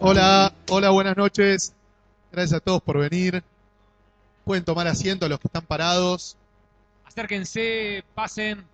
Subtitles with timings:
[0.00, 1.72] Hola, hola, buenas noches.
[2.32, 3.44] Gracias a todos por venir.
[4.44, 6.36] Pueden tomar asiento los que están parados.
[7.04, 8.64] Acérquense, pasen.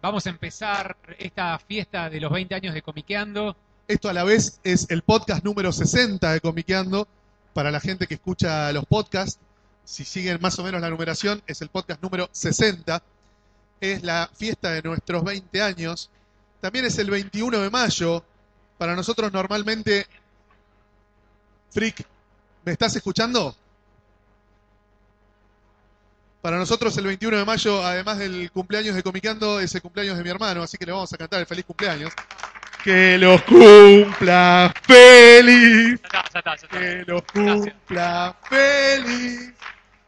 [0.00, 3.54] Vamos a empezar esta fiesta de los 20 años de Comiqueando.
[3.88, 7.06] Esto a la vez es el podcast número 60 de Comiqueando.
[7.52, 9.38] Para la gente que escucha los podcasts,
[9.84, 13.02] si siguen más o menos la numeración, es el podcast número 60.
[13.82, 16.08] Es la fiesta de nuestros 20 años.
[16.62, 18.24] También es el 21 de mayo.
[18.78, 20.06] Para nosotros normalmente...
[21.74, 22.06] Frick,
[22.64, 23.54] ¿me estás escuchando?
[26.40, 30.22] Para nosotros el 21 de mayo, además del cumpleaños de Comicando, es el cumpleaños de
[30.22, 32.12] mi hermano, así que le vamos a cantar el feliz cumpleaños.
[32.84, 36.78] Que los cumpla feliz, Ya está, ya está, ya está.
[36.78, 39.52] que los cumpla feliz,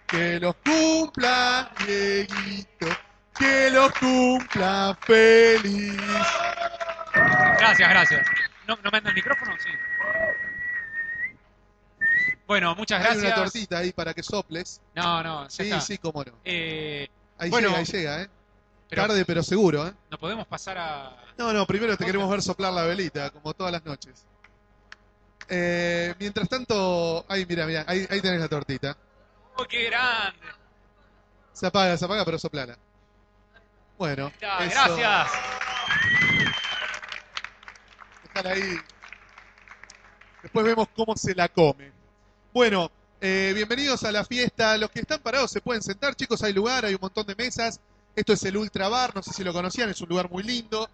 [0.06, 2.86] que los cumpla Dieguito,
[3.38, 5.96] que los cumpla feliz.
[7.58, 8.26] Gracias, gracias.
[8.68, 9.52] ¿No, ¿No me anda el micrófono?
[9.58, 9.70] Sí.
[12.46, 13.34] Bueno, muchas Hay una gracias.
[13.52, 14.80] tortita ahí para que soples.
[14.94, 15.80] No, no, ya Sí, está.
[15.80, 16.32] sí, cómo no.
[16.44, 18.30] Eh, Ahí Bueno, llega, ahí llega, ¿eh?
[18.88, 19.92] pero Tarde pero seguro, ¿eh?
[20.10, 21.16] no podemos pasar a...
[21.36, 24.24] No, no, primero te queremos ver soplar la velita, como todas las noches.
[25.48, 28.96] Eh, mientras tanto, ahí, mira, mira, ahí, ahí tenés la tortita.
[29.56, 30.38] ¡Oh, qué grande!
[31.52, 32.76] Se apaga, se apaga, pero soplala.
[33.98, 35.32] Bueno, Ya, eso, gracias.
[38.22, 38.76] Dejala ahí.
[40.42, 41.92] Después vemos cómo se la come.
[42.56, 42.90] Bueno,
[43.20, 44.78] eh, bienvenidos a la fiesta.
[44.78, 47.80] Los que están parados se pueden sentar, chicos, hay lugar, hay un montón de mesas.
[48.14, 50.88] Esto es el Ultra Bar, no sé si lo conocían, es un lugar muy lindo.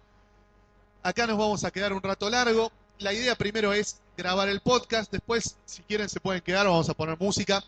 [1.03, 2.69] Acá nos vamos a quedar un rato largo.
[2.99, 6.95] La idea primero es grabar el podcast, después, si quieren, se pueden quedar, vamos a
[6.95, 7.63] poner música.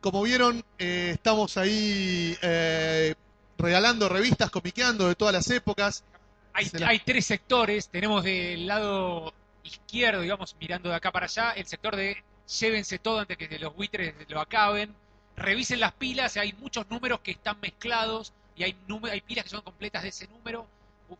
[0.00, 3.14] Como vieron, eh, estamos ahí eh,
[3.58, 6.02] regalando revistas, comiqueando de todas las épocas.
[6.54, 7.90] Hay, la- hay tres sectores.
[7.90, 9.34] Tenemos del lado
[9.64, 12.16] izquierdo, digamos, mirando de acá para allá, el sector de
[12.48, 14.94] llévense todo antes que los buitres lo acaben.
[15.36, 18.76] Revisen las pilas, hay muchos números que están mezclados y hay,
[19.10, 20.66] hay pilas que son completas de ese número.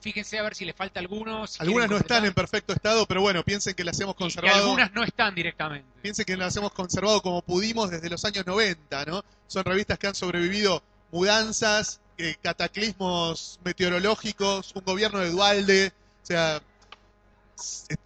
[0.01, 1.47] Fíjense a ver si les falta alguno.
[1.47, 4.65] si Algunas no están en perfecto estado, pero bueno, piensen que las hemos y conservado.
[4.65, 5.89] algunas no están directamente.
[6.03, 9.25] Piensen que las hemos conservado como pudimos desde los años 90, ¿no?
[9.47, 16.61] Son revistas que han sobrevivido mudanzas, eh, cataclismos meteorológicos, un gobierno de Dualde, o sea,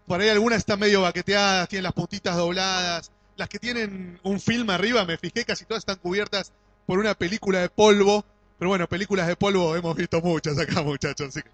[0.06, 3.10] por ahí algunas están medio baqueteadas, tienen las puntitas dobladas.
[3.36, 6.52] Las que tienen un film arriba, me fijé, casi todas están cubiertas
[6.86, 8.24] por una película de polvo.
[8.58, 11.50] Pero bueno, películas de polvo hemos visto muchas acá, muchachos, así que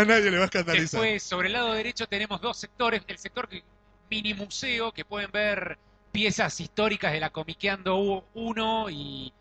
[0.00, 1.00] a nadie le va a escandalizar.
[1.00, 3.02] Después, sobre el lado derecho tenemos dos sectores.
[3.06, 3.48] El sector
[4.10, 5.78] mini museo, que pueden ver
[6.12, 9.32] piezas históricas de la Comiqueando 1 y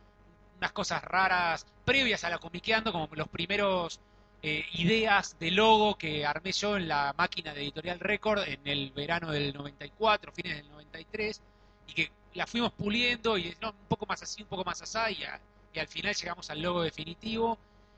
[0.60, 4.00] unas cosas raras previas a la Comiqueando, como los primeros
[4.42, 8.92] eh, ideas de logo que armé yo en la máquina de Editorial Record en el
[8.92, 11.42] verano del 94, fines del 93,
[11.88, 15.20] y que la fuimos puliendo y no, un poco más así, un poco más así,
[15.20, 17.58] y, y al final llegamos al logo definitivo.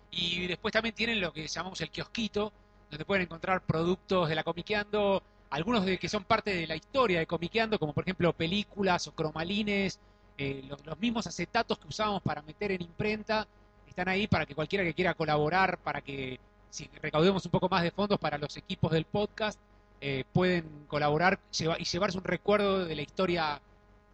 [0.10, 2.52] Y después también tienen lo que llamamos el kiosquito,
[2.90, 7.20] donde pueden encontrar productos de la Comiqueando, algunos de que son parte de la historia
[7.20, 10.00] de Comiqueando, como por ejemplo películas o cromalines,
[10.38, 13.48] eh, los, los mismos acetatos que usábamos para meter en imprenta,
[13.92, 17.84] están ahí para que cualquiera que quiera colaborar, para que si recaudemos un poco más
[17.84, 19.60] de fondos para los equipos del podcast,
[20.02, 23.62] eh, pueden colaborar lleva- y llevarse un recuerdo de la historia,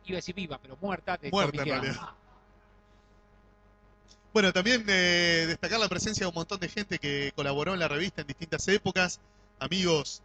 [0.06, 1.84] iba a decir viva, pero muerta, de Muerta, en Comiqueando.
[1.84, 2.10] realidad.
[4.34, 7.88] Bueno, también eh, destacar la presencia de un montón de gente que colaboró en la
[7.88, 9.20] revista en distintas épocas,
[9.60, 10.22] amigos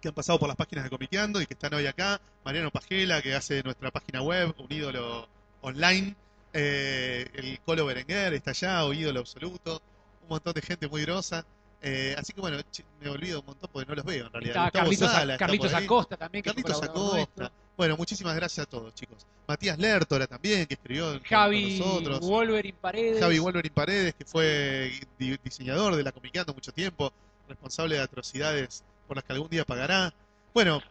[0.00, 3.20] que han pasado por las páginas de Comiqueando y que están hoy acá, Mariano Pajela,
[3.20, 5.28] que hace nuestra página web, un ídolo
[5.60, 6.16] online,
[6.52, 9.80] eh, el Colo Berenguer está allá, un ídolo absoluto,
[10.22, 11.44] un montón de gente muy grosa.
[11.82, 12.58] Eh, así que bueno,
[13.00, 14.66] me olvido un montón porque no los veo en realidad.
[14.66, 15.72] Está Carlitos, Sala Carlitos.
[15.72, 17.50] Acosta también, que Carlitos Acosta.
[17.76, 19.26] Bueno, muchísimas gracias a todos, chicos.
[19.48, 22.20] Matías Lertora también, que escribió con Javi nosotros.
[22.20, 23.20] Wolverine Paredes.
[23.20, 27.10] Javi Wolverine Paredes, que fue di- diseñador de la Comiqueando mucho tiempo,
[27.48, 30.12] responsable de atrocidades por las que algún día pagará.
[30.52, 30.82] Bueno,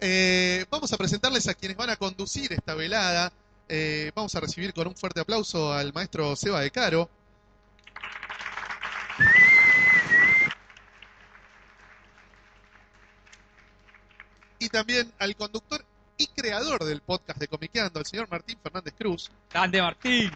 [0.00, 3.32] eh, vamos a presentarles a quienes van a conducir esta velada.
[3.68, 7.10] Eh, vamos a recibir con un fuerte aplauso al maestro Seba de Caro.
[14.58, 15.84] Y también al conductor
[16.16, 19.30] y creador del podcast de Comiqueando, el señor Martín Fernández Cruz.
[19.50, 20.30] Grande Martín.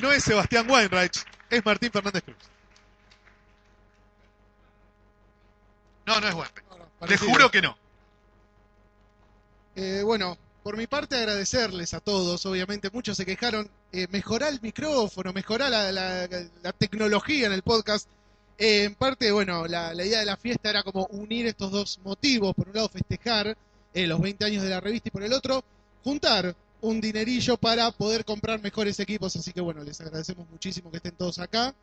[0.00, 2.36] No es Sebastián Weinreich, es Martín Fernández Cruz.
[6.06, 6.64] No, no es Weinreich.
[6.70, 7.30] Le Parecido.
[7.30, 7.78] juro que no.
[9.76, 10.36] Eh, bueno,
[10.68, 15.70] por mi parte agradecerles a todos, obviamente muchos se quejaron, eh, mejorar el micrófono, mejorar
[15.70, 18.06] la, la- tecnología en el podcast.
[18.58, 22.54] Eh, en parte, bueno, la, idea de la fiesta era como unir estos dos motivos,
[22.54, 23.56] por un lado festejar
[23.94, 25.64] eh, los 20 años de la revista y por el otro,
[26.04, 29.34] juntar un dinerillo para poder comprar mejores equipos.
[29.36, 31.74] Así que bueno, les agradecemos muchísimo que estén todos acá.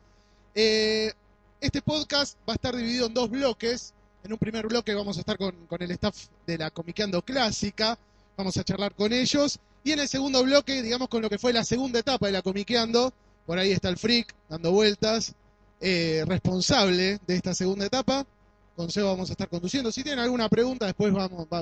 [0.54, 3.94] Este podcast va a estar dividido en dos bloques.
[4.22, 7.98] En un primer bloque vamos a estar con, con el staff de la Comiqueando Clásica,
[8.36, 9.58] vamos a charlar con ellos.
[9.84, 12.42] Y en el segundo bloque, digamos con lo que fue la segunda etapa de la
[12.42, 13.12] Comiqueando,
[13.46, 15.34] por ahí está el Freak dando vueltas,
[15.80, 18.26] eh, responsable de esta segunda etapa.
[18.74, 19.90] Con Seba vamos a estar conduciendo.
[19.90, 21.14] Si tienen alguna pregunta, después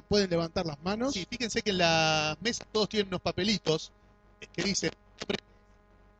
[0.09, 1.15] pueden levantar las manos.
[1.15, 3.93] Sí, fíjense que en la mesa todos tienen unos papelitos
[4.53, 4.91] que dicen,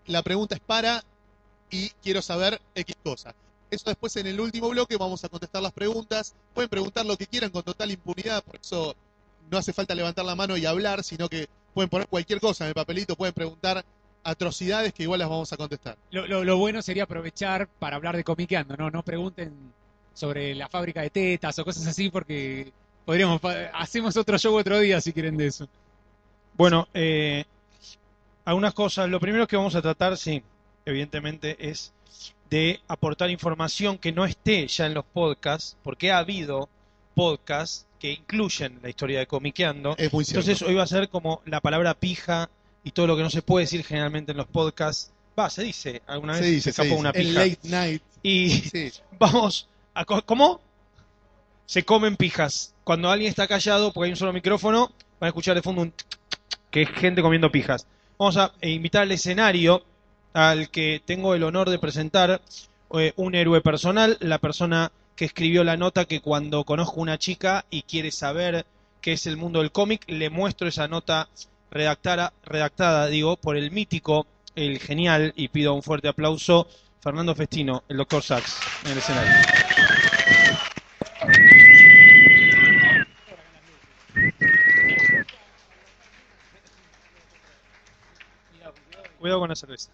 [0.07, 1.03] la pregunta es para
[1.71, 3.35] y quiero saber X cosa.
[3.71, 6.35] Eso después en el último bloque vamos a contestar las preguntas.
[6.53, 8.95] Pueden preguntar lo que quieran con total impunidad, por eso
[9.51, 12.69] no hace falta levantar la mano y hablar, sino que pueden poner cualquier cosa en
[12.69, 13.85] el papelito, pueden preguntar
[14.23, 15.97] atrocidades que igual las vamos a contestar.
[16.11, 18.91] Lo, lo- lo bueno sería aprovechar para hablar de comiqueando, ¿no?
[18.91, 19.53] No pregunten
[20.15, 22.73] sobre la fábrica de tetas o cosas así porque
[23.05, 23.41] podríamos,
[23.75, 25.69] hacemos otro show otro día si quieren de eso.
[26.57, 27.45] Bueno, eh,
[28.45, 29.09] algunas cosas.
[29.09, 30.43] Lo primero que vamos a tratar, sí,
[30.85, 31.93] evidentemente, es
[32.51, 36.69] de aportar información que no esté ya en los podcasts, porque ha habido
[37.15, 39.95] podcasts que incluyen la historia de Comiqueando.
[39.97, 40.41] Es muy cierto.
[40.41, 42.51] Entonces hoy va a ser como la palabra pija
[42.83, 45.11] y todo lo que no se puede decir generalmente en los podcasts.
[45.39, 47.01] Va, se dice, alguna Se vez dice, se escapó se dice.
[47.01, 47.41] una el pija.
[47.41, 48.03] late night.
[48.23, 48.93] Y Sí.
[49.19, 50.05] vamos a...
[50.05, 50.61] ¿Cómo?
[51.65, 52.75] Se comen pijas.
[52.85, 55.91] Cuando alguien está callado, porque hay un solo micrófono, van a escuchar de fondo un...
[55.91, 57.87] tic, tic, tic, que es gente comiendo pijas.
[58.19, 59.83] Vamos a invitar al escenario
[60.35, 62.43] al que tengo el honor de presentar
[62.99, 67.65] eh, un héroe personal, la persona que escribió la nota que cuando conozco una chica
[67.71, 68.67] y quiere saber
[69.01, 71.29] qué es el mundo del cómic, le muestro esa nota
[71.71, 76.69] redactada, redactada digo, por el mítico, el genial, y pido un fuerte aplauso,
[77.01, 79.33] Fernando Festino, el doctor Sachs, en el escenario.
[89.19, 89.91] Cuidado con la cerveza.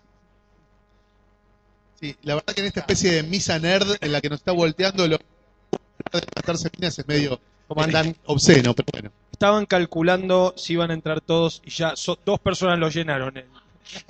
[2.00, 4.52] Sí, la verdad que en esta especie de misa nerd en la que nos está
[4.52, 8.17] volteando lo de matarse minas es medio ¿Cómo andan?
[8.25, 9.12] obsceno, pero bueno.
[9.31, 11.94] Estaban calculando si iban a entrar todos y ya
[12.25, 13.37] dos personas lo llenaron.
[13.37, 13.44] El,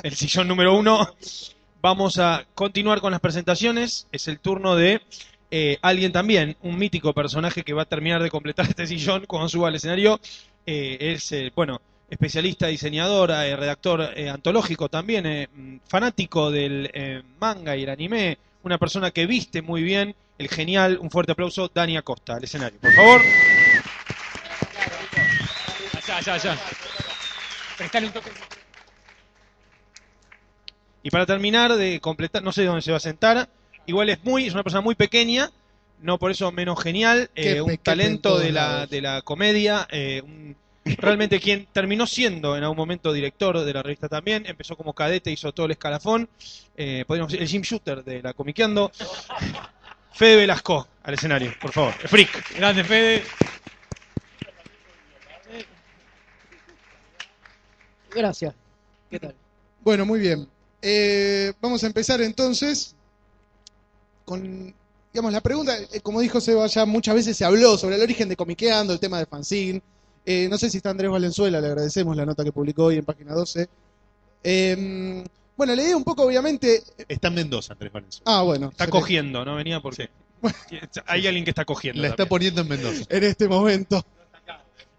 [0.03, 1.15] el sillón número uno.
[1.83, 4.07] Vamos a continuar con las presentaciones.
[4.13, 5.01] Es el turno de
[5.51, 9.49] eh, alguien también, un mítico personaje que va a terminar de completar este sillón cuando
[9.49, 10.21] suba al escenario.
[10.65, 15.49] Eh, es, eh, bueno, especialista, diseñador, eh, redactor eh, antológico también, eh,
[15.89, 20.99] fanático del eh, manga y el anime, una persona que viste muy bien, el genial,
[21.01, 23.23] un fuerte aplauso, Dani Acosta, al escenario, por favor.
[25.95, 26.59] Allá, allá, allá.
[27.79, 28.31] Prestale un toque.
[31.03, 33.49] Y para terminar de completar, no sé dónde se va a sentar,
[33.87, 35.51] igual es muy, es una persona muy pequeña,
[36.01, 40.21] no por eso menos genial, eh, un talento en de la, de la comedia, eh,
[40.25, 44.95] un- realmente quien terminó siendo en algún momento director de la revista también, empezó como
[44.95, 46.29] cadete, hizo todo el escalafón,
[46.77, 48.91] eh, podríamos decir, el Jim Shooter de la Comiqueando.
[50.13, 51.95] Fede Velasco, al escenario, por favor.
[52.03, 52.57] El freak.
[52.57, 53.23] Grande, Fede.
[58.11, 58.55] Gracias.
[59.09, 59.35] ¿Qué tal?
[59.83, 60.49] Bueno, muy bien.
[60.83, 62.95] Eh, vamos a empezar entonces
[64.25, 64.75] con,
[65.13, 68.29] digamos, la pregunta, eh, como dijo Seba, ya muchas veces se habló sobre el origen
[68.29, 69.83] de Comiqueando, el tema de fanzine.
[70.33, 73.05] Eh, no sé si está Andrés Valenzuela, le agradecemos la nota que publicó hoy en
[73.05, 73.69] página 12.
[74.45, 75.25] Eh,
[75.57, 76.83] bueno, leí un poco, obviamente.
[77.09, 78.23] Está en Mendoza, Andrés Valenzuela.
[78.39, 78.69] Ah, bueno.
[78.69, 79.57] Está cogiendo, ¿no?
[79.57, 80.09] Venía porque...
[81.07, 82.01] Hay alguien que está cogiendo.
[82.01, 82.29] La está también.
[82.55, 83.05] poniendo en Mendoza.
[83.09, 84.05] En este momento.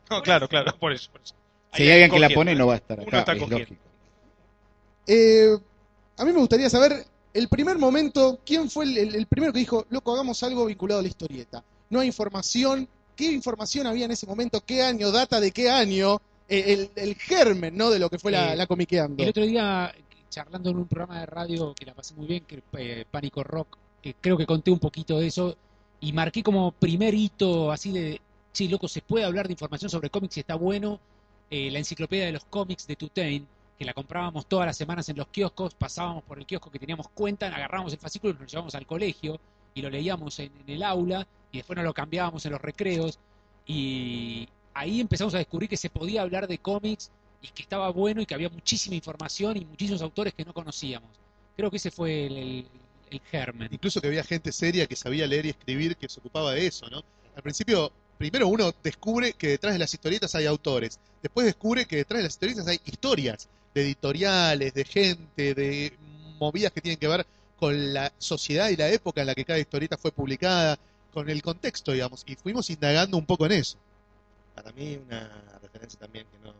[0.10, 1.10] No, claro, claro, por eso.
[1.12, 1.34] por eso.
[1.74, 3.76] Si hay alguien que la pone, no va a estar Uno acá, está es lógico.
[5.08, 5.58] Eh,
[6.18, 9.60] a mí me gustaría saber el primer momento, quién fue el, el- el primero que
[9.60, 11.64] dijo, loco, hagamos algo vinculado a la historieta.
[11.90, 12.88] No hay información,
[13.22, 14.62] ¿qué información había en ese momento?
[14.66, 15.12] ¿Qué año?
[15.12, 16.20] ¿Data de qué año?
[16.50, 17.90] Eh, el, el germen, ¿no?
[17.92, 19.22] De lo que fue la, Eh, la comiqueando.
[19.24, 19.94] El otro día,
[20.30, 23.78] charlando en un programa de radio que la pasé muy bien, que eh, Pánico Rock,
[24.04, 25.56] eh, creo que conté un poquito de eso
[26.00, 28.20] y marqué como primer hito así de,
[28.51, 31.00] sí, loco, se puede hablar de información sobre cómics y está bueno.
[31.51, 33.46] eh, la enciclopedia de los cómics de Tutain,
[33.78, 37.08] que la comprábamos todas las semanas en los kioscos, pasábamos por el kiosco que teníamos
[37.10, 39.40] cuenta, agarrábamos el fascículo y nos lo llevábamos al colegio
[39.75, 43.20] y lo leíamos en, en el aula y después nos lo cambiábamos en los recreos
[43.65, 48.22] y ahí empezamos a descubrir que se podía hablar de cómics y que estaba bueno
[48.22, 51.10] y que había muchísima información y muchísimos autores que no conocíamos.
[51.55, 52.67] Creo que ese fue el, el-
[53.12, 53.67] el germen.
[53.74, 56.89] Incluso que había gente seria que sabía leer y escribir que se ocupaba de eso,
[56.89, 57.03] ¿no?
[57.36, 60.98] Al principio, primero uno descubre que detrás de las historietas hay autores.
[61.22, 65.93] Después descubre que detrás de las historietas hay historias de editoriales, de gente, de
[66.39, 67.25] movidas que tienen que ver
[67.58, 70.79] con la sociedad y la época en la que cada historieta fue publicada,
[71.13, 72.24] con el contexto, digamos.
[72.25, 73.77] Y fuimos indagando un poco en eso.
[74.56, 75.30] Para mí una
[75.62, 76.53] referencia también que no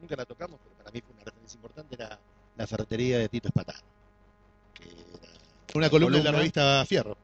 [0.00, 2.18] nunca la tocamos, pero para mí fue una referencia importante, era
[2.56, 3.78] la ferretería de Tito Espataro.
[4.74, 5.32] Que era
[5.74, 7.16] Una columna de la revista Fierro.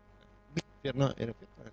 [0.82, 1.72] Fierro, no, era Fierro.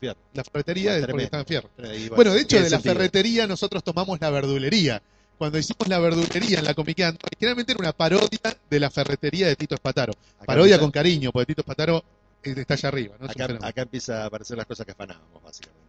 [0.00, 0.18] Fierro.
[0.32, 1.70] La ferretería es porque está en Fierro.
[2.14, 2.94] Bueno, de hecho, de la sentido.
[2.94, 5.02] ferretería nosotros tomamos la verdulería.
[5.36, 9.54] Cuando hicimos la verdulería en la Comiqueando, originalmente era una parodia de la ferretería de
[9.54, 10.12] Tito Espataro.
[10.44, 12.02] Parodia con cariño, porque Tito Espataro
[12.42, 13.16] está allá arriba.
[13.20, 13.26] ¿no?
[13.28, 15.82] Acá, acá empieza a aparecer las cosas que afanábamos, básicamente.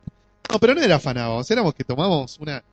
[0.51, 2.63] No, pero no era afanábamos, éramos que tomamos una,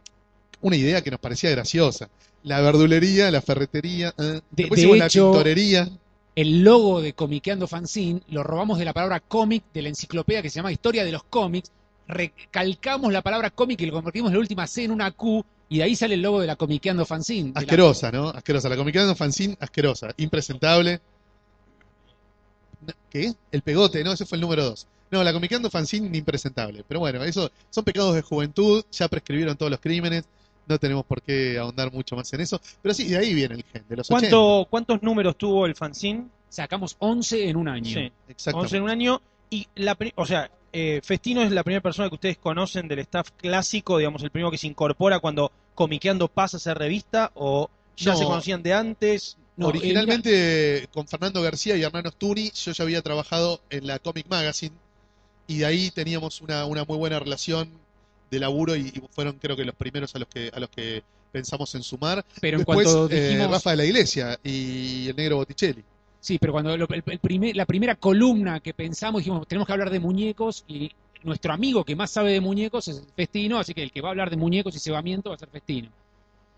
[0.62, 2.08] una idea que nos parecía graciosa.
[2.42, 4.22] La verdulería, la ferretería, eh.
[4.22, 5.88] De- después de hicimos la hecho- tintorería.
[6.34, 10.50] El logo de Comiqueando Fanzine lo robamos de la palabra cómic de la enciclopedia que
[10.50, 11.70] se llama Historia de los cómics.
[12.08, 15.78] Recalcamos la palabra cómic y lo convertimos en la última C en una Q y
[15.78, 17.48] de ahí sale el logo de la Comiqueando Fanzine.
[17.48, 18.28] de la- Asquerosa, ¿no?
[18.28, 18.68] Asquerosa.
[18.68, 20.08] La Comiqueando fanzine, asquerosa.
[20.18, 21.00] Impresentable.
[23.10, 23.34] ¿Qué?
[23.52, 24.86] El pegote, no, ese fue el número dos.
[25.10, 26.84] No, la Comiqueando fanzine, impresentable.
[26.86, 30.24] Pero bueno, eso son pecados de juventud, ya prescribieron todos los crímenes,
[30.66, 32.60] no tenemos por qué ahondar mucho más en eso.
[32.82, 34.28] Pero sí, de ahí viene el gen, de los 80.
[34.30, 36.26] ¿Cuánto, ¿Cuántos números tuvo el fanzine?
[36.48, 37.84] Sacamos 11 en un año.
[37.94, 38.66] Sí, Exactamente.
[38.66, 39.22] 11 en un año.
[39.48, 43.30] Y la, o sea, eh, Festino es la primera persona que ustedes conocen del staff
[43.36, 48.12] clásico, digamos, el primero que se incorpora cuando Comiqueando pasa a ser revista, o ya
[48.12, 48.18] No.
[48.18, 49.36] se conocían de antes.
[49.56, 54.26] No, Originalmente con Fernando García y Hernán Ostuni, yo ya había trabajado en la Comic
[54.28, 54.74] Magazine
[55.46, 57.68] y de ahí teníamos una, una muy buena relación
[58.30, 61.02] de laburo y, y fueron creo que los primeros a los que a los que
[61.32, 62.24] pensamos en sumar.
[62.40, 65.82] pero en Después cuanto eh, dijimos, Rafa de la Iglesia y el negro Botticelli.
[66.20, 69.72] sí, pero cuando lo- el- el primer- la primera columna que pensamos dijimos tenemos que
[69.72, 70.90] hablar de muñecos y
[71.22, 74.12] nuestro amigo que más sabe de muñecos es Festino, así que el que va a
[74.12, 75.88] hablar de muñecos y cebamiento va a ser Festino.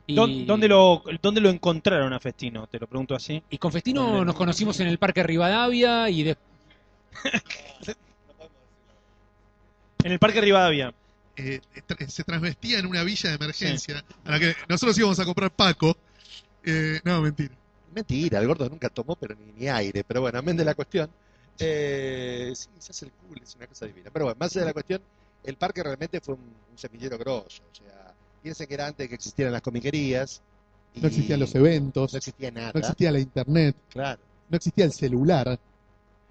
[0.08, 2.66] Y, ¿Dó- ¿Dónde, lo, ¿Dónde lo encontraron a Festino?
[2.66, 3.42] Te lo pregunto así.
[3.50, 4.24] y con Festino ¿Dónde?
[4.24, 6.36] nos conocimos en el Parque Rivadavia y de-
[10.04, 10.92] En el Parque Rivadavia.
[11.36, 15.24] Eh, tra- se transvestía en una villa de emergencia a la que nosotros íbamos a
[15.24, 15.96] comprar Paco.
[16.64, 17.50] Eh, no, mentira.
[17.94, 20.04] Mentira, el gordo nunca tomó, pero ni, ni aire.
[20.04, 21.10] Pero bueno, amén de la cuestión.
[21.58, 24.10] Eh, sí, se hace el cool, es una cosa divina.
[24.12, 25.00] Pero bueno, más allá de la cuestión,
[25.44, 27.62] el parque realmente fue un, un semillero grosso.
[27.72, 28.07] O sea,
[28.42, 30.40] piensen que era antes de que existieran las comiquerías.
[30.94, 32.70] y No existían los eventos, No existía nada.
[32.72, 34.20] no existía la internet, Claro.
[34.48, 35.58] no existía el celular,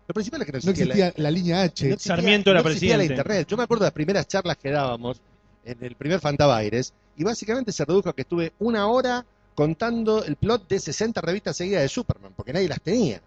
[0.07, 1.85] Lo principal es que no no existía, la- existía la línea H.
[1.87, 3.21] no existía- Sarmiento era no existía la presidente.
[3.21, 3.47] internet.
[3.49, 5.19] Yo me acuerdo de las primeras charlas que dábamos
[5.65, 10.35] en el primer Fantabaires y básicamente se redujo a que estuve una hora contando el
[10.37, 13.21] plot de 60 revistas seguidas de Superman, porque nadie las tenía.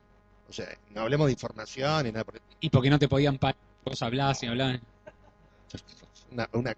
[0.48, 3.56] O sea, no hablemos de información y nada por y porque no te podían parar,
[3.84, 4.80] vos hablás y hablás.
[6.32, 6.76] una, una-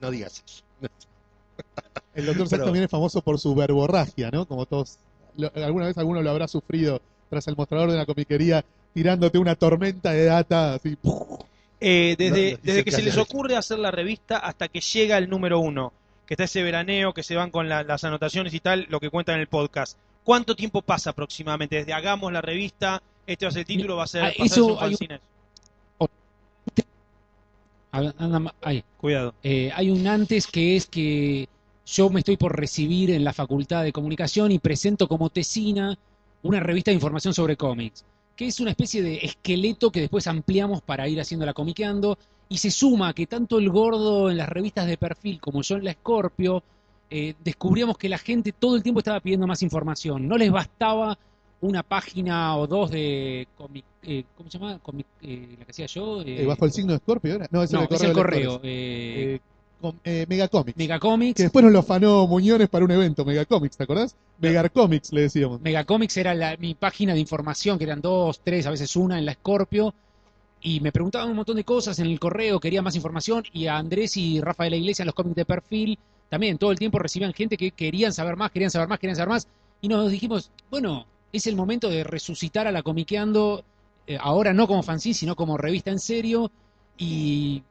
[0.00, 0.62] no digas eso.
[2.14, 4.46] El doctor Zack Pero- también es famoso por su verborragia, ¿no?
[4.46, 4.98] Como todos.
[5.36, 7.00] lo- alguna vez alguno lo habrá sufrido
[7.30, 10.96] tras el mostrador de una comiquería tirándote una tormenta de data así.
[11.80, 15.28] Eh, desde, No, que que se les ocurre hacer la revista hasta que llega el
[15.30, 15.92] número uno,
[16.26, 19.08] que está ese veraneo, que se van con la- las anotaciones y tal, lo que
[19.10, 19.96] cuentan en el podcast.
[20.22, 21.76] ¿Cuánto tiempo pasa aproximadamente?
[21.76, 24.80] Desde hagamos la revista, este va a ser el título, va a ser Ah, eso
[24.80, 25.18] hay un-.
[27.92, 28.54] Anda-.
[28.96, 29.34] Cuidado.
[29.42, 31.48] Eh, hay un antes que es que
[31.86, 35.98] yo me estoy por recibir en la Facultad de Comunicación y presento como tesina
[36.42, 40.80] una revista de información sobre cómics, que es una especie de esqueleto que después ampliamos
[40.80, 42.18] para ir haciendo la comiqueando
[42.48, 45.84] y se suma que tanto el gordo en las revistas de perfil como yo en
[45.84, 46.62] la Scorpio
[47.10, 51.18] eh, descubríamos que la gente todo el tiempo estaba pidiendo más información, no les bastaba
[51.62, 53.46] una página o dos de
[54.04, 54.78] eh, ¿cómo se llama?
[54.80, 56.20] Comic, eh, la que hacía yo.
[56.22, 57.48] eh, Eh, bajo el signo de Scorpio, ¿era?
[57.50, 58.60] No, ese no, era es el correo.
[58.64, 59.40] eh, Eh,
[59.80, 59.96] com-
[60.28, 60.76] Megacomics.
[60.76, 61.36] Megacomics.
[61.36, 64.14] Que después nos lo afanó Muñones para un evento, Megacomics, ¿te acordás?
[64.40, 65.60] Megacomics le decíamos.
[65.60, 69.24] Megacomics era la- mi página de información, que eran dos, tres, a veces una en
[69.24, 69.94] la Scorpio.
[70.64, 73.44] Y me preguntaban un montón de cosas en el correo, quería más información.
[73.52, 76.70] Y a Andrés y Rafael de la Iglesia en los cómics de perfil, también todo
[76.72, 79.46] el tiempo recibían gente que querían saber más, querían saber más, querían saber más.
[79.80, 83.64] Y nos dijimos, bueno, es el momento de resucitar a la Comiqueando,
[84.06, 86.50] eh, ahora no como fanzine, sino como revista en serio.
[86.98, 87.62] Y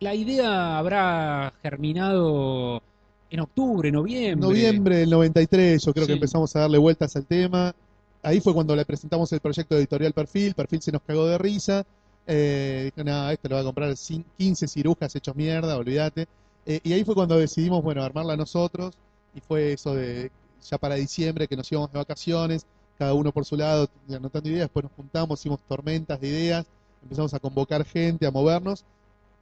[0.00, 2.82] la idea habrá germinado
[3.30, 4.48] en octubre, noviembre.
[4.48, 7.74] Noviembre del 93, yo creo que empezamos a darle vueltas al tema.
[8.22, 10.54] Ahí fue cuando le presentamos el proyecto de editorial Perfil.
[10.54, 11.84] Perfil se nos cagó de risa.
[12.26, 16.26] Eh, dijo, nada, este lo va a comprar cin- 15 cirujas hechos mierda, olvídate.
[16.66, 18.94] Eh, y ahí fue cuando decidimos, bueno, armarla nosotros.
[19.34, 20.30] Y fue eso de
[20.70, 22.64] ya para diciembre que nos íbamos de vacaciones,
[23.02, 24.66] cada uno por su lado, anotando ideas.
[24.66, 26.66] Después nos juntamos, hicimos tormentas de ideas,
[27.02, 28.84] empezamos a convocar gente, a movernos.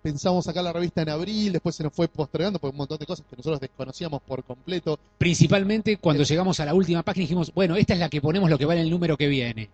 [0.02, 3.04] Pensamos sacar la revista en abril, después se nos fue postergando por un montón de
[3.04, 4.98] cosas que nosotros desconocíamos por completo.
[5.18, 8.56] Principalmente cuando llegamos a la última página dijimos, bueno, esta es la que ponemos lo
[8.56, 9.68] que vale el número que viene.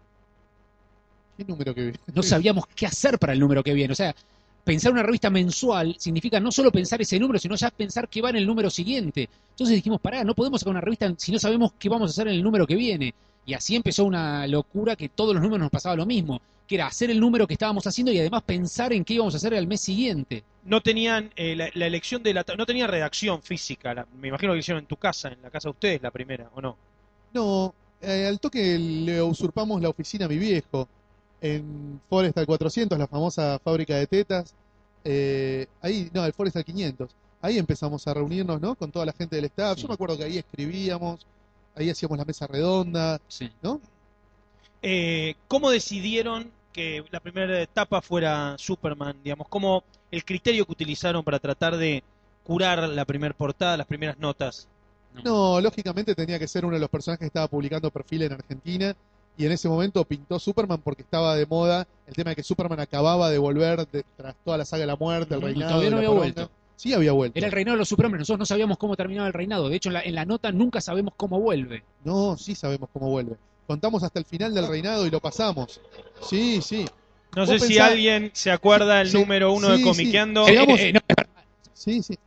[1.37, 1.93] ¿Qué número que vi?
[2.12, 3.93] No sabíamos qué hacer para el número que viene.
[3.93, 4.16] O sea,
[4.64, 8.31] pensar una revista mensual significa no solo pensar ese número, sino ya pensar qué va
[8.31, 9.28] en el número siguiente.
[9.50, 12.26] Entonces dijimos, pará, no podemos sacar una revista si no sabemos qué vamos a hacer
[12.26, 13.14] en el número que viene.
[13.47, 16.88] Y así empezó una locura que todos los números nos pasaba lo mismo, que era
[16.88, 19.67] hacer el número que estábamos haciendo y además pensar en qué íbamos a hacer el
[19.69, 20.43] mes siguiente.
[20.65, 22.45] No tenían eh, la, la elección de la...
[22.59, 23.95] No tenía redacción física.
[23.95, 26.50] la- me imagino que hicieron en tu casa, en la casa de ustedes, la primera,
[26.57, 26.76] ¿o no?
[27.33, 27.73] No,
[28.03, 30.88] eh, al toque le usurpamos la oficina a mi viejo
[31.41, 34.53] en Forestal 400, la famosa fábrica de tetas.
[35.05, 37.11] Eh, ahí, no, el Forestal 500.
[37.43, 38.75] Ahí empezamos a reunirnos, ¿no?
[38.75, 39.76] Con toda la gente del staff.
[39.76, 39.83] Sí.
[39.83, 41.25] Yo me acuerdo que ahí escribíamos,
[41.76, 43.50] ahí hacíamos la mesa redonda, Sí.
[43.62, 43.80] ¿no?
[44.83, 49.16] Eh, ¿Cómo decidieron que la primera etapa fuera Superman?
[49.23, 52.02] Digamos, ¿cómo el criterio que utilizaron para tratar de
[52.45, 54.66] curar la primera portada, las primeras notas?
[55.25, 58.95] No, lógicamente tenía que ser uno de los personajes que estaba publicando perfil en Argentina.
[59.38, 62.80] Y en ese momento pintó Superman porque estaba de moda el tema de que Superman
[62.80, 65.71] acababa de volver de- tras toda la saga de la muerte, el Ujú, reinado.
[65.73, 66.50] todavía no de la había vuelto.
[66.76, 67.38] Sí, había vuelto.
[67.38, 69.68] Era el reinado de los superhombres, nosotros no sabíamos cómo terminaba el reinado.
[69.68, 71.83] De hecho, en la, en la nota nunca sabemos cómo vuelve.
[72.04, 73.37] No, sí sabemos cómo vuelve.
[73.66, 75.80] Contamos hasta el final del reinado y lo pasamos.
[76.21, 76.85] Sí, sí.
[77.35, 80.45] No sé si alguien se acuerda el Sí, número uno sí, de Comiqueando.
[80.45, 80.50] sí.
[80.50, 81.00] Eh, Llegamos- eh, eh, no,
[81.73, 82.18] Sí, sí.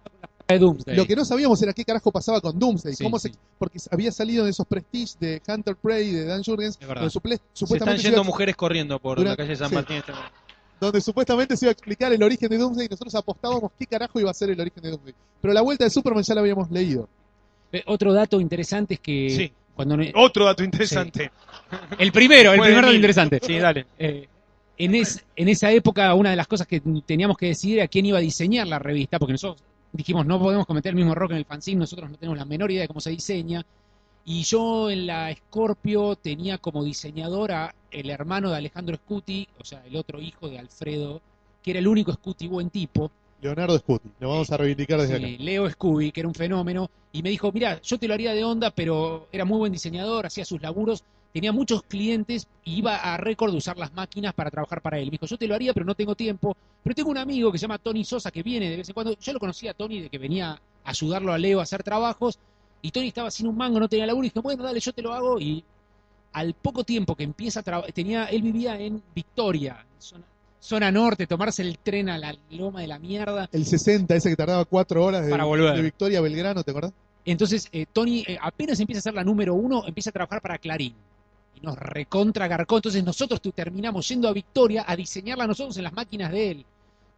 [0.47, 0.95] de Doomsday.
[0.95, 2.95] Lo que no sabíamos era qué carajo pasaba con Doomsday.
[2.95, 3.31] Sí, cómo sí.
[3.59, 7.03] porque había salido en esos Prestige de Hunter Prey de Dan Jurgens, Es verdad.
[7.03, 9.69] donde suple- Se están supuestamente, se yendo iba, mujeres corriendo por Durante- la calle San
[9.69, 9.75] sí.
[9.75, 9.97] Martín.
[9.97, 10.11] este
[10.79, 14.19] donde supuestamente se iba a explicar el origen de Doomsday y nosotros apostábamos qué carajo
[14.19, 15.13] iba a ser el origen de Doomsday.
[15.41, 17.07] Pero la vuelta de Superman ya la habíamos leído.
[17.71, 19.51] Eh, Otro dato interesante es que Sí.
[19.75, 21.31] cuando no- Otro dato interesante.
[21.97, 23.39] el primero, el Fue de primer dato interesante.
[23.43, 23.85] Sí, dale.
[23.97, 24.27] Eh,
[24.77, 28.05] en, es- en esa época, una de las cosas que teníamos que decidir era quién
[28.05, 31.33] iba a diseñar la revista, porque nosotros dijimos, no podemos cometer el mismo error que
[31.33, 33.65] en el fanzine, nosotros no tenemos la menor idea de cómo se diseña.
[34.31, 39.65] Y yo en la Scorpio tenía como diseñador a el hermano de Alejandro Scuti, o
[39.65, 41.19] sea, el otro hijo de Alfredo,
[41.63, 43.09] que era el único Scuti buen tipo,
[43.41, 44.07] Leonardo Scuti.
[44.19, 45.43] Lo vamos a reivindicar desde Sí, acá.
[45.43, 48.43] Leo Scooby, que era un fenómeno, y me dijo, mira, yo te lo haría de
[48.43, 51.03] onda, pero era muy buen diseñador, hacía sus laburos,
[51.33, 55.05] tenía muchos clientes y iba a récord usar las máquinas para trabajar para él.
[55.05, 56.55] Me dijo, yo te lo haría, pero no tengo tiempo.
[56.83, 59.17] Pero tengo un amigo que se llama Tony Sosa, que viene de vez en cuando.
[59.19, 62.37] Yo lo conocía a Tony de que venía a ayudarlo a Leo a hacer trabajos,
[62.81, 65.01] y Tony estaba sin un mango, no tenía laburo, y dije, bueno, dale, yo te
[65.01, 65.63] lo hago, y
[66.33, 70.25] al poco tiempo que empieza a trabajar, tenía, él vivía en Victoria, zona,
[70.59, 74.35] zona norte, tomarse el tren a la loma de la mierda, El 60, ese que
[74.35, 75.75] tardaba cuatro horas de, Para volver.
[75.75, 76.93] de Victoria a Belgrano, ¿te acordás?
[77.25, 80.57] Entonces, eh, Tony eh, apenas empieza a ser la número uno, empieza a trabajar para
[80.57, 80.95] Clarín.
[81.55, 82.77] Y nos recontra garcó.
[82.77, 86.65] Entonces nosotros terminamos yendo a Victoria a diseñarla nosotros en las máquinas de él.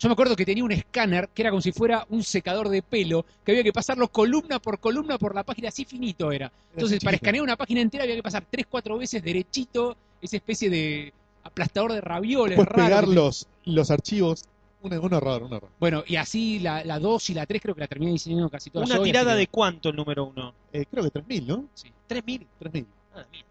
[0.01, 2.81] Yo me acuerdo que tenía un escáner que era como si fuera un secador de
[2.81, 6.51] pelo, que había que pasarlo columna por columna por la página, así finito era.
[6.73, 10.71] Entonces, para escanear una página entera había que pasar tres, cuatro veces derechito, esa especie
[10.71, 14.45] de aplastador de ravioles Después raro pegar los, los archivos.
[14.81, 15.69] Un, un horror, un horror.
[15.79, 18.71] Bueno, y así la, la 2 y la 3 creo que la terminé diseñando casi
[18.71, 20.55] todas Una tirada que- de cuánto el número uno.
[20.73, 21.65] Eh, creo que 3.000, ¿no?
[21.75, 21.91] sí.
[22.09, 22.47] 3.000.
[22.59, 22.85] 3.000.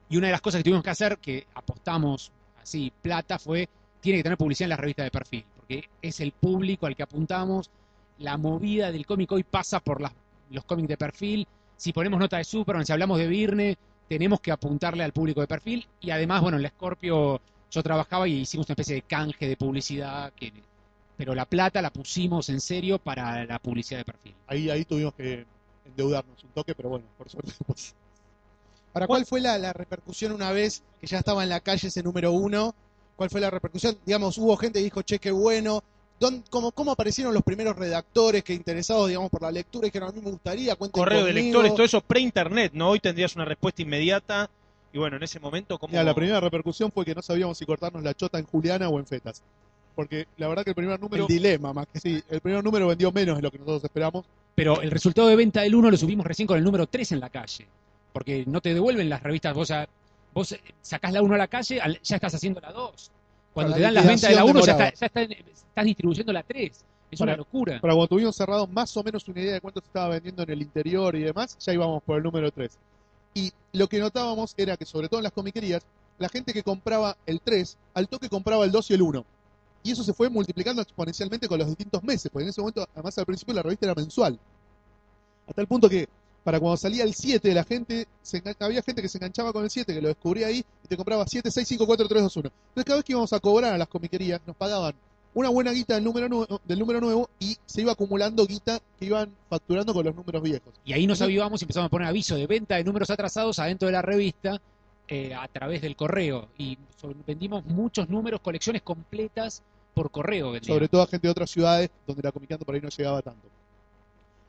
[0.08, 3.68] Y una de las cosas que tuvimos que hacer, que apostamos así plata, fue
[4.00, 7.04] tiene que tener publicidad en la revista de perfil, porque es el público al que
[7.04, 7.70] apuntamos.
[8.18, 10.12] La movida del cómic hoy pasa por las-
[10.50, 11.46] los cómics de perfil.
[11.76, 13.78] Si ponemos nota de Superman, si hablamos de Virne,
[14.09, 15.87] tenemos que apuntarle al público de perfil.
[16.00, 19.56] Y además, bueno, en la Scorpio yo trabajaba y hicimos una especie de canje de
[19.56, 20.52] publicidad, que,
[21.16, 24.35] pero la plata la pusimos en serio para la publicidad de perfil.
[24.48, 25.46] Ahí, ahí tuvimos que
[25.85, 27.52] endeudarnos un toque, pero bueno, por suerte.
[27.66, 27.94] pues,
[28.92, 32.02] Ahora, ¿cuál fue la, la repercusión una vez que ya estaba en la calle ese
[32.02, 32.74] número uno?
[33.20, 33.98] ¿Cuál fue la repercusión?
[34.06, 35.85] Digamos, hubo gente que dijo, che, qué bueno.
[36.18, 40.09] ¿Dónde- cómo, ¿Cómo aparecieron los primeros redactores que interesados, digamos, por la lectura y dijeron,
[40.09, 41.44] a mí me gustaría, cuenten Correo de conmigo"?
[41.48, 42.88] lectores, todo eso pre-internet, ¿no?
[42.88, 44.48] Hoy tendrías una respuesta inmediata.
[44.90, 45.90] Y bueno, en ese momento, como.
[45.92, 48.98] Mira, la primera repercusión fue que no sabíamos si cortarnos la chota en Juliana o
[48.98, 49.42] en Fetas.
[49.94, 51.24] Porque la verdad que el primer número.
[51.24, 54.24] El dilema, más que Sí, el primer número vendió menos de lo que nosotros esperamos.
[54.54, 57.20] Pero el resultado de venta del 1 lo subimos recién con el número 3 en
[57.20, 57.66] la calle.
[58.14, 59.54] Porque no te devuelven las revistas.
[59.54, 59.87] Vos, a-
[60.34, 63.10] vos eh, sacás la 1 a la calle, al- ya estás haciendo la 2.
[63.52, 65.84] Cuando te dan las ventas de la 1, ya, liquidación está- ya está en- estás
[65.84, 66.84] distribuyendo la 3.
[67.10, 67.80] Es Para- una locura.
[67.80, 70.50] Para cuando tuvimos cerrado más o menos una idea de cuánto se estaba vendiendo en
[70.50, 72.78] el interior y demás, ya íbamos por el número 3.
[73.34, 75.82] Y lo que notábamos era que, sobre todo en las comiquerías,
[76.18, 79.24] la gente que compraba el 3, al toque compraba el 2 y el 1.
[79.82, 83.16] Y eso se fue multiplicando exponencialmente con los distintos meses, porque en ese momento, además
[83.18, 84.38] al principio la revista era mensual.
[85.48, 86.08] A tal punto que,
[86.44, 89.70] para cuando salía el 7, la gente, se había gente que se enganchaba con el
[89.70, 92.50] 7, que lo descubría ahí, y te compraba 7, 6, 5, 4, 3, 2, 1.
[92.68, 94.94] Entonces cada vez que íbamos a cobrar a las comiquerías, nos pagaban
[95.35, 99.07] una buena guita del número, nuevo, del número nuevo y se iba acumulando guita que
[99.07, 100.74] iban facturando con los números viejos.
[100.85, 103.87] Y ahí nos avivamos y empezamos a poner aviso de venta de números atrasados adentro
[103.87, 104.61] de la revista
[105.07, 106.48] eh, a través del correo.
[106.59, 106.79] Y
[107.26, 109.62] vendimos muchos números, colecciones completas
[109.94, 110.53] por correo.
[110.62, 113.48] sobre todo a gente de otras ciudades donde la comiqueando por ahí no llegaba tanto.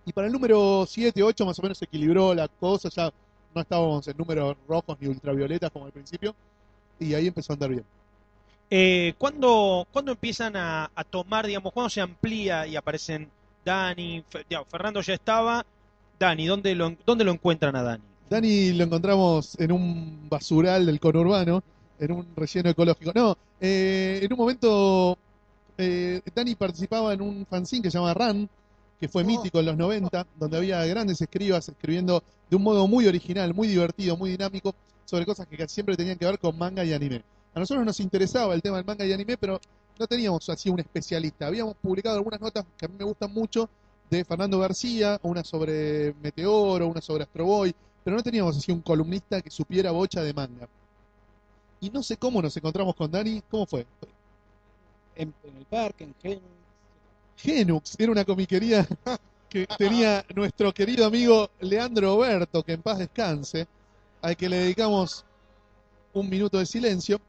[0.05, 3.11] Y para el número 7, 8 más o menos se equilibró la cosa, ya
[3.53, 6.35] no estábamos en números rojos ni ultravioletas como al principio,
[6.99, 7.85] y ahí empezó a andar bien.
[8.69, 13.29] Eh, ¿cuándo, cuándo empiezan a, a tomar, digamos, cuándo se amplía y aparecen
[13.65, 14.23] Dani?
[14.29, 15.65] Fe- digamos, Fernando ya estaba.
[16.17, 18.03] Dani, ¿dónde lo, ¿dónde lo encuentran a Dani?
[18.29, 21.61] Dani lo encontramos en un basural del conurbano,
[21.99, 23.11] en un relleno ecológico.
[23.13, 25.17] No, eh, en un momento
[25.77, 28.47] eh, Dani participaba en un fanzine que se llama Run,
[29.01, 33.07] que fue mítico en los 90, donde había grandes escribas escribiendo de un modo muy
[33.07, 36.93] original, muy divertido, muy dinámico, sobre cosas que siempre tenían que ver con manga y
[36.93, 37.23] anime.
[37.55, 39.59] A nosotros nos interesaba el tema del manga y anime, pero
[39.97, 41.47] no teníamos así un especialista.
[41.47, 43.67] Habíamos publicado algunas notas que a mí me gustan mucho
[44.07, 48.81] de Fernando García, una sobre Meteoro, una sobre Astro Boy, pero no teníamos así un
[48.81, 50.67] columnista que supiera bocha de manga.
[51.79, 53.87] Y no sé cómo nos encontramos con Dani, ¿cómo fue?
[55.15, 56.60] En, en el parque, en Genux.
[57.37, 58.87] Genux, era una comiquería
[59.49, 63.67] que tenía nuestro querido amigo Leandro Oberto, que en paz descanse,
[64.21, 65.25] al que le dedicamos
[66.13, 67.19] un minuto de silencio,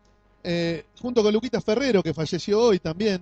[0.45, 3.21] eh, junto con Luquita Ferrero, que falleció hoy también.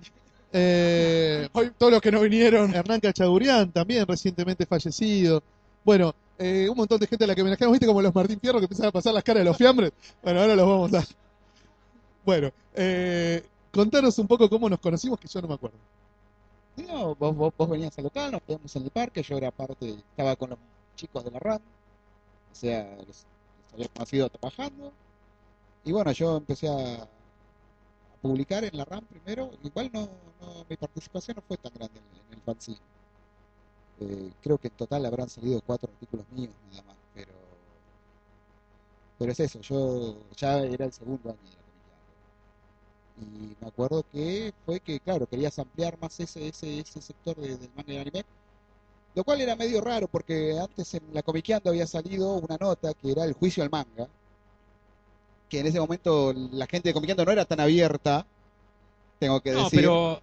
[0.53, 5.41] Eh, hoy todos los que no vinieron, Hernán Cachagurián, también recientemente fallecido.
[5.83, 7.87] Bueno, eh, un montón de gente a la que homenajeamos, ¿viste?
[7.87, 9.91] Como los Martín Fierro que empiezan a pasar las caras de los fiambres.
[10.21, 11.03] Bueno, ahora los vamos a...
[12.23, 12.51] Bueno,
[13.71, 15.77] contanos un poco cómo nos conocimos, que yo no me acuerdo.
[16.77, 19.89] No, vos, vos, vos venías al local, nos quedamos en el parque, yo era parte,
[19.89, 20.59] estaba con los
[20.95, 21.61] chicos de la RAM,
[22.51, 23.25] o sea, los,
[23.77, 24.91] los había trabajando,
[25.83, 27.07] y bueno, yo empecé a,
[28.21, 30.07] publicar en la RAM primero, igual no,
[30.39, 32.79] no, mi participación no fue tan grande en, el fanzine.
[33.99, 37.33] Eh, creo que en total habrán salido cuatro artículos míos nada más, pero
[39.17, 41.60] pero es eso, yo ya era el segundo año.
[43.21, 47.57] Y me acuerdo que fue que, claro, querías ampliar más ese, ese, ese sector de-
[47.57, 48.23] del manga y el anime,
[49.15, 53.11] lo cual era medio raro porque antes en la comiqueando había salido una nota que
[53.11, 54.07] era el juicio al manga,
[55.49, 58.25] que en ese momento la gente de comiqueando no era tan abierta,
[59.19, 59.81] tengo que No, decir.
[59.81, 60.21] pero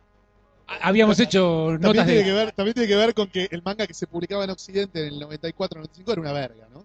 [0.82, 2.24] habíamos hecho También notas tiene, de...
[2.24, 5.06] que ver, también tiene que ver con que el manga que se publicaba en Occidente
[5.06, 6.80] en el 94-95 era una verga, ¿no?
[6.80, 6.84] O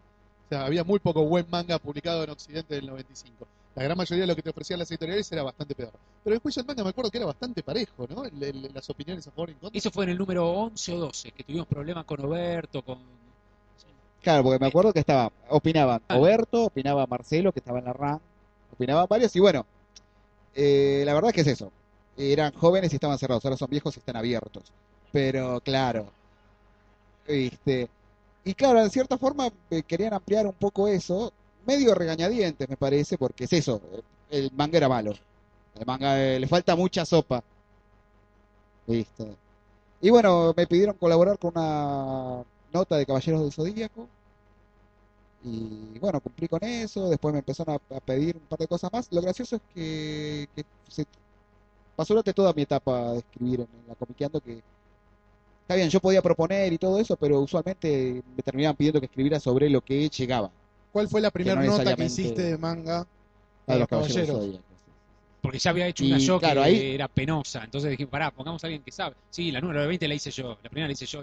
[0.49, 3.47] sea, había muy poco buen manga publicado en Occidente del 95.
[3.75, 5.91] La gran mayoría de lo que te ofrecían las editoriales era bastante peor.
[6.23, 8.23] Pero el juicio del manga me acuerdo que era bastante parejo, ¿no?
[8.25, 9.77] El- el- las opiniones a favor y en contra.
[9.77, 12.99] Eso fue en el número 11 o 12, que tuvimos problemas con Oberto, con...
[14.21, 16.17] Claro, porque me acuerdo que estaba, opinaban Ah.
[16.17, 18.19] Oberto, opinaba Marcelo, que estaba en la RAM,
[18.71, 19.65] opinaban varios, y bueno,
[20.55, 21.71] eh, la verdad es que es eso.
[22.15, 24.63] Eran jóvenes y estaban cerrados, ahora son viejos y están abiertos.
[25.11, 26.05] Pero claro,
[27.27, 27.89] este,
[28.45, 31.33] y claro, en cierta forma eh, querían ampliar un poco eso,
[31.65, 33.81] medio regañadientes me parece, porque es eso,
[34.29, 35.13] el manga era malo.
[35.75, 37.43] El manga eh, le falta mucha sopa.
[38.87, 39.35] ¿Viste?
[40.01, 44.07] Y bueno, me pidieron colaborar con una nota de Caballeros del Zodíaco.
[45.43, 47.09] Y bueno, cumplí con eso.
[47.09, 49.07] Después me empezaron a, pedir un par de cosas más.
[49.11, 51.05] Lo gracioso es que, que se
[51.95, 54.61] pasó durante toda mi etapa de escribir en, en la comiqueando que
[55.61, 59.39] está bien, yo podía proponer y todo eso, pero usualmente me terminaban pidiendo que escribiera
[59.39, 60.51] sobre lo que llegaba
[60.93, 63.05] ¿Cuál fue la primera no nota que hiciste de manga?
[63.67, 64.59] a los Caballeros.
[65.41, 67.63] Porque ya había hecho Y, una yo claro, que ahí- era penosa.
[67.65, 69.15] Entonces dije, pará, pongamos a alguien que sabe.
[69.29, 70.57] Sí, la número 20 la hice yo.
[70.63, 71.21] La primera la hice yo.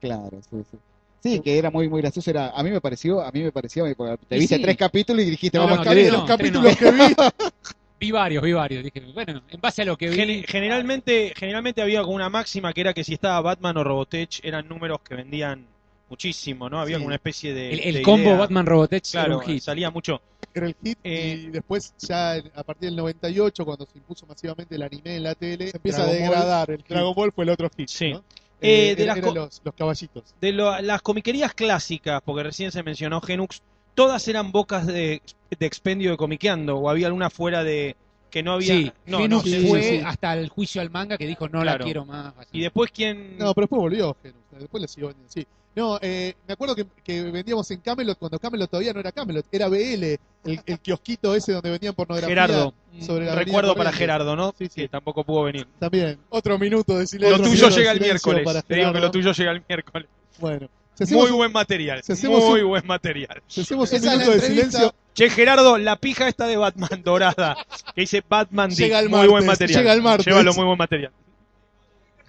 [0.00, 0.78] Claro, sí, sí.
[1.22, 2.30] Sí, que era muy, muy gracioso.
[2.30, 4.62] Era, a mí me pareció, a mí me pareció, porque te viste sí.
[4.62, 6.12] tres capítulos y dijiste, No, vamos no, a escribir.
[6.12, 7.00] no, los capítulos que vi.
[8.00, 8.82] Vi varios, vi varios.
[8.82, 10.16] Dije, bueno, en base a lo que vi...
[10.16, 14.40] Gen- generalmente, generalmente había como una máxima que era que si estaba Batman o Robotech
[14.42, 15.66] eran números que vendían
[16.10, 16.80] muchísimo, ¿no?
[16.80, 16.98] Había Sí.
[17.00, 17.72] como una especie de.
[17.72, 18.36] el, el de combo idea.
[18.38, 20.20] Batman Robotech era Claro, salía mucho.
[20.52, 24.74] Era el hit Eh, y después ya a partir del 98 cuando se impuso masivamente
[24.74, 26.88] el anime en la tele Se empieza a Ball- degradar el hit.
[26.88, 28.12] Dragon Ball fue el otro hit Sí.
[28.12, 28.24] ¿no?
[28.62, 32.82] Eh, Eh, de las los, los caballitos De lo- las comiquerías clásicas, porque recién se
[32.82, 33.62] mencionó Genux,
[33.94, 35.22] todas eran bocas de,
[35.58, 37.96] de expendio de comiqueando, o había alguna fuera de
[38.30, 38.74] que no había.
[38.74, 40.02] Sí, no, Genux no, sí, fue sí, sí.
[40.04, 41.78] hasta el juicio al manga que dijo no Claro.
[41.78, 42.34] la quiero más.
[42.52, 43.38] Y después quién.
[43.38, 46.86] no pero después volvió Genus después le siguió vendiendo sí no eh, me acuerdo que,
[47.04, 50.18] que vendíamos en Camelot cuando Camelot todavía no era Camelot era BL el,
[50.66, 52.74] el kiosquito ese donde vendían pornografía Gerardo.
[53.00, 53.92] sobre la recuerdo para.
[53.92, 54.52] Gerardo, ¿no?
[54.58, 54.82] Sí, sí.
[54.82, 55.66] Que tampoco pudo venir.
[55.78, 58.64] también otro minuto de silencio Lo tuyo llega el miércoles.
[58.66, 60.08] Te digo que lo tuyo llega el miércoles.
[60.38, 62.02] bueno si hacemos, Muy un, buen material.
[62.02, 63.42] si hacemos Muy un- buen material.
[63.46, 67.56] si hacemos un minuto de silencio Che, Gerardo, la pija esta de Batman dorada,
[67.94, 69.78] que dice Batman Dick, Llega el muy martes, buen material.
[69.80, 70.26] llega el martes.
[70.26, 71.12] Llévalo, muy buen material.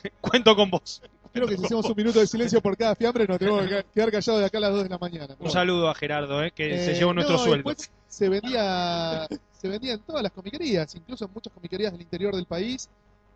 [0.21, 1.01] Cuento con vos.
[1.33, 4.11] Creo que si hacemos un minuto de silencio por cada fiambre nos tenemos que quedar
[4.11, 5.35] callados de acá a las 2 de la mañana.
[5.39, 7.73] Un saludo a Gerardo, eh, que se Eh, llevó nuestro no, sueldo.
[8.07, 12.45] se vendía, se vendía en todas las comiquerías, incluso en muchas comiquerías del interior del
[12.45, 12.89] país.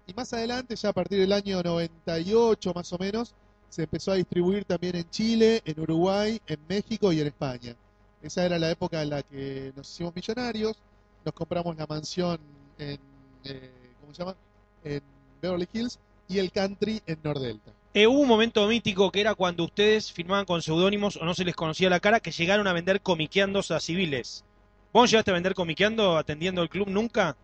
[0.07, 3.33] Y más adelante, ya a partir del año 98 más o menos,
[3.69, 7.75] se empezó a distribuir también en Chile, en Uruguay, en México y en España.
[8.21, 10.75] Esa era la época en la que nos hicimos millonarios,
[11.23, 12.39] nos compramos la mansión
[12.77, 12.99] en,
[13.45, 14.35] eh, ¿cómo se llama?
[14.83, 15.01] En
[15.41, 17.71] Beverly Hills y el country en Nordelta.
[17.95, 21.45] Eh, hubo un momento mítico que era cuando ustedes firmaban con seudónimos o no se
[21.45, 24.43] les conocía la cara, que llegaron a vender comiqueandos a civiles.
[24.91, 27.37] ¿Vos llegaste a vender comiqueando atendiendo el club nunca?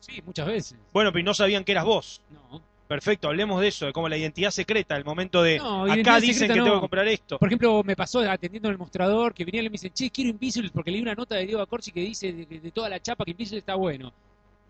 [0.00, 0.78] Sí, muchas veces.
[0.90, 2.22] Bueno, pero no sabían que eras vos.
[2.30, 2.62] No.
[2.88, 6.50] Perfecto, hablemos de eso, de como la identidad secreta, el momento de No, acá dicen
[6.50, 6.64] que no.
[6.64, 7.38] tengo que comprar esto.
[7.38, 10.30] Por ejemplo, me pasó atendiendo en el mostrador que venían y me dicen, che, quiero
[10.30, 13.26] Invisible porque leí una nota de Diego Acorsi que dice de, de toda la chapa
[13.26, 14.14] que Invisible está bueno.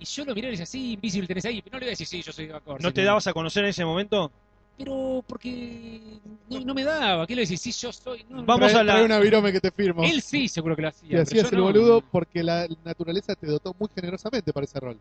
[0.00, 1.62] Y yo lo miré y le decía, sí, Invisible tenés ahí.
[1.62, 2.82] Pero no le voy a decir, sí, yo soy Diego Acorsi.
[2.82, 4.32] ¿No te dabas a conocer en ese momento?
[4.76, 6.00] Pero porque
[6.50, 7.26] no, no me daba.
[7.26, 7.60] ¿Qué le decís?
[7.60, 8.24] Sí, yo soy.
[8.28, 10.02] No, Vamos Trae- a la- trae una virome que te firmo.
[10.02, 11.16] Él sí, seguro que lo hacía.
[11.18, 11.62] Y hacías yo el no.
[11.64, 14.98] boludo porque la naturaleza te dotó muy generosamente para ese rol.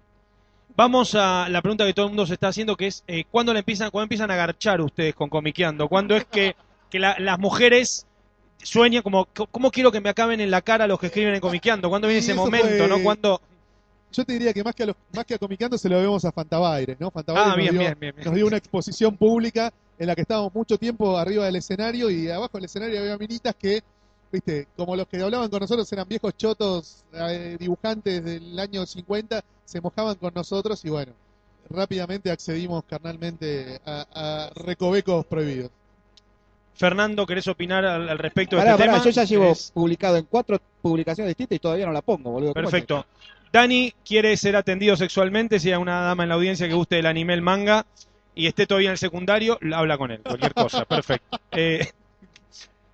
[0.75, 3.53] Vamos a la pregunta que todo el mundo se está haciendo, que es eh, ¿cuándo,
[3.53, 5.87] le empiezan, ¿cuándo empiezan a garchar ustedes con comiqueando?
[5.87, 6.55] ¿Cuándo es que,
[6.89, 8.05] que la- las mujeres
[8.61, 11.89] sueñan como, ¿cómo quiero que me acaben en la cara los que escriben en comiqueando?
[11.89, 13.03] ¿Cuándo viene ese momento, fue- no?
[13.03, 13.41] ¿Cuándo?
[14.13, 16.23] Yo te diría que más que a, los, más que a Comicando se lo debemos
[16.25, 17.11] a Fantabaires, ¿no?
[17.11, 18.25] Fantabaires Ah, nos, bien, dio, bien, bien, bien.
[18.25, 22.29] nos dio una exposición pública en la que estábamos mucho tiempo arriba del escenario y
[22.29, 23.81] abajo del escenario había minitas que,
[24.31, 29.41] viste, como los que hablaban con nosotros eran viejos chotos, eh, dibujantes del año 50,
[29.65, 31.13] se mojaban con nosotros y bueno,
[31.69, 35.71] rápidamente accedimos carnalmente a, a recovecos prohibidos.
[36.75, 39.05] Fernando, ¿querés opinar al, al respecto de Pará, este pará, tema?
[39.05, 42.53] yo ya llevo Es- publicado en cuatro publicaciones distintas y todavía no la pongo, boludo.
[42.53, 43.05] ¿Cómo es Perfecto.
[43.53, 47.05] Dani quiere ser atendido sexualmente, si hay una dama en la audiencia que guste del
[47.05, 47.85] anime, el manga,
[48.33, 51.39] y esté todavía en el secundario, habla con él, cualquier cosa, perfecto.
[51.51, 51.87] Eh,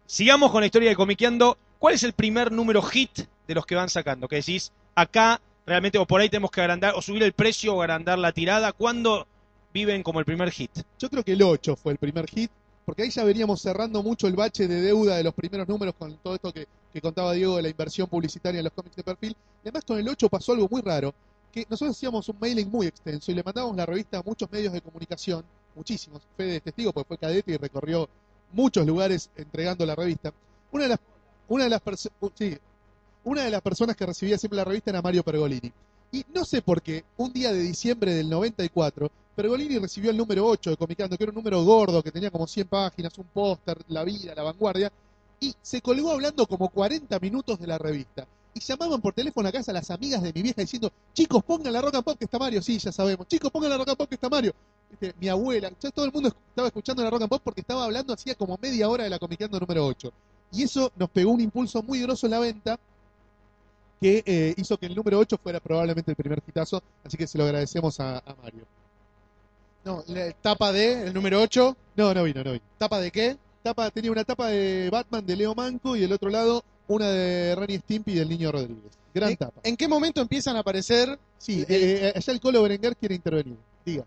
[0.05, 1.57] sigamos con la historia de Comiqueando.
[1.79, 4.27] ¿Cuál es el primer número hit de los que van sacando?
[4.27, 7.81] Que decís, acá realmente, o por ahí tenemos que agrandar, o subir el precio o
[7.81, 8.73] agrandar la tirada.
[8.73, 9.27] ¿Cuándo
[9.73, 10.71] viven como el primer hit?
[10.99, 12.51] Yo creo que el 8 fue el primer hit,
[12.83, 16.17] porque ahí ya veníamos cerrando mucho el bache de deuda de los primeros números con
[16.17, 19.35] todo esto que, que contaba Diego de la inversión publicitaria en los cómics de perfil.
[19.61, 21.13] Además, con el 8 pasó algo muy raro,
[21.51, 24.73] que nosotros hacíamos un mailing muy extenso y le mandábamos la revista a muchos medios
[24.73, 25.43] de comunicación,
[25.75, 28.09] muchísimos, Fede es testigo, porque fue cadete y recorrió
[28.51, 30.33] muchos lugares entregando la revista.
[30.71, 30.99] Una de las,
[31.47, 31.81] una de las,
[32.35, 32.57] sí,
[33.23, 35.71] una de las personas que recibía siempre la revista era Mario Pergolini.
[36.11, 40.45] Y no sé por qué, un día de diciembre del 94, Pergolini recibió el número
[40.47, 43.77] 8 de Comicando, que era un número gordo, que tenía como 100 páginas, un póster,
[43.87, 44.91] la vida, la vanguardia,
[45.39, 48.27] y se colgó hablando como 40 minutos de la revista.
[48.53, 51.81] Y llamaban por teléfono a casa las amigas de mi vieja diciendo, chicos, pongan la
[51.81, 54.09] rock and pop que está Mario, sí, ya sabemos, chicos, pongan la rock and pop
[54.09, 54.53] que está Mario.
[54.89, 57.85] Viste, mi abuela, ya todo el mundo estaba escuchando la rock and pop porque estaba
[57.85, 60.11] hablando hacía como media hora de la Comicando número 8.
[60.51, 62.79] Y eso nos pegó un impulso muy grosso en la venta,
[64.01, 67.37] que eh, hizo que el número 8 fuera probablemente el primer hitazo, así que se
[67.37, 68.65] lo agradecemos a, a Mario.
[69.85, 71.77] No, la tapa de, el número 8.
[71.95, 72.63] No, no vino, no vino.
[72.77, 73.37] ¿Tapa de qué?
[73.63, 77.55] Tapa, tenía una tapa de Batman de Leo Manco y del otro lado una de
[77.55, 78.91] Renny Stimpy del Niño Rodríguez.
[79.13, 79.61] Gran ¿En- tapa.
[79.63, 81.19] ¿En qué momento empiezan a aparecer?
[81.37, 83.57] Sí, el- eh, eh, allá el Colo Berenguer quiere intervenir.
[83.85, 84.05] Diga.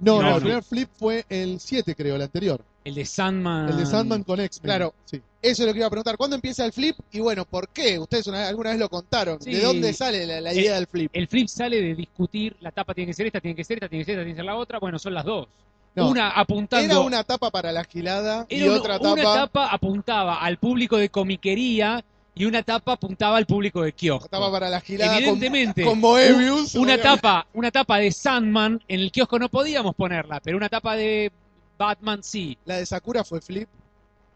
[0.00, 2.60] No, no, No, el primer flip fue el 7, creo, el anterior.
[2.84, 3.68] El de Sandman.
[3.68, 4.64] El de Sandman con X-Men.
[4.64, 4.94] Claro.
[5.04, 5.20] Sí.
[5.42, 6.16] Eso es lo que iba a preguntar.
[6.16, 6.96] ¿Cuándo empieza el flip?
[7.12, 7.98] Y bueno, ¿por qué?
[7.98, 9.40] Ustedes una- alguna vez lo contaron.
[9.42, 9.52] Sí.
[9.52, 11.10] ¿De dónde sale la, la idea del flip?
[11.12, 13.88] El flip sale de discutir, la tapa tiene que ser esta, tiene que ser esta,
[13.88, 14.78] tiene que ser esta, tiene que ser la otra.
[14.78, 15.48] Bueno, son las dos.
[15.94, 16.08] No.
[16.10, 16.92] Una apuntando.
[16.94, 20.96] Era una tapa para la gilada y una- otra una tapa, tapa apuntaba al público
[20.96, 22.04] de comiquería
[22.36, 24.28] y una tapa apuntaba al público de kiosco.
[24.28, 26.74] tapa para la gilada con, Evidentemente, con Moebius.
[26.76, 27.02] una obviamente.
[27.02, 31.32] tapa, una tapa de Sandman en el kiosco no podíamos ponerla, pero una tapa de
[31.76, 32.56] Batman sí.
[32.64, 33.68] La de Sakura fue flip.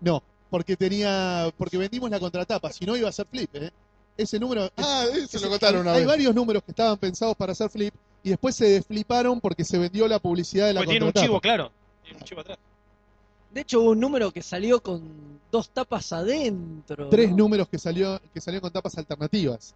[0.01, 3.71] No, porque tenía, porque vendimos la contratapa, si no iba a ser flip, ¿eh?
[4.17, 4.69] Ese número...
[4.77, 6.07] Ah, se lo contaron una Hay vez.
[6.09, 10.07] varios números que estaban pensados para hacer flip y después se desfliparon porque se vendió
[10.07, 11.73] la publicidad de la Porque tiene un chivo, claro.
[12.03, 12.59] Tiene un chivo atrás.
[13.53, 15.03] De hecho, hubo un número que salió con
[15.51, 17.09] dos tapas adentro.
[17.11, 17.37] Tres ¿no?
[17.37, 19.75] números que salió que salieron con tapas alternativas.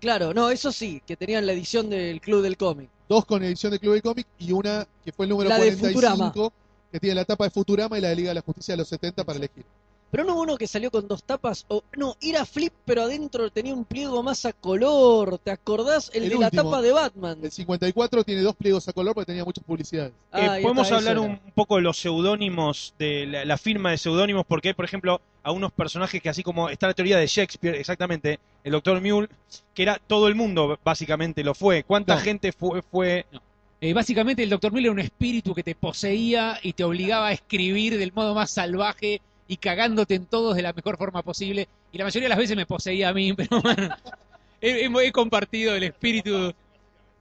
[0.00, 2.90] Claro, no, eso sí, que tenían la edición del Club del Cómic.
[3.08, 5.76] Dos con edición de Club de Cómic y una que fue el número La de
[5.76, 6.52] 45 Futurama.
[6.90, 8.88] que tiene la tapa de Futurama y la de Liga de la Justicia de los
[8.88, 9.64] 70 para elegir.
[10.12, 11.64] Pero no hubo uno que salió con dos tapas.
[11.68, 15.38] O, no, era flip, pero adentro tenía un pliego más a color.
[15.38, 16.10] ¿Te acordás?
[16.12, 17.38] El, El de la tapa de Batman.
[17.42, 20.12] El 54 tiene dos pliegos a color porque tenía muchas publicidades.
[20.30, 23.96] Ah, Eh, Podemos está, hablar un, poco de los seudónimos, de la, la firma de
[23.96, 27.26] seudónimos, porque hay, por ejemplo, a unos personajes que así como está la teoría de
[27.26, 29.28] Shakespeare, exactamente, el doctor Mule,
[29.74, 31.84] que era todo el mundo, básicamente lo fue.
[31.84, 32.20] ¿Cuánta No.
[32.20, 33.24] gente fue, fue
[33.80, 34.70] Eh, básicamente el Dr.
[34.72, 38.50] Miller era un espíritu que te poseía y te obligaba a escribir del modo más
[38.50, 39.20] salvaje
[39.52, 41.68] y cagándote en todos de la mejor forma posible.
[41.92, 43.94] Y la mayoría de las veces me poseía a mí, pero bueno,
[44.62, 46.54] he, compartido el espíritu.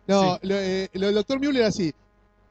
[0.08, 1.94] No, lo, eh, lo del doctor Müller era así.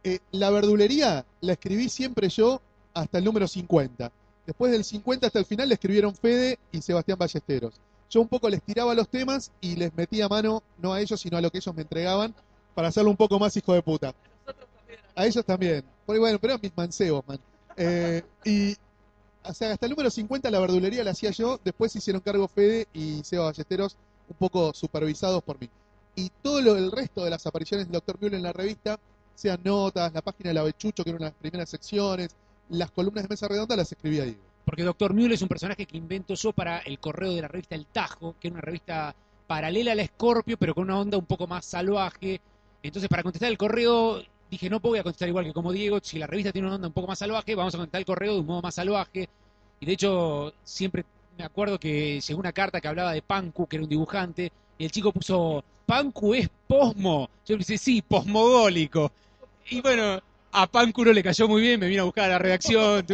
[0.05, 2.61] Eh, la verdulería la escribí siempre yo
[2.93, 4.13] hasta el número 50.
[4.45, 7.73] Después del 50 hasta el final le escribieron Fede y Sebastián Ballesteros.
[8.11, 11.39] Yo un poco les tiraba los temas y les metía mano, no a ellos, sino
[11.39, 12.35] a lo que ellos me entregaban,
[12.75, 14.13] para hacerlo un poco más hijo de puta.
[15.15, 15.85] A ellos también.
[16.05, 17.39] Porque bueno, pero eran mis mancebos, man.
[17.79, 18.77] Eh, y,
[19.43, 22.87] o sea, hasta el número 50 la verdulería la hacía yo, después hicieron cargo Fede
[22.93, 23.97] y Seba Ballesteros,
[24.29, 25.69] un poco supervisados por mí.
[26.15, 28.17] Y todo lo, el resto de las apariciones del Dr.
[28.21, 28.99] Müller en la revista,
[29.35, 32.37] sean notas, la página de la Bechucho, que era una de las primeras secciones,
[32.69, 34.41] las columnas de mesa redonda, las escribía Diego.
[34.65, 37.75] Porque Doctor Mule es un personaje que invento yo para el correo de la revista
[37.75, 39.15] El Tajo, que era una revista
[39.47, 42.41] paralela a la Scorpio, pero con una onda un poco más salvaje.
[42.83, 46.19] Entonces, para contestar el correo, dije, no voy a contestar igual que como Diego, si
[46.19, 48.41] la revista tiene una onda un poco más salvaje, vamos a contestar el correo de
[48.41, 49.29] un modo más salvaje.
[49.79, 51.05] Y de hecho, siempre
[51.39, 54.85] me acuerdo que llegó una carta que hablaba de Panku, que era un dibujante, y
[54.85, 57.31] el chico puso, Panku es posmo.
[57.47, 59.13] Yo le dije, sí, posmogólico.
[59.71, 60.21] Y bueno,
[60.53, 63.07] a Panku no le cayó muy bien, me vino a buscar a la redacción.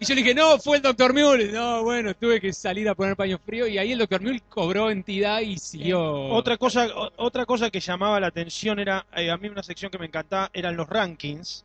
[0.00, 1.50] Y yo le dije, no, fue el Doctor Mule.
[1.50, 4.90] No, bueno, tuve que salir a poner paño frío y ahí el Doctor Mule cobró
[4.90, 6.00] entidad y siguió.
[6.28, 9.90] Otra cosa, o- otra cosa que llamaba la atención era, eh, a mí una sección
[9.90, 11.64] que me encantaba, eran los rankings,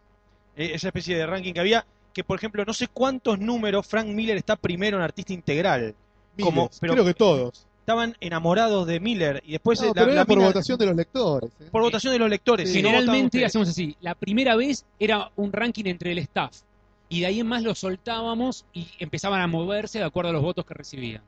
[0.57, 4.07] eh, esa especie de ranking que había, que por ejemplo, no sé cuántos números Frank
[4.07, 5.93] Miller está primero en Artista Integral.
[6.41, 7.67] Como- Miles, pero- creo que todos.
[7.81, 10.77] Estaban enamorados de Miller y después No, eh, la- pero la era por mina- votación
[10.79, 11.51] de los lectores.
[11.59, 11.65] ¿eh?
[11.69, 12.71] por votación de los lectores.
[12.71, 13.95] Sí, no Generalmente hacemos así.
[13.99, 16.61] La primera vez era un ranking entre el staff.
[17.09, 20.41] Y de ahí en más lo soltábamos y empezaban a moverse de acuerdo a los
[20.41, 21.21] votos que recibían.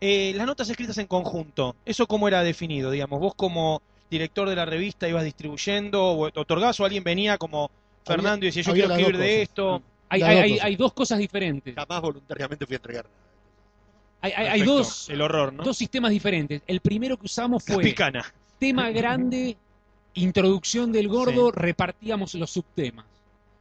[0.00, 2.90] Eh, las notas escritas en conjunto, ¿eso cómo era definido?
[2.90, 3.80] Digamos, vos como
[4.10, 7.70] director de la revista ibas distribuyendo o otorgás o alguien venía como
[8.04, 9.80] Fernando y decía yo quiero escribir de esto.
[10.08, 11.74] Hay, Las hay- dos hay- dos cosas diferentes.
[11.74, 13.06] Jamás voluntariamente fui a entregar.
[14.20, 15.62] Hay, hay- hay Perfecto, dos, El horror, ¿no?
[15.62, 16.62] dos sistemas diferentes.
[16.66, 17.94] El primero que usamos fue
[18.58, 19.56] tema grande,
[20.14, 23.06] introducción del gordo, repartíamos los subtemas.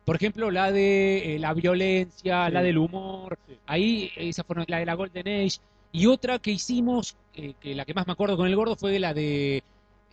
[0.06, 2.52] Por ejemplo, la de eh, la violencia, Sí.
[2.54, 5.60] la del humor, ahí esa fue la de la Golden Age.
[5.92, 8.98] Y otra que hicimos, eh, que la que más me acuerdo con el gordo, fue
[9.00, 9.64] la de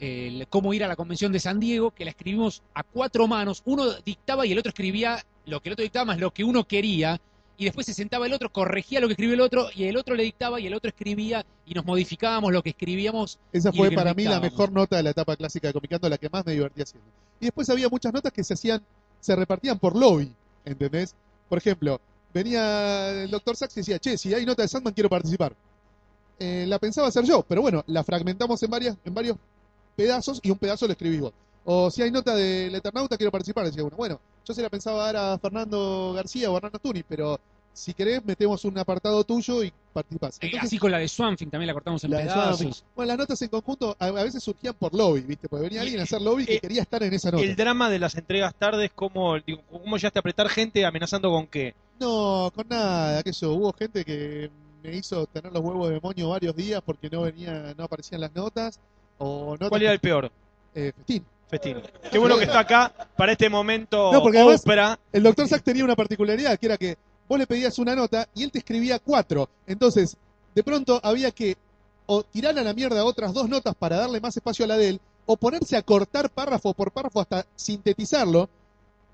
[0.00, 3.62] eh, cómo ir a la convención de San Diego, que la escribimos a cuatro manos.
[3.64, 6.64] Uno dictaba y el otro escribía lo que el otro dictaba más lo que uno
[6.64, 7.20] quería.
[7.60, 10.14] Y después se sentaba el otro, corregía lo que escribió el otro, y el otro
[10.14, 14.14] le dictaba y el otro escribía, y nos modificábamos lo que escribíamos Esa fue para
[14.14, 16.82] mí la mejor nota de la etapa clásica de Comicando, la que más me divertí
[16.82, 17.08] haciendo.
[17.40, 18.80] Y después había muchas notas que se hacían,
[19.20, 20.32] se repartían por lobby,
[20.64, 21.14] ¿entendés?
[21.48, 22.00] Por ejemplo,
[22.32, 25.54] venía el doctor Sachs y decía, che, si hay nota de Sandman quiero participar.
[26.38, 29.36] Eh, la pensaba hacer yo, pero bueno, la fragmentamos en, varias, en varios
[29.96, 31.32] pedazos y un pedazo lo escribí vos.
[31.64, 33.96] O si hay nota del Eternauta quiero participar, decía uno.
[33.96, 37.38] Bueno, yo se la pensaba dar a Fernando García o a Hernando Tuni, pero
[37.78, 40.36] si querés metemos un apartado tuyo y participás.
[40.36, 42.84] Eh, Entonces, así con la de Swanfing también la cortamos en la pedazos.
[42.96, 45.48] Bueno, las notas en conjunto a, a veces surgían por lobby, ¿viste?
[45.48, 47.44] Porque venía alguien a hacer lobby que eh, quería estar en esa nota.
[47.44, 51.46] El drama de las entregas tardes, ¿cómo, digo, ¿cómo llegaste a apretar gente amenazando con
[51.46, 51.74] qué?
[52.00, 53.52] No, con nada, que eso.
[53.52, 54.50] Hubo gente que
[54.82, 58.34] me hizo tener los huevos de demonio varios días porque no venía, no aparecían las
[58.34, 58.78] notas.
[59.18, 60.30] O notas ¿Cuál era el peor?
[60.74, 61.24] eh, festín.
[61.48, 61.78] Festín.
[62.12, 64.98] Qué bueno que está acá para este momento No, porque además-.
[65.12, 68.42] El doctor Sack tenía una particularidad que era que vos le pedías una nota y
[68.42, 69.48] él te escribía cuatro.
[69.66, 70.16] Entonces,
[70.54, 71.56] de pronto había que
[72.06, 74.88] o tirar a la mierda otras dos notas para darle más espacio a la de
[74.88, 78.48] él, o ponerse a cortar párrafo por párrafo hasta sintetizarlo.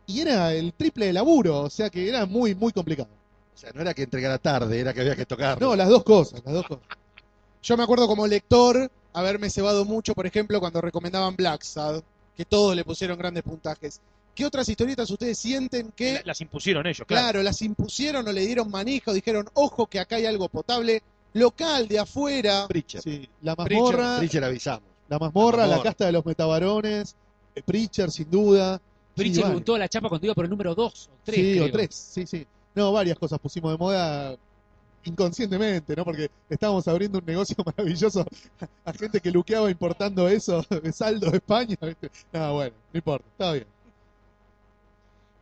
[0.06, 3.08] Y era el triple de laburo, o sea que era muy, muy complicado.
[3.54, 5.60] O sea, no era que entregara tarde, era que había que tocar.
[5.60, 6.84] No, las dos cosas, las dos cosas.
[7.62, 12.02] Yo me acuerdo como lector haberme cebado mucho, por ejemplo, cuando recomendaban Black Sad,
[12.36, 14.00] que todos le pusieron grandes puntajes.
[14.34, 17.22] ¿Qué otras historietas ustedes sienten que, La- Las impusieron ellos, claro.
[17.24, 21.02] claro, las impusieron o le dieron manija o dijeron, ojo que acá hay algo potable,
[21.34, 22.66] local, de afuera?
[22.68, 23.00] Preacher.
[23.02, 24.82] Sí, la mazmorra, Preacher avisamos.
[25.08, 27.14] la mazmorra, La casta de los metabarones,
[27.54, 28.80] eh, Preacher sin duda.
[29.16, 29.54] Sí, varias.
[29.56, 31.36] untó la chapa cuando iba por el número 2 o 3.
[31.36, 32.46] Sí, o tres, sí, sí.
[32.74, 34.36] No, varias cosas pusimos de moda
[35.04, 36.04] inconscientemente, ¿no?
[36.04, 38.24] Porque estábamos abriendo un negocio maravilloso
[38.84, 41.76] a gente que luqueaba importando eso de saldo de España.
[42.32, 43.66] No, bueno, no importa, está bien.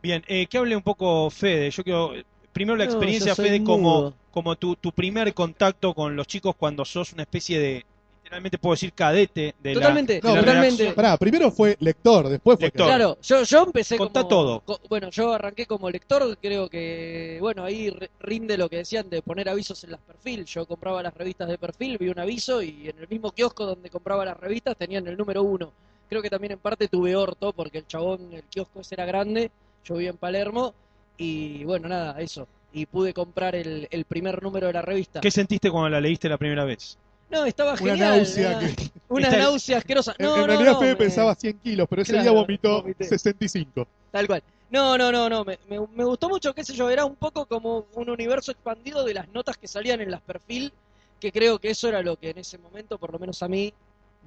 [0.03, 1.71] Bien, eh, que hable un poco Fede.
[1.71, 2.13] Yo quiero,
[2.51, 4.13] primero la No, experiencia, Fede, como, mudo.
[4.31, 7.85] como tu, tu primer contacto con los chicos cuando sos una especie de,
[8.23, 10.93] literalmente puedo decir, cadete de Totalmente, la, de la totalmente.
[10.93, 12.85] Pará, primero fue lector, después fue Lector.
[12.87, 14.29] Claro, yo, yo empecé Contá como...
[14.29, 14.61] todo.
[14.65, 19.21] co- bueno, yo arranqué como lector, creo que, bueno, ahí rinde lo que decían de
[19.21, 20.45] poner avisos en las perfil.
[20.45, 23.89] Yo compraba las revistas de perfil, vi un aviso y en el mismo kiosco donde
[23.89, 25.71] compraba las revistas tenían el número uno.
[26.09, 29.49] Creo que también en parte tuve orto porque el chabón, el kiosco ese era grande,
[29.85, 30.73] yo vivía en Palermo
[31.17, 32.47] y bueno, nada, eso.
[32.71, 35.21] Y pude comprar el, el primer número de la revista.
[35.21, 36.97] ¿Qué sentiste cuando la leíste la primera vez?
[37.29, 38.17] No, estaba Una genial.
[38.17, 40.15] náusea era que- Una Está- náusea asquerosa.
[40.17, 42.39] En, No, en no, realidad no, Fede me- pensaba 100 kilos, pero ese Claro, día
[42.39, 43.03] vomitó vomité.
[43.05, 43.87] 65.
[44.11, 44.43] Tal cual.
[44.71, 45.43] No, no, no, no.
[45.45, 46.89] Me, me- me gustó mucho, qué sé yo.
[46.89, 50.71] Era un poco como un universo expandido de las notas que salían en las perfil,
[51.19, 53.71] que creo que eso era lo que en ese momento, por lo menos a mí,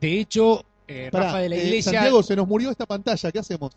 [0.01, 1.93] De hecho, eh, Pará, Rafa de la eh, Iglesia.
[1.93, 3.73] Santiago, se nos murió esta pantalla, ¿qué hacemos?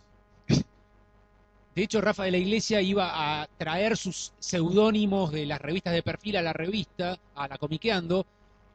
[1.79, 6.03] De hecho, Rafa de la Iglesia iba a traer sus seudónimos de las revistas de
[6.03, 8.25] perfil a la revista, a la Comiqueando,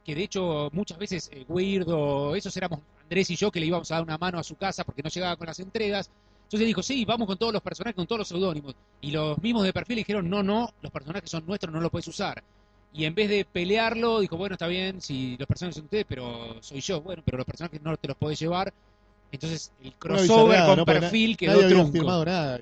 [0.03, 3.91] que de hecho muchas veces eh, Weirdo, esos éramos Andrés y yo que le íbamos
[3.91, 6.09] a dar una mano a su casa porque no llegaba con las entregas.
[6.45, 8.75] Entonces dijo, sí, vamos con todos los personajes, con todos los seudónimos.
[9.03, 12.09] Y los mismos de perfil dijeron, no, no, los personajes son nuestros, no los puedes
[12.09, 12.43] usar.
[12.95, 16.57] Y en vez de pelearlo, dijo, bueno, está bien, si los personajes son ustedes, pero
[16.63, 17.03] soy yo.
[17.03, 18.73] Bueno, pero los personajes no te los podés llevar.
[19.31, 20.87] Entonces el crossover con ¿no?
[20.87, 21.93] Perfil quedó nadie había trunco.
[21.93, 22.61] firmado nada.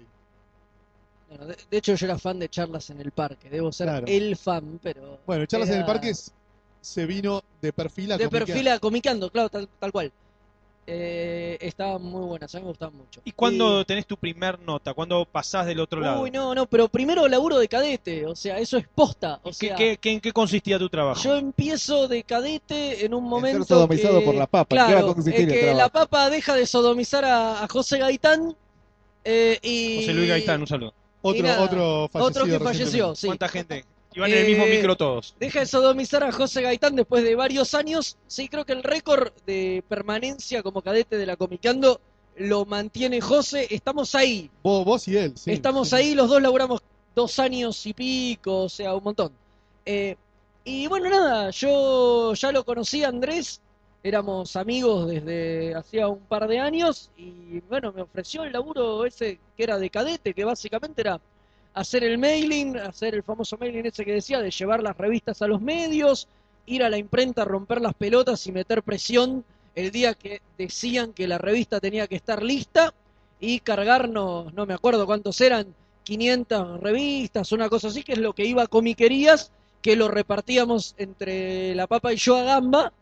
[1.32, 4.06] Bueno, de, de hecho yo era fan de charlas en el parque, debo ser Claro.
[4.06, 5.18] el fan, pero...
[5.26, 6.30] Bueno, Charlas en el era Parque es-
[6.80, 10.12] se vino de perfil a De perfil a comiqueando, claro, tal, tal cual.
[10.84, 13.20] Eh, estaban muy buenas, a mí me gustaban mucho.
[13.24, 14.92] ¿Y cuándo tenés tu primer nota?
[14.92, 16.22] ¿Cuándo pasás del otro lado?
[16.22, 19.38] Uy, no, no, pero primero laburo de cadete, o sea, eso es posta.
[19.44, 21.22] O ¿Qué- sea, qué- qué- ¿En qué consistía tu trabajo?
[21.22, 24.98] yo empiezo de cadete en un momento sodomizado que, por la papa, ¿en qué va
[24.98, 28.56] a claro, eh, el que la papa deja de sodomizar a, a José Gaitán
[29.24, 29.96] eh, y...
[30.00, 30.94] José Luis Gaitán, un saludo.
[31.22, 32.26] Otro, nada, otro fallecido.
[32.26, 33.26] Otro que falleció, sí.
[33.28, 33.84] ¿Cuánta gente?
[34.14, 35.34] Iban en el mismo Eh, micro todos.
[35.40, 38.16] Deja de sodomizar a José Gaitán después de varios años.
[38.26, 42.00] Sí, creo que el récord de permanencia como cadete de la Comicando
[42.36, 43.68] lo mantiene José.
[43.70, 44.50] Estamos ahí.
[44.62, 45.52] Vos, vos y él, sí.
[45.52, 45.96] Estamos sí.
[45.96, 46.82] ahí, los dos laburamos
[47.14, 49.32] dos años y pico, o sea, un montón.
[49.86, 50.16] Eh,
[50.64, 53.60] y bueno, nada, yo ya lo conocí a Andrés,
[54.02, 59.38] éramos amigos desde hacía un par de años y bueno, me ofreció el laburo ese
[59.56, 61.20] que era de cadete, que básicamente era
[61.74, 65.46] hacer el mailing, hacer el famoso mailing ese que decía de llevar las revistas a
[65.46, 66.28] los medios,
[66.66, 69.44] ir a la imprenta, romper las pelotas y meter presión
[69.74, 72.92] el día que decían que la revista tenía que estar lista
[73.40, 75.74] y cargarnos, no me acuerdo cuántos eran,
[76.04, 80.94] 500 revistas, una cosa así, que es lo que iba a comiquerías, que lo repartíamos
[80.98, 82.92] entre la papa y yo a gamba,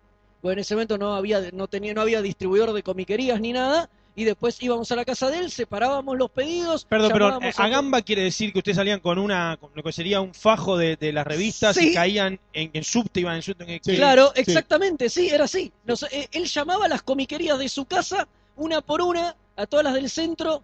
[0.41, 3.89] pues en ese momento no había, no tenía, no había distribuidor de comiquerías ni nada,
[4.17, 6.85] y después íbamos a la casa de él, separábamos los pedidos.
[6.85, 9.93] Perdón, pero eh, a gamba quiere decir que ustedes salían con una, con lo que
[9.93, 11.91] sería un fajo de, de las revistas Sí.
[11.91, 13.65] y caían en, en subte, iban en subte.
[13.73, 13.97] En, Sí.
[13.97, 14.41] Claro, sí.
[14.43, 15.73] exactamente, sí, era así.
[15.85, 18.27] Nos- eh, él llamaba a las comiquerías de su casa,
[18.57, 20.63] una por una, a todas las del centro.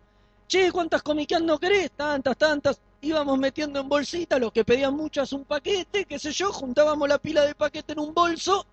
[0.49, 1.91] Che, ¿cuántas comiqueando querés?
[1.93, 2.81] Tantas, tantas.
[3.01, 7.19] Íbamos metiendo en bolsita, los que pedían muchas un paquete, qué sé yo, juntábamos la
[7.19, 8.67] pila de paquete en un bolso.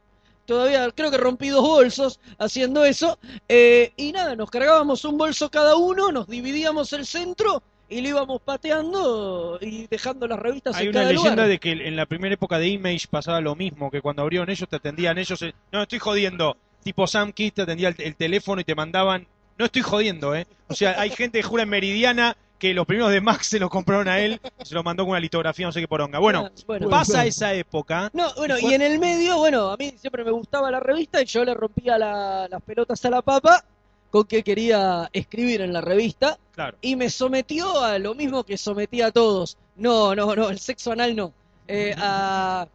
[0.45, 3.17] Todavía creo que rompí dos bolsos haciendo eso.
[3.47, 8.09] eh, y nada, nos cargábamos un bolso cada uno, nos dividíamos el centro y lo
[8.09, 11.47] íbamos pateando y dejando las revistas Hay en una cada leyenda lugar.
[11.47, 14.67] de que en la primera época de Image pasaba lo mismo, que cuando abrieron ellos
[14.67, 15.41] te atendían ellos.
[15.43, 16.57] eh, no, estoy jodiendo.
[16.83, 19.27] Tipo Sam Kiss te atendía el, el teléfono y te mandaban.
[19.57, 20.47] No estoy jodiendo, ¿eh?
[20.67, 23.69] O sea, hay gente que jura en Meridiana que los primeros de Max se los
[23.69, 26.17] compraron a él y se los mandó con una litografía, no sé qué poronga.
[26.19, 26.89] Bueno, Ah, bueno.
[26.89, 28.09] pasa esa época.
[28.13, 31.21] No, bueno, ¿Y y en el medio, bueno, a mí siempre me gustaba la revista
[31.21, 33.65] y yo le rompía la- las pelotas a la papa
[34.09, 36.77] con que quería escribir en la revista Claro.
[36.81, 39.57] y me sometió a lo mismo que sometía a todos.
[39.75, 41.33] No, no, no, el sexo anal no.
[41.67, 42.65] Eh, a,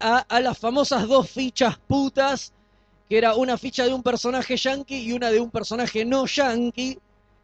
[0.00, 2.54] a, a las famosas dos fichas putas,
[3.10, 6.98] que era una ficha de un personaje yankee y una de un personaje no yankee,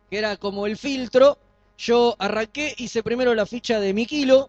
[0.09, 1.37] que era como el filtro.
[1.77, 4.49] Yo arranqué, hice primero la ficha de Mikilo,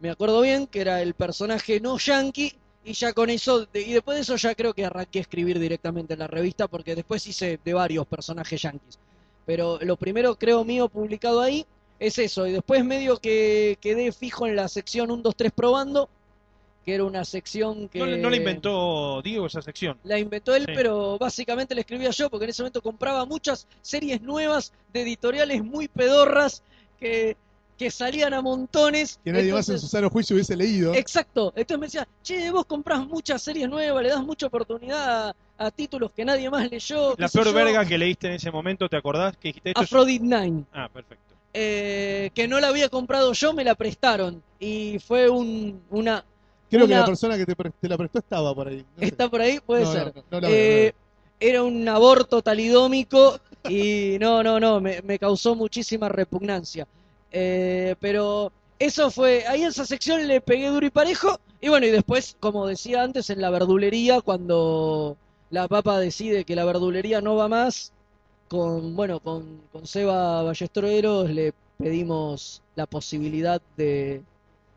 [0.00, 2.52] me acuerdo bien, que era el personaje no yankee,
[2.84, 6.14] y ya con eso, y después de eso ya creo que arranqué a escribir directamente
[6.14, 8.98] en la revista, porque después hice de varios personajes yankees.
[9.44, 11.66] Pero lo primero, creo mío, publicado ahí,
[11.98, 16.08] es eso, y después medio que quedé fijo en la sección 1, 2, 3 probando,
[16.86, 17.98] que era una sección que...
[17.98, 19.98] No, no la inventó Diego esa sección.
[20.04, 20.72] La inventó él, Sí.
[20.74, 25.64] pero básicamente la escribía yo, porque en ese momento compraba muchas series nuevas de editoriales
[25.64, 26.62] muy pedorras
[27.00, 27.36] que,
[27.76, 29.18] que salían a montones.
[29.24, 30.94] Que nadie más en su sano juicio hubiese leído.
[30.94, 31.52] Exacto.
[31.56, 35.70] Entonces me decía, che, vos comprás muchas series nuevas, le das mucha oportunidad a, a
[35.72, 37.16] títulos que nadie más leyó.
[37.18, 39.36] La peor verga que leíste en ese momento, ¿te acordás?
[39.36, 40.64] Que dijiste esto es- Nine.
[40.72, 41.34] Ah, perfecto.
[41.52, 44.40] eh, que no la había comprado yo, me la prestaron.
[44.60, 46.24] Y fue un, una...
[46.68, 48.84] Creo que la persona que te, pre- te la prestó estaba por ahí.
[48.96, 49.04] No sé.
[49.08, 49.60] ¿Está por ahí?
[49.60, 50.12] Puede No, ser.
[50.30, 50.92] no, veo, Eh,
[51.38, 56.86] era un aborto talidómico y no, no, no, me, me causó muchísima repugnancia.
[57.30, 61.38] Eh, pero eso fue, ahí en esa sección le pegué duro y parejo.
[61.60, 65.16] Y bueno, y después, como decía antes, en la verdulería, cuando
[65.50, 67.92] la papa decide que la verdulería no va más,
[68.48, 74.22] con, bueno, con, con Seba Ballesteros le pedimos la posibilidad de,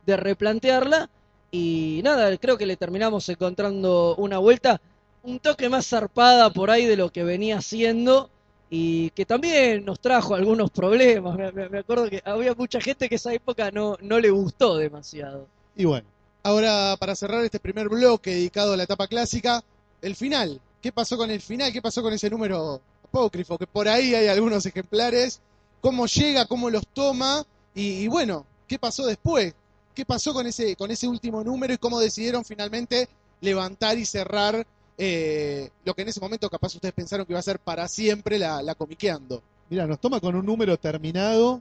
[0.06, 1.10] de replantearla.
[1.52, 4.80] Y nada, creo que le terminamos encontrando una vuelta
[5.24, 8.30] un toque más zarpada por ahí de lo que venía haciendo
[8.70, 11.38] y que también nos trajo algunos problemas.
[11.54, 15.48] Me, acuerdo que había mucha gente que esa época no, no le gustó demasiado.
[15.76, 16.08] Y bueno,
[16.44, 19.64] ahora para cerrar este primer bloque dedicado a la etapa clásica,
[20.02, 20.62] el final.
[20.82, 21.74] ¿Qué pasó con el final?
[21.74, 23.58] ¿Qué pasó con ese número apócrifo?
[23.58, 25.42] Que por ahí hay algunos ejemplares.
[25.82, 26.46] ¿Cómo llega?
[26.46, 27.44] ¿Cómo los toma?
[27.74, 29.54] Y bueno, ¿qué pasó después?
[30.00, 33.10] ¿Qué pasó con ese, con ese último número y cómo decidieron finalmente
[33.42, 34.66] levantar y cerrar
[34.98, 38.40] eh, lo que en ese momento capaz ustedes pensaron que iba a ser para siempre
[38.40, 39.44] la, la comiqueando?
[39.70, 41.60] Mira, nos toma con un número terminado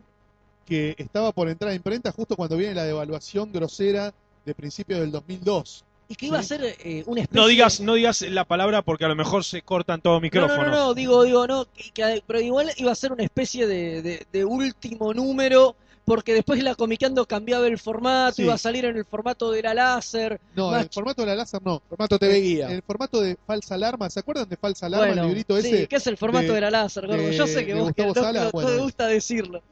[0.65, 4.15] que estaba por entrar a imprenta justo cuando viene la devaluación grosera
[4.47, 5.85] de principios del 2002.
[6.09, 6.55] Y que iba Sí.
[6.55, 9.43] a ser eh, una especie No digas, no digas la palabra porque a lo mejor
[9.43, 10.59] se cortan todos No, micrófonos.
[10.59, 13.67] no, no, no, digo, digo, no, que- que- pero igual iba a ser una especie
[13.67, 15.75] de, de- de último número,
[16.09, 18.43] porque después la comiqueando cambiaba el formato, Sí.
[18.43, 20.41] iba a salir en el formato de la láser.
[20.57, 21.81] No, Más el formato de la láser no.
[21.89, 22.71] Formato TV El- guía.
[22.73, 25.07] El formato de falsa alarma, ¿se acuerdan de falsa alarma?
[25.09, 25.87] Bueno, el librito sí, ese.
[25.87, 27.31] que es el formato de- de, la láser, gordo.
[27.31, 28.69] Yo de- sé que vos que Gustavo no, no bueno.
[28.71, 29.63] te gusta decirlo.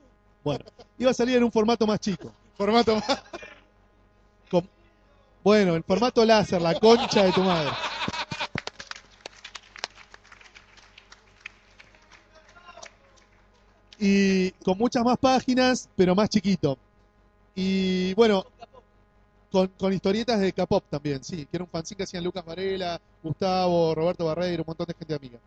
[0.45, 0.65] Bueno,
[0.99, 2.33] iba a salir en un formato más chico.
[2.57, 3.23] Formato más.
[4.51, 4.69] Con-
[5.43, 7.71] Bueno, el formato láser, la concha de tu madre.
[13.99, 16.79] Y con muchas más páginas, pero más chiquito.
[17.55, 18.45] Y bueno,
[19.51, 23.01] con, con historietas de K-pop también, sí, que era un fanzine que hacían Lucas Varela,
[23.23, 25.39] Gustavo, Roberto Barreiro, un montón de gente amiga.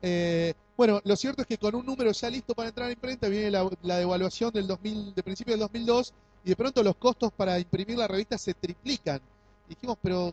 [0.00, 3.28] Eh, bueno, lo cierto es que con un número ya listo para entrar a imprenta
[3.28, 6.12] viene la, la devaluación del 2000, de principio del 2002
[6.44, 9.20] y de pronto los costos para imprimir la revista se triplican.
[9.68, 10.32] Dijimos, pero,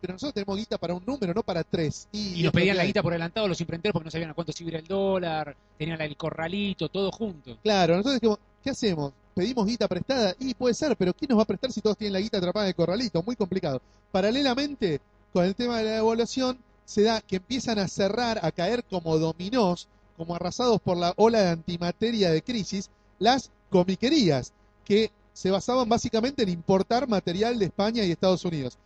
[0.00, 2.08] pero nosotros tenemos guita para un número, no para tres.
[2.12, 4.52] Y, Y nos pedían la guita por adelantado los imprenteros porque no sabían a cuánto
[4.52, 7.58] se iba el dólar, tenían el corralito, todo junto.
[7.62, 9.12] Claro, nosotros dijimos, ¿qué hacemos?
[9.34, 10.34] ¿Pedimos guita prestada?
[10.38, 12.66] Y puede ser, pero ¿quién nos va a prestar si todos tienen la guita atrapada
[12.66, 13.22] en el corralito?
[13.22, 13.82] Muy complicado.
[14.10, 15.00] Paralelamente,
[15.32, 19.18] con el tema de la devaluación, se da que empiezan a cerrar, a caer como
[19.18, 24.52] dominós, como arrasados por la ola de antimateria de crisis, las comiquerías,
[24.84, 28.78] que se basaban básicamente en importar material de España y Estados Unidos.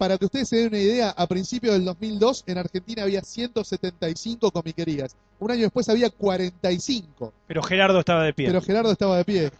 [0.00, 4.50] Para que ustedes se den una idea, a principios del 2002 en Argentina había 175
[4.50, 5.14] comiquerías.
[5.38, 7.34] Un año después había 45.
[7.46, 8.46] Pero Gerardo estaba de pie.
[8.46, 9.50] Pero Gerardo estaba de pie.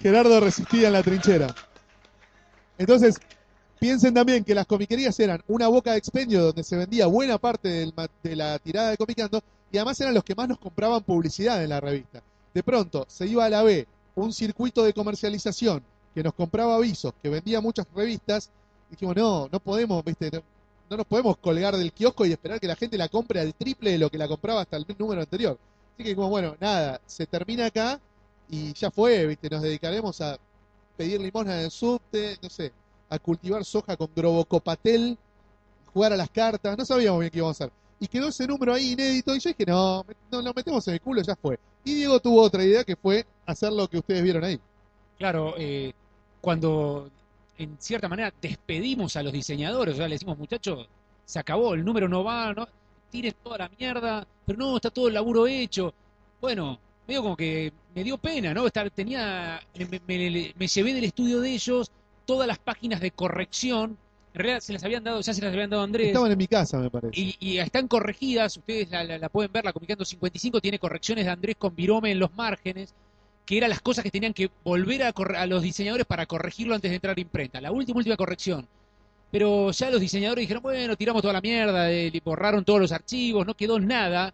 [0.00, 1.54] Gerardo resistía en la trinchera.
[2.76, 3.20] Entonces,
[3.78, 7.68] piensen también que las comiquerías eran una boca de expendio donde se vendía buena parte
[7.68, 11.62] del de la tirada de Comicando y además eran los que más nos compraban publicidad
[11.62, 12.20] en la revista.
[12.52, 13.86] De pronto, se iba a la B,
[14.16, 18.50] un circuito de comercialización que nos compraba avisos, que vendía muchas revistas,
[18.94, 20.42] dijimos, no, no podemos, viste, no,
[20.90, 23.92] no nos podemos colgar del kiosco y esperar que la gente la compre al triple
[23.92, 25.58] de lo que la compraba hasta el número anterior.
[25.94, 28.00] Así que como, bueno, nada, se termina acá
[28.48, 30.38] y ya fue, viste, nos dedicaremos a
[30.96, 32.72] pedir limosna en el subte, no sé,
[33.08, 35.16] a cultivar soja con grobocopatel,
[35.92, 37.74] jugar a las cartas, no sabíamos bien qué íbamos a hacer.
[38.00, 41.00] Y quedó ese número ahí inédito y yo dije, no, no, lo metemos en el
[41.00, 41.58] culo, ya fue.
[41.84, 44.58] Y Diego tuvo otra idea que fue hacer lo que ustedes vieron ahí.
[45.16, 45.92] Claro, eh,
[46.40, 47.08] cuando
[47.58, 50.86] en cierta manera despedimos a los diseñadores, o sea, le decimos, muchachos,
[51.24, 52.66] se acabó, el número no va, no,
[53.10, 55.94] tiren toda la mierda, pero no, está todo el laburo hecho.
[56.40, 58.66] Bueno, medio como que me dio pena, ¿no?
[58.66, 61.90] Estar, tenía, me, me- me llevé del estudio de ellos
[62.26, 63.96] todas las páginas de corrección,
[64.32, 66.08] en realidad se las habían dado, ya se las habían dado a Andrés.
[66.08, 67.18] Estaban en mi casa, me parece.
[67.20, 71.24] Y, y están corregidas, ustedes la, la- la pueden ver, la Comunicando 55 tiene correcciones
[71.24, 72.92] de Andrés con virome en los márgenes,
[73.46, 76.90] que eran las cosas que tenían que volver a, a los diseñadores para corregirlo antes
[76.90, 77.60] de entrar a imprenta.
[77.60, 78.66] La última, última corrección.
[79.30, 82.92] Pero ya los diseñadores dijeron, bueno, tiramos toda la mierda, eh, le borraron todos los
[82.92, 84.32] archivos, no quedó nada,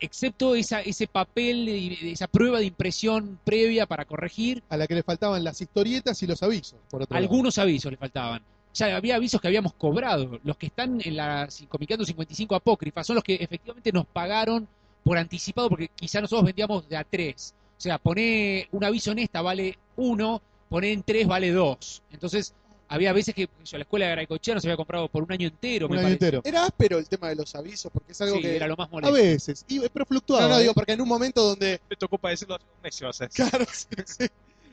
[0.00, 1.68] excepto esa, ese papel,
[2.02, 4.62] esa prueba de impresión previa para corregir.
[4.68, 7.22] A la que le faltaban las historietas y los avisos, por otro lado.
[7.22, 8.42] Algunos avisos le faltaban.
[8.74, 10.40] Ya había avisos que habíamos cobrado.
[10.44, 14.66] Los que están en la Comiqueando 55 apócrifa son los que efectivamente nos pagaron
[15.04, 17.54] por anticipado, porque quizá nosotros vendíamos de a tres.
[17.82, 22.00] O sea, poné un aviso en esta vale uno, poné en tres vale dos.
[22.12, 22.54] Entonces,
[22.86, 25.86] había veces que yo, la escuela de Graicochea nos había comprado por un año entero,
[25.86, 26.24] Un me año parece.
[26.26, 26.42] entero.
[26.44, 28.54] Era áspero el tema de los avisos, porque es algo Sí, que.
[28.54, 30.42] era lo más A veces, y- pero fluctuaba.
[30.44, 30.60] No, no, ¿eh?
[30.60, 31.80] digo, porque en un momento donde.
[31.90, 33.28] Me tocó padecerlo hace un mes, a.
[33.28, 34.26] Claro, sí, sí.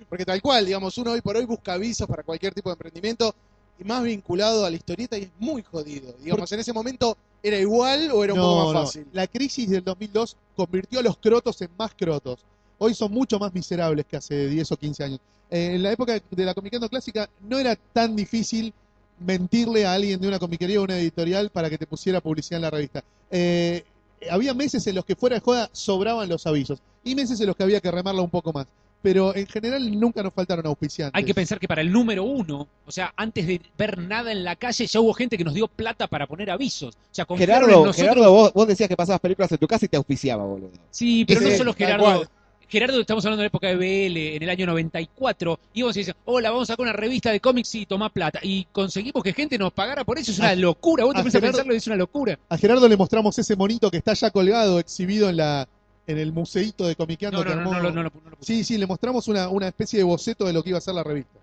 [0.07, 3.33] Porque tal cual, digamos, uno hoy por hoy busca avisos para cualquier tipo de emprendimiento
[3.79, 6.13] y más vinculado a la historieta y es muy jodido.
[6.21, 8.85] Digamos, en ese momento, ¿era igual o era un No, poco más no.
[8.85, 9.07] fácil?
[9.13, 12.41] La crisis del 2002 convirtió a los crotos en más crotos.
[12.79, 15.19] Hoy son mucho más miserables que hace 10 o 15 años.
[15.51, 18.73] Eh, en la época de la comiqueando clásica no era tan difícil
[19.19, 22.61] mentirle a alguien de una comiquería o una editorial para que te pusiera publicidad en
[22.61, 23.03] la revista.
[23.29, 23.83] Eh,
[24.31, 27.55] había meses en los que fuera de joda sobraban los avisos y meses en los
[27.55, 28.65] que había que remarla un poco más.
[29.01, 31.17] pero en general nunca nos faltaron auspiciantes.
[31.17, 34.43] Hay que pensar que para el número uno, o sea, antes de ver nada en
[34.43, 36.95] la calle, ya hubo gente que nos dio plata para poner avisos.
[36.95, 37.95] O sea, Gerardo, nosotros.
[37.95, 40.71] Gerardo vos, vos decías que pasabas películas en tu casa y te auspiciaba, boludo.
[40.91, 42.27] Sí, pero no solo Gerardo.
[42.69, 46.21] Gerardo, estamos hablando de la época de BL, en el año 94, íbamos y decíamos,
[46.25, 48.39] hola, vamos a sacar una revista de cómics y tomá plata.
[48.43, 51.03] Y conseguimos que gente nos pagara por eso, es una A- locura.
[51.03, 52.37] Vos te a Gerardo- pensarlo y es una locura.
[52.47, 55.67] A Gerardo le mostramos ese monito que está ya colgado, exhibido en la
[56.05, 58.11] en el museíto de Comiqueando No, no, no, lo-.
[58.39, 60.95] Sí, sí, le mostramos una, una especie de boceto de lo que iba a ser
[60.95, 61.37] la revista.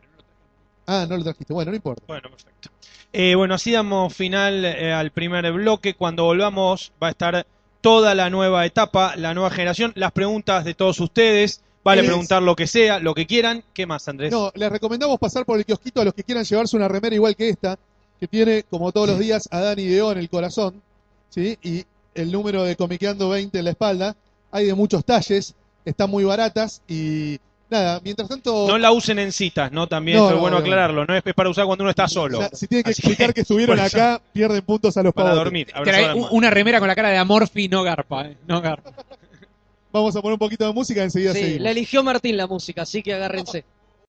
[0.87, 1.53] Ah, no lo trajiste.
[1.53, 2.03] Bueno, no importa.
[2.07, 2.71] Bueno, perfecto.
[3.13, 5.95] Eh, bueno, así damos final eh, al primer bloque.
[5.95, 7.47] Cuando volvamos va a estar
[7.87, 11.61] toda la nueva etapa, la nueva generación, las preguntas de todos ustedes.
[11.85, 13.63] Vale Es- preguntar lo que sea, lo que quieran.
[13.73, 14.33] ¿Qué más, Andrés?
[14.33, 17.37] No, les recomendamos pasar por el kiosquito a los que quieran llevarse una remera igual
[17.37, 17.79] que esta,
[18.19, 20.83] que tiene, como todos los días, a Dani Deo en el corazón,
[21.31, 21.57] ¿sí?
[21.63, 21.85] Y
[22.17, 24.17] el número de Comiqueando 20 en la espalda.
[24.51, 27.39] Hay de muchos talles, están muy baratas y
[27.71, 28.67] nada, mientras tanto...
[28.69, 29.87] No la usen en citas, ¿no?
[29.87, 30.63] También, No, es no, bueno no.
[30.63, 31.07] aclararlo.
[31.07, 32.39] No es es para usar cuando uno está o solo.
[32.39, 35.45] sea, si tienen que Así explicar que, estuvieron acá, pierden puntos a los Para pavotes.
[35.45, 35.73] dormir.
[35.85, 38.93] Trae una remera con la cara de Amorfi, no garpa, eh, no garpa.
[39.93, 41.63] Vamos a poner un poquito de música y enseguida Sí, seguimos.
[41.63, 43.65] la eligió Martín la música, así que agárrense.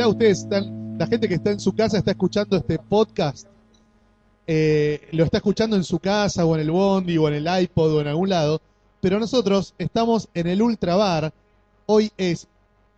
[0.08, 3.46] ustedes están, la gente que está en su casa está escuchando este podcast.
[4.46, 7.94] eh, lo está escuchando en su casa o en el Bondi o en el iPod
[7.94, 8.60] o en algún lado.
[9.00, 11.32] Pero nosotros estamos en el Ultra Bar.
[11.86, 12.46] Hoy es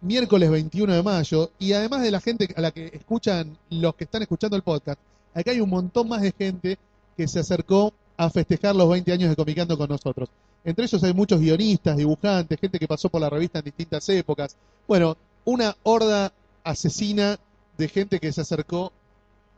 [0.01, 1.51] miércoles 21 de mayo.
[1.59, 5.01] Y además de la gente a la que escuchan, los que están escuchando el podcast,
[5.35, 6.79] acá hay un montón más de gente
[7.17, 10.29] que se acercó a festejar los 20 años de Comicando con nosotros.
[10.65, 14.57] Entre ellos hay muchos guionistas, dibujantes, gente que pasó por la revista en distintas épocas.
[14.87, 16.33] Bueno, una horda
[16.69, 17.39] asesina
[17.79, 18.93] de gente que se acercó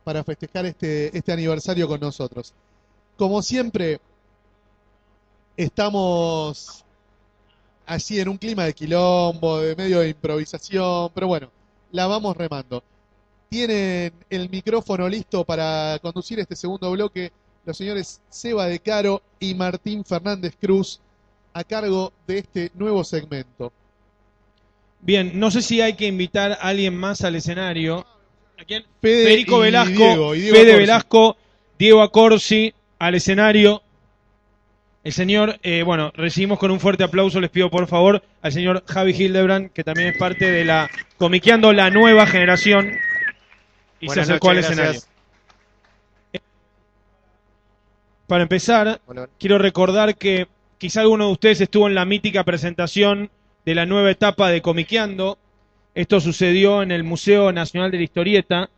[0.05, 2.55] para festejar este, este aniversario con nosotros.
[3.17, 4.01] Como siempre,
[5.57, 6.85] estamos
[7.85, 11.51] así en un clima de quilombo, de medio de improvisación, pero bueno,
[11.91, 12.83] la vamos remando.
[13.49, 17.33] Tienen el micrófono listo para conducir este segundo bloque
[17.67, 21.01] los señores Seba de Caro y Martín Fernández Cruz
[21.53, 23.73] a cargo de este nuevo segmento.
[25.03, 28.07] Bien, no sé si hay que invitar a alguien más al escenario.
[28.59, 28.85] ¿A quién?
[29.01, 30.81] Fede Federico y Velasco, Diego, y Diego Fede Accorsi.
[30.81, 31.37] Velasco,
[31.79, 33.83] Diego Acorsi al escenario.
[35.03, 38.85] El señor, eh, bueno, recibimos con un fuerte aplauso, les pido por favor, al señor
[38.87, 42.93] Javi Hildebrand, que también es parte de la Comiqueando la nueva generación.
[43.99, 45.01] Y Buenas se acercó noches, al escenario.
[45.01, 45.11] gracias.
[48.27, 49.29] Para empezar, Hola.
[49.39, 50.47] quiero recordar que
[50.79, 53.31] quizá alguno de ustedes estuvo en la mítica presentación
[53.65, 55.39] de la nueva etapa de Comiqueando.
[55.95, 58.71] Esto sucedió en el Museo Nacional de la Historieta.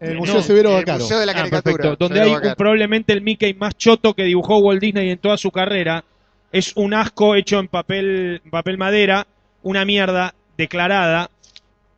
[0.00, 0.86] El No, Museo Severo El.
[0.86, 1.62] Museo de la Ah, Caricatura.
[1.62, 1.96] perfecto.
[1.98, 5.36] Donde Severo hay un- probablemente el Mickey más choto que dibujó Walt Disney en toda
[5.36, 6.04] su carrera.
[6.52, 9.26] Es un asco hecho en papel, papel madera,
[9.62, 11.30] una mierda declarada.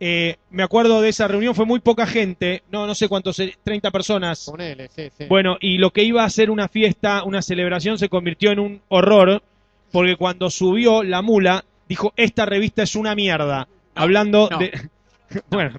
[0.04, 3.54] Eh, me acuerdo de esa reunión, fue muy poca gente, no, no sé cuántos, eh,
[3.62, 4.46] 30 personas.
[4.50, 5.26] Ponele, sí, sí.
[5.28, 8.80] Bueno, y lo que iba a ser una fiesta, una celebración, se convirtió en un
[8.88, 9.42] horror,
[9.92, 13.68] porque cuando subió la mula, dijo, esta revista es una mierda.
[13.94, 14.58] Hablando no.
[14.58, 14.88] de...
[15.50, 15.78] bueno,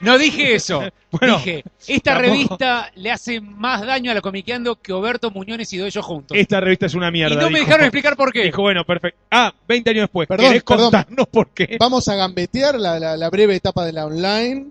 [0.00, 0.82] No dije eso.
[1.18, 5.72] Bueno, dije, esta tampoco- revista le hace más daño a la comiqueando que Oberto Muñones
[5.72, 6.36] y Doello juntos.
[6.36, 7.36] esta revista es una mierda.
[7.36, 8.42] y no me dejaron explicar por qué.
[8.42, 9.18] Dijo, bueno, perfecto.
[9.30, 10.28] Ah, 20 años después.
[10.28, 10.84] Perdón, ¿Querés perdón.
[10.90, 11.78] contarnos por qué?
[11.80, 14.66] Vamos a gambetear la, la- la breve etapa de la online.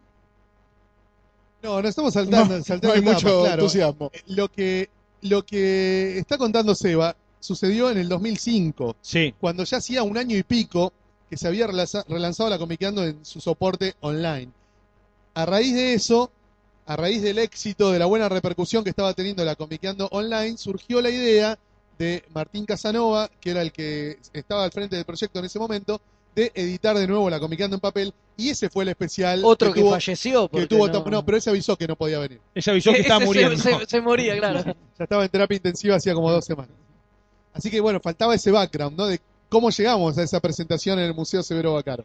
[1.63, 3.53] No, no estamos saltando, No, saltando no hay mucho claro.
[3.53, 4.11] entusiasmo.
[4.27, 4.89] Lo que,
[5.21, 10.35] lo que está contando Seba sucedió en el 2005, Sí, cuando ya hacía un año
[10.37, 10.91] y pico
[11.29, 14.51] que se había relanza- relanzado la Comiqueando en su soporte online.
[15.33, 16.31] A raíz de eso,
[16.85, 21.01] a raíz del éxito, de la buena repercusión que estaba teniendo la Comiqueando online, surgió
[21.01, 21.57] la idea
[21.97, 25.99] de Martín Casanova, que era el que estaba al frente del proyecto en ese momento,
[26.35, 29.79] de editar de nuevo la Comiqueando en papel, y ese fue el especial Otro que,
[29.79, 30.43] tuvo, falleció.
[30.49, 32.41] que porque tuvo no, no, pero ese avisó que no podía venir.
[32.53, 33.63] ella avisó que estaba Ese se- muriendo.
[33.79, 34.63] Se, se moría, claro.
[34.99, 36.75] Ya estaba en terapia intensiva hacía como dos semanas.
[37.55, 39.07] Así que bueno, faltaba ese background, ¿no?
[39.07, 42.03] De cómo llegamos a esa presentación en el Museo Severo Bacaro.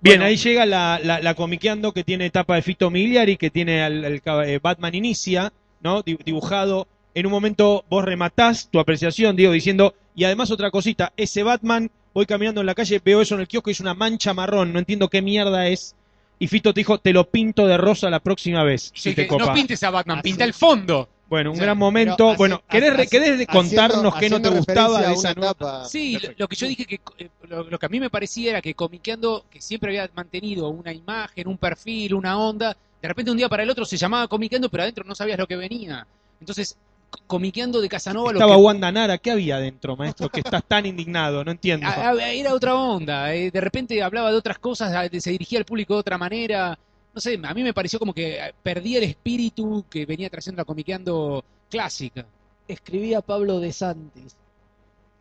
[0.00, 0.24] Bien, Bueno.
[0.26, 4.04] ahí llega la, la, la comiqueando que tiene etapa de Fito Migliari, que tiene al,
[4.46, 5.52] eh, Batman Inicia,
[5.82, 6.02] ¿no?
[6.02, 6.86] Di- Dibujado.
[7.14, 11.90] En un momento vos rematás tu apreciación, digo, diciendo, y además otra cosita, ese Batman,
[12.14, 14.72] voy caminando en la calle, veo eso en el kiosco y es una mancha marrón,
[14.72, 15.94] no entiendo qué mierda es.
[16.38, 19.22] Y Fito te dijo, te lo pinto de rosa la próxima vez, si Sí, te
[19.22, 19.46] que copa.
[19.46, 20.28] no pintes a Batman, Así.
[20.30, 21.08] pinta el fondo.
[21.28, 22.28] Bueno, un Sí, gran momento.
[22.30, 25.50] hace- bueno, ¿querés, hace- querés contarnos qué no te haciendo gustaba de esa nueva?
[25.52, 25.84] etapa.
[25.84, 28.50] Sí, lo, lo que yo dije que eh, lo, lo que a mí me parecía
[28.52, 33.30] era que Comiqueando, que siempre había mantenido una imagen, un perfil, una onda, de repente
[33.30, 36.06] un día para el otro se llamaba Comiqueando, pero adentro no sabías lo que venía.
[36.40, 36.76] Entonces,
[37.10, 40.30] co- Comiqueando de Casanova lo Estaba que Wanda Nara, ¿qué había adentro, maestro?
[40.30, 41.86] Que estás tan indignado, no entiendo.
[41.88, 45.64] a- a- era otra onda, eh, de repente hablaba de otras cosas, se dirigía al
[45.66, 46.78] público de otra manera.
[47.14, 50.60] No sé, a mí me pareció como que eh, perdía el espíritu que venía trayendo
[50.60, 52.26] la Comiqueando clásica.
[52.66, 54.36] Escribía Pablo de Santis.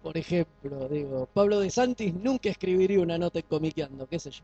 [0.03, 4.41] Por ejemplo, digo, Pablo de Santis nunca escribiría una nota en comiqueando, qué sé yo.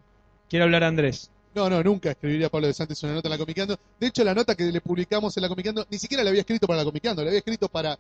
[0.50, 1.30] Quiero hablar Andrés.
[1.56, 3.78] No, no, nunca escribiría Pablo de Santos una nota en la Comiqueando.
[4.00, 6.66] De hecho, la nota que le publicamos en la Comiqueando, ni siquiera la había escrito
[6.66, 7.98] para la Comiqueando, la había escrito para,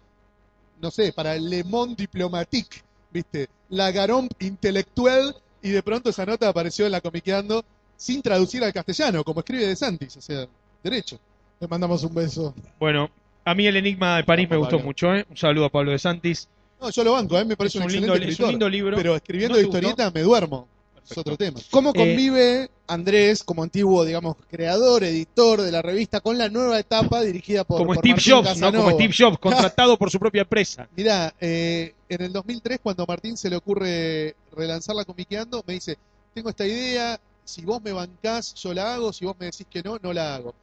[0.81, 2.81] no sé, para Le Monde Diplomatique,
[3.11, 3.47] ¿viste?
[3.69, 7.63] La Garomp intelectual, y de pronto esa nota apareció en la Comiqueando
[8.04, 10.45] sin traducir al castellano, como escribe de Santis, o sea,
[10.84, 11.18] derecho.
[11.58, 12.54] Le mandamos un beso.
[12.78, 13.10] Bueno,
[13.45, 14.88] a mí el Enigma de París me gustó Pablo.
[14.88, 15.26] mucho, ¿eh?
[15.30, 16.49] Un saludo a Pablo de Santis.
[16.82, 17.45] No, yo lo banco, ¿eh?
[17.45, 18.97] me parece es, un, un lindo, excelente es un escritor, lindo libro.
[18.97, 19.78] pero escribiendo ¿No te gustó?
[19.78, 20.68] historieta me duermo,
[21.10, 21.62] es otro tema.
[21.72, 26.78] ¿Cómo Eh, convive Andrés, como antiguo, digamos, creador, editor de la revista, con la nueva
[26.78, 28.74] etapa dirigida por, Como por Steve Martín Jobs, ¿no?
[28.74, 30.89] Como Steve Jobs, contratado por su propia empresa.
[30.93, 35.76] Mirá, eh, en el 2003, cuando a Martín se le ocurre relanzar la Comiqueando, me
[35.76, 35.97] dice,
[36.34, 39.81] tengo esta idea, si vos me bancás, yo la hago, si vos me decís que
[39.83, 40.53] no, no la hago.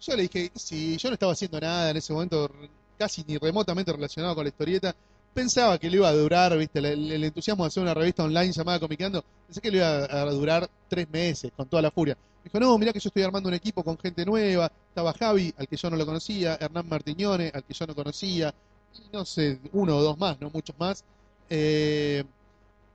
[0.00, 2.50] Yo le dije, si yo no estaba haciendo nada en ese momento,
[2.98, 4.94] casi ni remotamente relacionado con la historieta,
[5.34, 8.80] pensaba que le iba a durar, viste, el, entusiasmo de hacer una revista online llamada
[8.80, 12.16] Comiqueando, pensé que le iba a, a durar tres meses, con toda la furia.
[12.16, 15.52] Me dijo, no, mirá que yo estoy armando un equipo con gente nueva, estaba Javi,
[15.58, 18.54] al que yo no lo conocía, Hernán Martiñone, al que yo no conocía,
[18.94, 21.04] y no sé, uno o dos más, no muchos más.
[21.48, 22.24] Eh,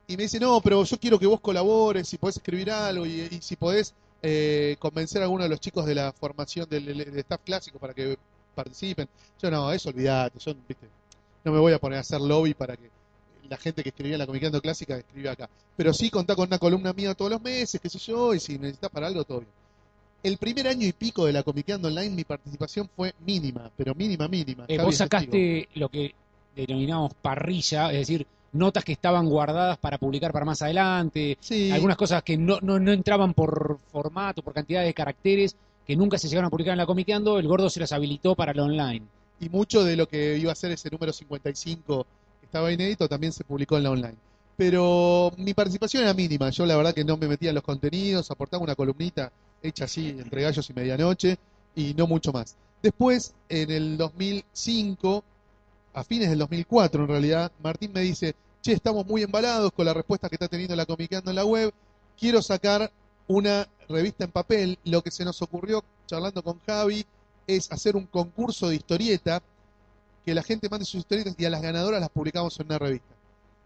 [0.07, 3.27] y me dice, no, pero yo quiero que vos colabores, si podés escribir algo y,
[3.31, 3.93] y si podés
[4.27, 8.17] eh, convencer a alguno de los chicos de la formación del, staff clásico para que
[8.55, 9.07] participen.
[9.39, 10.87] Yo no, eso olvidate, yo ¿viste?
[11.43, 12.89] no me voy a poner a hacer lobby para que
[13.47, 15.47] la gente que escribía en la Comiqueando Clásica escriba acá.
[15.77, 18.57] Pero sí contá con una columna mía todos los meses, qué sé yo, y si
[18.57, 19.51] necesitas para algo, todo bien.
[20.23, 24.27] El primer año y pico de la Comiqueando Online, mi participación fue mínima, pero mínima,
[24.27, 24.65] mínima.
[24.67, 25.05] Eh, vos testigo.
[25.05, 26.15] sacaste lo que
[26.55, 28.25] denominamos parrilla, es decir,
[28.55, 31.71] notas que estaban guardadas para publicar para más adelante, Sí.
[31.71, 36.17] algunas cosas que no, no, no entraban por formato, por cantidad de caracteres, que nunca
[36.17, 39.05] se llegaron a publicar en la Comiqueando, el gordo se las habilitó para lo online.
[39.39, 42.05] y mucho de lo que iba a ser ese número 55
[42.39, 44.15] que estaba inédito también se publicó en la online.
[44.57, 48.31] Pero mi participación era mínima, yo la verdad que no me metía en los contenidos,
[48.31, 49.31] aportaba una columnita
[49.61, 51.37] hecha así entre gallos y medianoche
[51.75, 52.55] y no mucho más.
[52.81, 55.23] Después, en el 2005,
[55.93, 58.35] a fines del 2004 en realidad, Martín me dice,
[58.65, 61.71] che, estamos muy embalados con la respuesta que está teniendo la Comiqueando en la web,
[62.19, 62.91] quiero sacar
[63.27, 67.05] una revista en papel, lo que se nos ocurrió charlando con Javi
[67.45, 69.39] es hacer un concurso de historieta,
[70.25, 73.13] que la gente mande sus historietas y a las ganadoras las publicamos en una revista.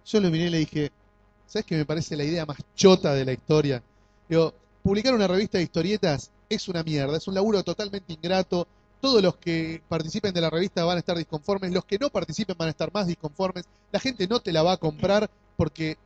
[0.05, 0.91] Yo lo miré y le dije,
[1.47, 3.81] ¿sabes qué me parece la idea más chota de la historia?
[4.27, 8.67] Digo, publicar una revista de historietas es una mierda, es un laburo totalmente ingrato.
[9.01, 12.55] Todos los que participen de la revista van a estar disconformes, los que no participen
[12.57, 13.63] van a estar más disconformes.
[13.91, 15.97] La gente no te la va a comprar porque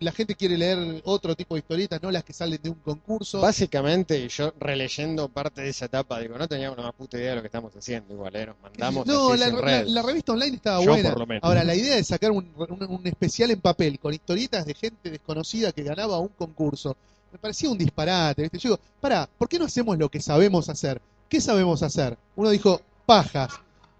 [0.00, 3.40] la gente quiere leer otro tipo de historietas, no las que salen de un concurso.
[3.40, 7.30] Básicamente, y yo releyendo parte de esa etapa, digo, no teníamos una más puta idea
[7.30, 8.46] de lo que estamos haciendo, igual, ¿eh?
[8.46, 9.46] Nos mandamos No, así la,
[9.84, 11.10] sin la- revista online estaba Yo buena.
[11.10, 11.44] por lo menos.
[11.44, 15.10] Ahora, la idea de sacar un, un- un especial en papel con historietas de gente
[15.10, 16.96] desconocida que ganaba un concurso,
[17.32, 18.42] me parecía un disparate.
[18.42, 18.58] ¿viste?
[18.58, 21.00] Yo digo, pará, ¿por qué no hacemos lo que sabemos hacer?
[21.34, 22.16] ¿Qué sabemos hacer?
[22.36, 23.50] Uno dijo, pajas.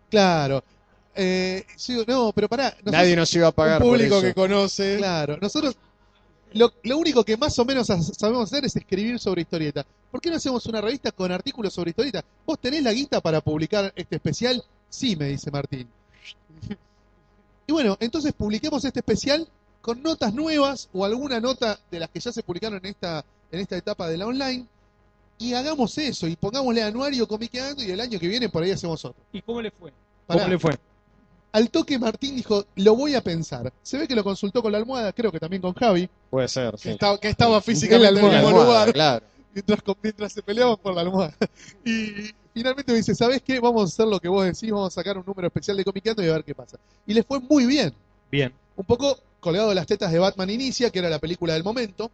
[0.08, 0.62] Claro.
[1.16, 2.76] Eh, yo digo, no, pero pará.
[2.84, 4.26] Nadie nos iba a pagar un por público eso.
[4.28, 4.98] que conoce.
[4.98, 5.74] Claro, nosotros
[6.52, 9.84] lo, lo único que más o menos sabemos hacer es escribir sobre historieta.
[10.12, 12.24] ¿Por qué no hacemos una revista con artículos sobre historieta?
[12.46, 14.62] ¿Vos tenés la guita para publicar este especial?
[14.88, 15.88] Sí, me dice Martín.
[17.66, 19.48] Y bueno, entonces publiquemos este especial
[19.80, 23.58] con notas nuevas o alguna nota de las que ya se publicaron en esta, en
[23.58, 24.68] esta etapa de la online.
[25.38, 29.04] Y hagamos eso y pongámosle anuario comiqueando y el año que viene por ahí hacemos
[29.04, 29.22] otro.
[29.32, 29.92] ¿Y cómo le fue?
[30.26, 30.42] Pará.
[30.42, 30.76] ¿Cómo le fue?
[31.52, 33.72] Al toque Martín dijo, lo voy a pensar.
[33.82, 36.08] Se ve que lo consultó con la almohada, creo que también con Javi.
[36.30, 36.88] Puede ser, Que, sí.
[36.90, 38.92] estaba, que estaba físicamente en el mismo almohada, lugar.
[38.92, 39.26] Claro.
[39.54, 41.34] mientras, mientras se peleaban por la almohada.
[41.84, 43.60] Y finalmente me dice, ¿sabes qué?
[43.60, 46.24] Vamos a hacer lo que vos decís, vamos a sacar un número especial de Comiqueando
[46.24, 46.76] y a ver qué pasa.
[47.06, 47.94] Y les fue muy bien.
[48.30, 48.52] Bien.
[48.76, 52.10] Un poco colgado de las tetas de Batman Inicia, que era la película del momento.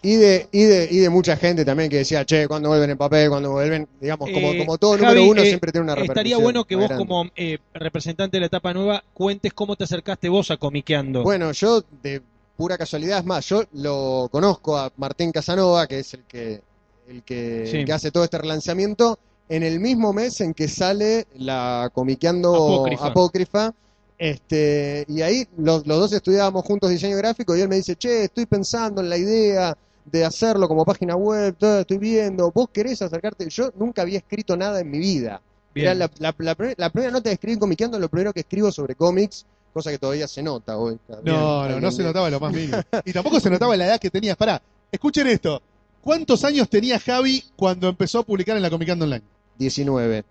[0.00, 2.96] Y de, y, de, y de mucha gente también que decía, che, cuando vuelven en
[2.96, 5.94] papel, cuando vuelven, digamos, como, Eh, como todo Javi, número uno eh, siempre tiene una
[5.96, 6.18] repercusión.
[6.26, 10.28] Estaría bueno que vos, como eh, representante de la etapa nueva, cuentes cómo te acercaste
[10.28, 11.24] vos a Comiqueando.
[11.24, 12.22] Bueno, yo de
[12.56, 16.60] pura casualidad, es más, yo lo conozco a Martín Casanova, que es el que,
[17.08, 17.78] el que, Sí.
[17.78, 19.18] el que hace todo este relanzamiento,
[19.48, 23.06] en el mismo mes en que sale la Comiqueando Apócrifa.
[23.06, 23.74] Apócrifa.
[24.16, 28.24] Este, y ahí los, los dos estudiábamos juntos diseño gráfico y él me dice, che,
[28.24, 29.76] estoy pensando en la idea
[30.10, 34.56] de hacerlo como página web, todo, estoy viendo, vos querés acercarte, yo nunca había escrito
[34.56, 35.40] nada en mi vida.
[35.74, 38.72] Era la, la- la primer- la primera nota de escribir comiqueando, lo primero que escribo
[38.72, 40.98] sobre cómics, cosa que todavía se nota hoy.
[41.22, 42.78] No, no, no se notaba lo más mínimo.
[43.04, 44.36] Y tampoco se notaba la edad que tenías.
[44.36, 45.62] Pará, escuchen esto.
[46.02, 49.22] ¿Cuántos años tenía Javi cuando empezó a publicar en la Comicando Online?
[49.58, 50.24] 19,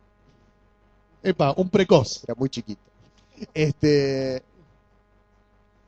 [1.23, 2.23] Epa, un precoz.
[2.23, 2.81] era muy chiquito.
[3.53, 4.41] Este,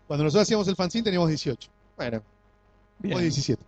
[0.08, 1.70] Cuando nosotros hacíamos el fanzine teníamos 18.
[1.98, 2.22] bueno,
[3.00, 3.16] Bien.
[3.18, 3.62] O 17.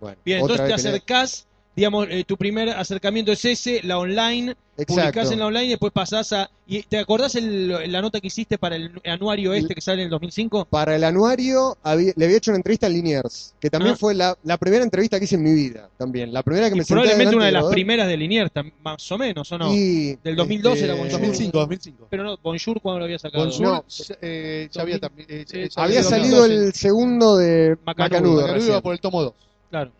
[0.00, 0.16] Bueno.
[0.24, 1.46] Bien, entonces te acercás,
[1.76, 5.32] digamos, eh, tu primer acercamiento es ese, la online, publicás Exacto.
[5.32, 6.50] en la online y después pasás a...
[6.66, 10.04] ¿y ¿Te acordás el- la nota que hiciste para el anuario este que sale en
[10.06, 10.66] el 2005?
[10.70, 13.98] Para el anuario había- le había hecho una entrevista a Liniers, que también Ah.
[13.98, 16.32] fue la, la primera entrevista que hice en mi vida, también.
[16.32, 18.50] La primera que Y me probablemente una de las primeras de Liniers,
[18.82, 19.74] más o menos, ¿o no?
[19.74, 21.20] Y, Del 2012 era este, Bonjour.
[21.20, 22.06] 2005, 2005.
[22.08, 23.44] Pero no, Bonjour, ¿cuándo lo había sacado?
[23.44, 23.84] Bonjour, No.
[24.22, 25.26] eh, ya había también.
[25.30, 26.66] eh, ya- ya Había sido salido 2012.
[26.68, 28.08] el segundo de Macanudo.
[28.08, 28.42] Macanudo.
[28.46, 29.32] Macanudo iba por el tomo 2.
[29.70, 29.92] Claro.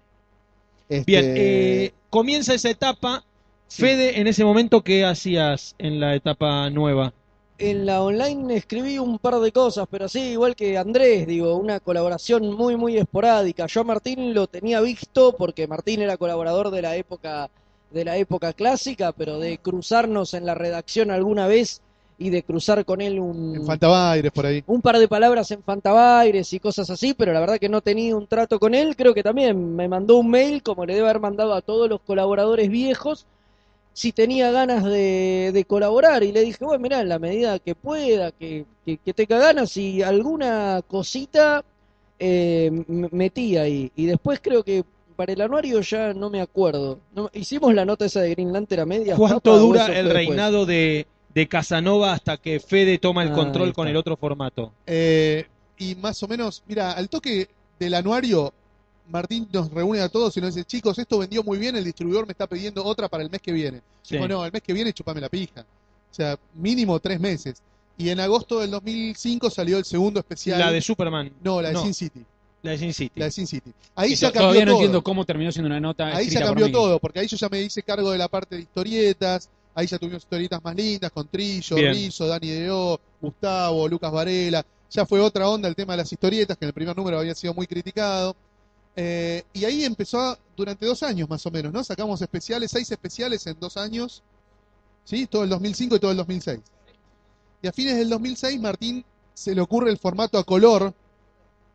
[0.88, 3.24] Este, Bien, eh, comienza esa etapa.
[3.68, 7.12] Fede, en ese momento, ¿qué hacías en la etapa nueva?
[7.56, 11.78] En la online escribí un par de cosas, pero sí, igual que Andrés, digo, una
[11.78, 13.66] colaboración muy, muy esporádica.
[13.66, 17.48] Yo a Martín lo tenía visto porque Martín era colaborador de la época,
[17.92, 21.80] de la época clásica, pero de cruzarnos en la redacción alguna vez
[22.20, 24.62] y de cruzar con él un, En Fantabaires, por ahí.
[24.66, 28.14] un par de palabras en Fantabaires y cosas así, pero la verdad que no tenía
[28.14, 28.94] un trato con él.
[28.94, 32.00] Creo que también me mandó un mail, como le debe haber mandado a todos los
[32.02, 33.26] colaboradores viejos,
[33.94, 36.22] si tenía ganas de, de colaborar.
[36.22, 39.74] Y le dije, bueno, mirá, en la medida que pueda, que, que, que tenga ganas
[39.78, 41.64] y alguna cosita
[42.18, 42.70] eh,
[43.12, 43.90] metí ahí.
[43.96, 44.84] Y después creo que
[45.16, 46.98] para el anuario ya no me acuerdo.
[47.14, 49.18] No- hicimos la nota esa de Green Lantern a medias.
[49.18, 50.12] ¿Cuánto dura el después?
[50.12, 54.72] reinado de, de Casanova hasta que Fede toma el control con el otro formato?
[54.86, 55.46] Eh,
[55.78, 58.52] y más o menos, mira, al toque del anuario,
[59.08, 62.26] Martín nos reúne a todos y nos dice, chicos, esto vendió muy bien, el distribuidor
[62.26, 63.80] me está pidiendo otra para el mes que viene.
[64.02, 64.16] Sí.
[64.16, 65.62] Dijo, no, el mes que viene chupame la pija.
[66.10, 67.62] O sea, mínimo tres meses.
[67.96, 70.58] Y en agosto del 2005 salió el segundo especial.
[70.58, 71.32] La de Superman.
[71.42, 71.82] No, la de no.
[71.82, 72.24] Sin City.
[72.62, 73.20] La de Sin City.
[73.20, 73.72] La de Sin City.
[73.94, 74.80] Ahí Eso, ya cambió todavía no todo.
[74.80, 77.48] entiendo cómo terminó siendo una nota Ahí ya por cambió todo, porque ahí yo ya
[77.48, 81.26] me hice cargo de la parte de historietas, ahí ya tuvimos historietas más lindas, con
[81.28, 81.92] Trillo, Bien.
[81.92, 86.56] Rizzo, Dani Deo, Gustavo, Lucas Varela, ya fue otra onda el tema de las historietas,
[86.56, 88.34] que en el primer número había sido muy criticado.
[88.96, 91.82] Eh, y ahí empezó a- durante dos años más o menos, ¿no?
[91.84, 94.22] Sacamos especiales, seis especiales en dos años,
[95.04, 95.26] ¿sí?
[95.26, 96.58] Todo el 2005 y todo el 2006.
[97.62, 100.92] Y a fines del 2006, Martín se le ocurre el formato a color.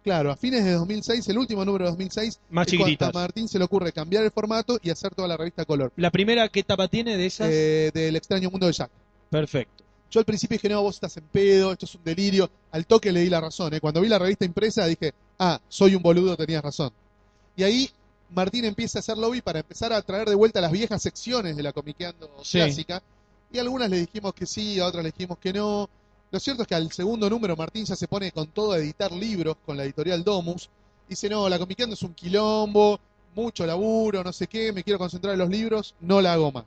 [0.06, 3.10] Claro, a fines de 2006, el último número de 2006, Más cuando chiquititas.
[3.10, 5.92] a Martín se le ocurre cambiar el formato y hacer toda la revista a color.
[5.96, 7.50] ¿La primera qué etapa tiene de esas?
[7.52, 8.92] eh, del extraño mundo de Jack.
[9.32, 9.84] Perfecto.
[10.12, 12.48] Yo al principio dije, no, vos estás en pedo, esto es un delirio.
[12.72, 13.74] Al toque le di la razón.
[13.74, 13.82] ¿eh?
[13.82, 16.92] Cuando vi la revista impresa dije, ah, soy un boludo, tenías razón.
[17.58, 17.90] Y ahí
[18.30, 21.64] Martín empieza a hacer lobby para empezar a traer de vuelta las viejas secciones de
[21.64, 22.60] la comiqueando Sí.
[22.60, 23.02] clásica.
[23.52, 25.90] Y a algunas le dijimos que sí, a otras le dijimos que no.
[26.36, 29.10] Lo cierto es que al segundo número Martín ya se pone con todo a editar
[29.10, 30.70] libros con la editorial Domus.
[31.08, 33.00] Dice, no, la comiqueando es un quilombo,
[33.34, 36.66] mucho laburo, no sé qué, me quiero concentrar en los libros, no la hago más.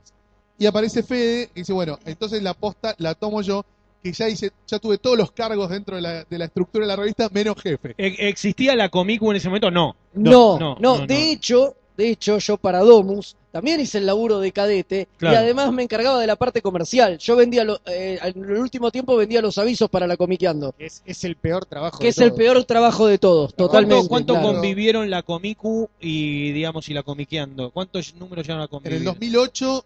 [0.57, 3.63] Y aparece Fede y dice, bueno, entonces la posta la tomo yo,
[4.01, 6.87] que ya hice, ya tuve todos los cargos dentro de la, de la estructura de
[6.87, 7.93] la revista, menos jefe.
[7.95, 9.69] ¿E- ¿Existía la Comicu en ese momento?
[9.69, 9.95] No.
[10.15, 11.19] No, no, no, no, de no.
[11.31, 15.35] hecho, de hecho, yo para Domus también hice el laburo de cadete Claro.
[15.35, 17.17] y además me encargaba de la parte comercial.
[17.17, 21.01] Yo vendía, lo- eh, en el último tiempo vendía los avisos para la Comiqueando, Es,
[21.05, 24.07] es el peor trabajo que de es el peor trabajo de todos, ¿Cuánto, totalmente.
[24.07, 24.47] cuánto claro.
[24.53, 27.71] convivieron la Comicu y, digamos, y la Comiqueando?
[27.71, 28.97] ¿Cuántos números llegaron a En convivir?
[28.99, 29.83] el 2008,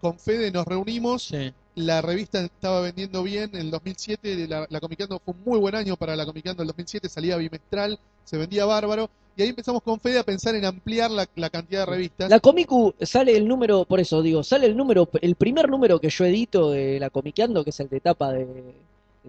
[0.00, 1.52] con Fede nos reunimos, Sí.
[1.76, 5.74] la revista estaba vendiendo bien, en el 2007 la, la Comiqueando fue un muy buen
[5.74, 9.98] año para la Comiqueando, el 2007 salía bimestral, se vendía bárbaro, y ahí empezamos con
[10.00, 12.30] Fede a pensar en ampliar la, la cantidad de revistas.
[12.30, 16.10] La Comicu sale el número, por eso digo, sale el número, el primer número que
[16.10, 18.46] yo edito de la Comiqueando, que es el de tapa de,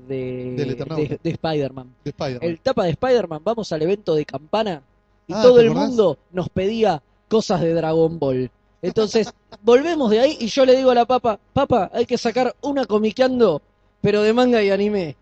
[0.08, 1.88] de, de, de Spider-Man.
[2.04, 2.50] de Spider-Man.
[2.50, 4.82] El tapa de Spider-Man, vamos al evento de Campana
[5.28, 5.88] y Ah, todo ¿te el acordás?
[5.90, 8.52] mundo nos pedía cosas de Dragon Ball.
[8.82, 9.34] Entonces,
[9.64, 12.86] volvemos de ahí y yo le digo a la papa, papa, hay que sacar una
[12.86, 13.62] comiqueando,
[14.02, 15.16] pero de manga y anime.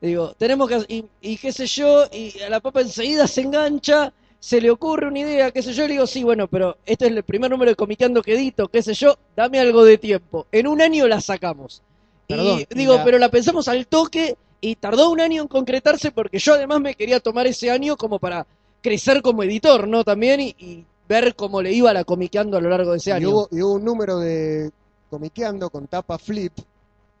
[0.00, 4.12] Digo, tenemos que, y, y qué sé yo, y a la papa enseguida se engancha,
[4.46, 7.10] se le ocurre una idea, qué sé yo, le digo, sí, bueno, pero este es
[7.10, 10.46] el primer número de comiqueando que edito, qué sé yo, dame algo de tiempo.
[10.52, 11.82] En un año la sacamos.
[12.28, 15.48] Perdón, y y digo, la- pero la pensamos al toque y tardó un año en
[15.48, 18.46] concretarse porque yo además me quería tomar ese año como para
[18.82, 20.04] crecer como editor, ¿no?
[20.04, 23.14] También y, y ver cómo le iba la comiqueando a lo largo de ese Y
[23.14, 23.30] año.
[23.30, 24.70] hubo, y hubo un número de
[25.10, 26.52] comiqueando con tapa flip,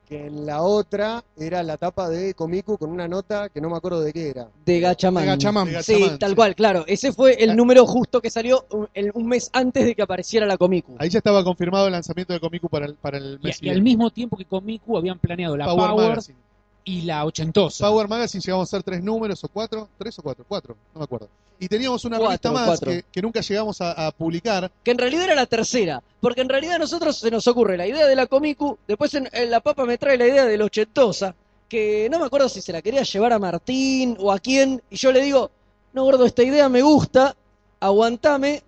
[0.08, 3.76] que en la otra era la tapa de Comicu con una nota que no me
[3.76, 4.48] acuerdo de qué era.
[4.64, 5.22] de Gachaman.
[5.24, 5.66] De Gachaman.
[5.72, 6.36] De Sí, Gachaman, tal sí.
[6.36, 6.84] cual, claro.
[6.86, 7.54] Ese fue el Ah.
[7.54, 10.94] número justo que salió un, el- un mes antes de que apareciera la Comicu.
[10.98, 13.82] Ahí ya estaba confirmado el lanzamiento de Comicu para el, para el mes y al
[13.82, 16.38] mismo tiempo que Comicu habían planeado la Power, Power, Magazine.
[16.84, 17.88] y la Ochentosa.
[17.88, 21.04] Power Magazine llegamos a hacer tres números o cuatro, tres o cuatro, cuatro, no me
[21.04, 21.28] acuerdo.
[21.58, 24.70] Y teníamos una Cuatro, revista más que, que nunca llegamos a, a publicar.
[24.82, 27.86] que en realidad era la tercera, porque en realidad a nosotros se nos ocurre la
[27.86, 30.64] idea de la Comicu, después en, en la papa me trae la idea de la
[30.66, 31.34] ochentosa,
[31.68, 34.96] que no me acuerdo si se la quería llevar a Martín o a quién, y
[34.96, 35.50] yo le digo,
[35.94, 37.34] no gordo, esta idea me gusta,
[37.80, 38.62] aguantame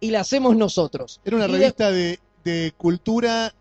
[0.00, 1.20] y la hacemos nosotros.
[1.24, 3.52] Era una Y revista de, de cultura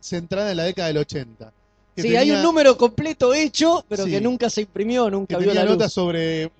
[0.00, 1.52] centrada en la década del 80.
[1.94, 4.10] que Sí, hay un número completo hecho, pero Sí.
[4.10, 5.92] que nunca se imprimió, que nunca vio tenía la luz.
[5.92, 6.50] sobre.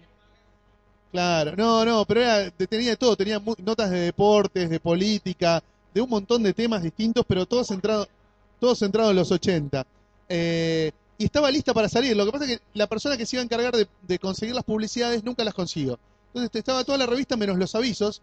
[1.16, 5.62] Claro, no, no, pero era, tenía de todo, tenía notas de deportes, de política,
[5.94, 8.06] de un montón de temas distintos, pero todo centrado,
[8.60, 9.86] todo centrado en los 80.
[10.28, 12.14] Eh, y estaba lista para salir.
[12.14, 14.54] Lo que pasa es que la persona que se iba a encargar de, de conseguir
[14.54, 15.98] las publicidades nunca las consiguió.
[16.34, 18.20] Entonces estaba toda la revista menos los avisos.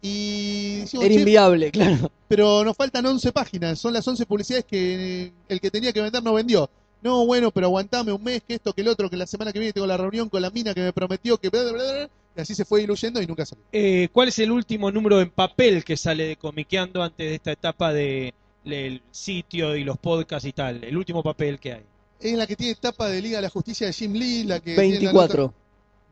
[0.00, 2.10] Y decimos, Era "Che, inviable, claro.
[2.26, 6.22] pero nos faltan 11 páginas, son las 11 publicidades que el que tenía que vender
[6.22, 6.70] no vendió.
[7.02, 9.58] No, bueno, pero aguantame un mes, que esto, que el otro, que la semana que
[9.58, 12.10] viene tengo la reunión con la mina que me prometió, que bla, bla, bla, bla,
[12.36, 13.64] y así se fue diluyendo y nunca salió.
[13.72, 17.52] Eh, ¿Cuál es el último número en papel que sale de Comiqueando antes de esta
[17.52, 18.32] etapa de
[18.64, 20.84] el sitio y los podcasts y tal?
[20.84, 21.82] El último papel que hay.
[22.20, 24.74] Es la que tiene tapa de Liga de la Justicia de Jim Lee, la que
[24.74, 25.42] tiene la 24.
[25.44, 25.54] nota-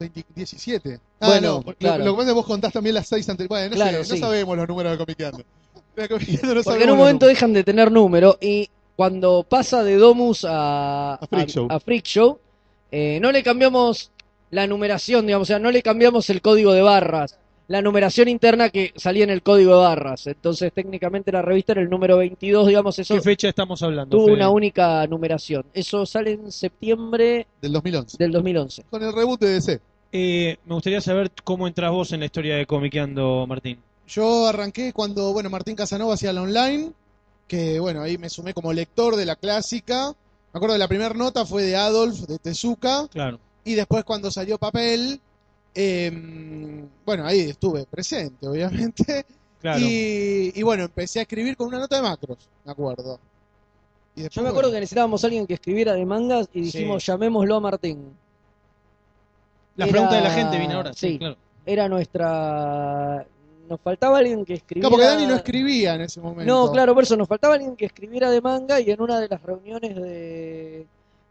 [0.00, 1.00] 20 17.
[1.20, 2.04] Ah, Bueno, no, lo- claro.
[2.04, 3.48] lo, que pasa es que vos contás también las 6 anteriores.
[3.48, 4.20] Bueno, no, Claro, sé, no sí.
[4.22, 5.42] sabemos los números de Comiqueando.
[5.96, 7.36] De Comiqueando no Porque en un momento números.
[7.40, 11.66] dejan de tener número y cuando pasa de Domus a, A Freak Show.
[11.70, 12.38] a Freak Show,
[12.90, 14.10] eh, no le cambiamos
[14.50, 17.38] la numeración, digamos, o sea, no le cambiamos el código de barras.
[17.68, 20.26] La numeración interna que salía en el código de barras.
[20.26, 24.16] Entonces, técnicamente la revista era el número 22, digamos, eso ¿Qué fecha estamos hablando?
[24.16, 24.36] tuvo Fede?
[24.36, 25.66] una única numeración.
[25.74, 28.16] Eso sale en septiembre Del 2011.
[28.18, 28.84] del 2011.
[28.88, 29.80] Con el reboot de DC.
[30.12, 33.78] Eh, me gustaría saber cómo entras vos en la historia de Comiqueando, Martín.
[34.06, 36.92] Yo arranqué cuando, bueno, Martín Casanova hacía la online,
[37.46, 40.14] que bueno, ahí me sumé como lector de la clásica.
[40.54, 43.38] Me acuerdo de la primera nota fue de Adolf, de Tezuka, Claro.
[43.72, 45.20] Y después cuando salió papel,
[45.74, 49.24] eh, bueno, ahí estuve presente, obviamente.
[49.60, 49.80] Claro.
[49.80, 53.18] Y, y bueno, empecé a escribir con una nota de macros, me acuerdo.
[54.14, 57.04] Y después, Yo me acuerdo que necesitábamos a alguien que escribiera de mangas y dijimos,
[57.04, 58.12] llamémoslo a Martín.
[59.76, 60.92] La Era- pregunta de la gente viene ahora.
[60.92, 61.18] Sí, sí.
[61.18, 61.36] claro.
[61.66, 63.26] Era nuestra...
[63.68, 64.88] Nos faltaba alguien que escribiera...
[64.88, 66.52] Claro, porque Dani no escribía en ese momento.
[66.52, 69.28] No, claro, por eso nos faltaba alguien que escribiera de manga y en una de
[69.28, 70.86] las reuniones de,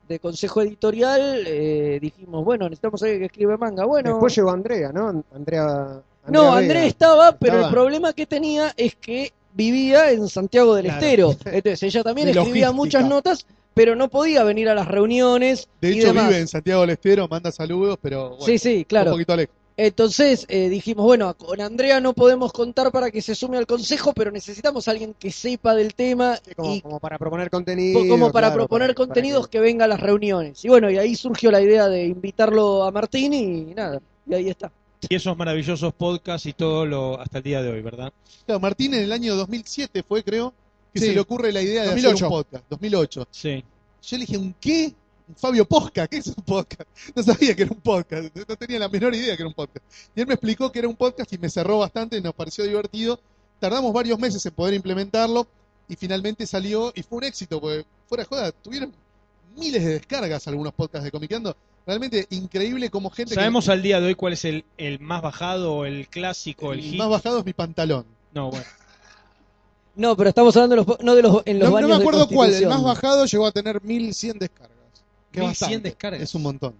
[0.07, 3.85] de consejo editorial eh, dijimos, bueno, necesitamos a alguien que escribe manga.
[3.85, 5.23] Bueno, Después llegó Andrea, ¿no?
[5.33, 6.01] Andrea.
[6.27, 6.57] no, Vega.
[6.57, 7.67] Andrés estaba, pero Estaba.
[7.67, 10.99] el problema que tenía es que vivía en Santiago del Claro.
[10.99, 11.35] Estero.
[11.45, 12.71] Entonces ella también escribía logística.
[12.71, 15.67] muchas notas, pero no podía venir a las reuniones.
[15.81, 16.27] De y hecho, demás.
[16.29, 19.11] vive en Santiago del Estero, manda saludos, pero bueno, Sí, sí, claro.
[19.11, 19.55] un poquito lejos.
[19.79, 24.11] Entonces eh, dijimos, bueno, con Andrea no podemos contar para que se sume al consejo,
[24.13, 27.99] pero necesitamos a alguien que sepa del tema Sí, como, y como para proponer contenido.
[28.07, 29.61] como para claro, proponer para- para contenidos que- que...
[29.61, 30.65] venga a las reuniones.
[30.65, 34.49] Y bueno, y ahí surgió la idea de invitarlo a Martín y nada, y ahí
[34.49, 34.71] está.
[35.07, 38.11] Y esos maravillosos podcasts y todo lo hasta el día de hoy, ¿verdad?
[38.47, 40.55] Claro, Martín en el año 2007 fue, creo,
[40.91, 41.05] que Sí.
[41.07, 42.15] se le ocurre la idea de 2008.
[42.15, 42.63] hacer un podcast.
[42.67, 43.27] 2008.
[43.29, 43.63] Sí.
[44.01, 44.93] Yo le dije, ¿un qué?
[45.35, 46.89] Fabio Posca, ¿qué es un podcast?
[47.15, 49.85] No sabía que era un podcast, no tenía la menor idea que era un podcast.
[50.15, 53.19] Y él me explicó que era un podcast y me cerró bastante, nos pareció divertido.
[53.59, 55.47] Tardamos varios meses en poder implementarlo
[55.89, 58.93] y finalmente salió y fue un éxito, porque fuera de joda, tuvieron
[59.55, 61.55] miles de descargas algunos podcasts de Comiqueando.
[61.85, 65.73] Realmente increíble como gente ¿Sabemos al día de hoy cuál es el, el más bajado,
[65.73, 66.99] o el clásico, el el hit?
[66.99, 68.05] más bajado es mi pantalón.
[68.33, 68.65] No, bueno.
[69.95, 71.95] No, pero estamos hablando de los, no de los en los No, no baños me
[71.95, 74.76] de acuerdo cuál, el más bajado llegó a tener 1100 descargas.
[75.31, 75.89] Que 1100 bastante.
[75.89, 76.21] descargas.
[76.21, 76.75] Es un montón.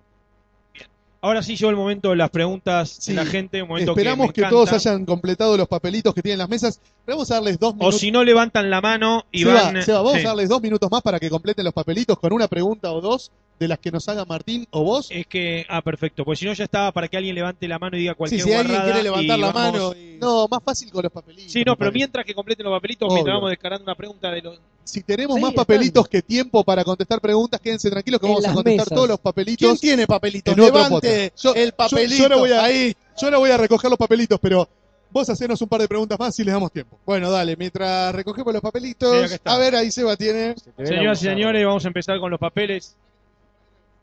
[1.20, 3.12] Ahora sí llegó el momento de las preguntas Sí.
[3.12, 6.48] de la gente, un momento Esperamos que, todos hayan completado los papelitos que tienen las
[6.48, 6.80] mesas.
[7.08, 8.00] Vamos a darles dos O minutos.
[8.00, 9.84] si no levantan la mano y Seba, van...
[9.84, 10.26] Seba, vamos Sí.
[10.26, 13.32] a darles dos minutos más para que completen los papelitos con una pregunta o dos
[13.60, 15.08] de las que nos haga Martín o vos.
[15.10, 16.24] Es que, ah, perfecto.
[16.24, 18.42] Pues si no ya estaba para que alguien levante la mano y diga Sí, cualquier
[18.44, 20.18] si alguien quiere levantar y la vamos- mano y...
[20.20, 21.52] No, más fácil con los papelitos.
[21.52, 21.94] Sí, no, pero parece.
[21.96, 23.16] mientras que completen los papelitos, Obvio.
[23.16, 24.60] mientras vamos descargando una pregunta de los...
[24.84, 25.66] Si tenemos Sí, más están.
[25.66, 28.96] papelitos que tiempo para contestar preguntas, quédense tranquilos que En vamos a contestar mesas.
[28.96, 30.58] todos los ¿Quién papelitos tiene papelitos?
[30.58, 31.34] en Levante.
[31.42, 32.16] Yo- el yo- papelito.
[32.24, 32.96] Yo, no voy a, Ahí.
[33.22, 34.68] yo no voy a recoger los papelitos, pero
[35.12, 36.98] vos hacenos un par de preguntas más si les damos tiempo.
[37.06, 39.40] Bueno, dale, mientras recogemos los Sí, papelitos.
[39.44, 40.56] a ver, ahí Seba tiene.
[40.58, 42.96] Se Señoras y señores, vamos a empezar con los papeles.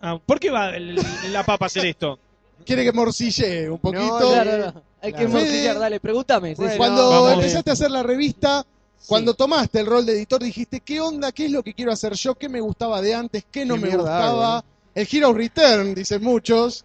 [0.06, 1.00] Ah, ¿Por qué va el-
[1.32, 2.18] la papa a hacer esto?
[2.66, 4.20] Quiere que morcille un poquito.
[4.20, 5.30] No, Claro, no, Hay que Claro.
[5.32, 6.54] morcillar, dale, pregúntame.
[6.54, 6.78] Bueno, Ceci.
[6.78, 7.32] Cuando Vamos.
[7.34, 8.64] empezaste a hacer la revista,
[8.98, 9.04] Sí.
[9.08, 11.30] cuando tomaste el rol de editor, dijiste, ¿qué onda?
[11.32, 12.34] ¿Qué es lo que quiero hacer yo?
[12.34, 13.44] ¿Qué me gustaba de antes?
[13.50, 14.56] ¿Qué no Qué me mierda gustaba?
[14.58, 16.84] hago, El Hero Return, dicen muchos.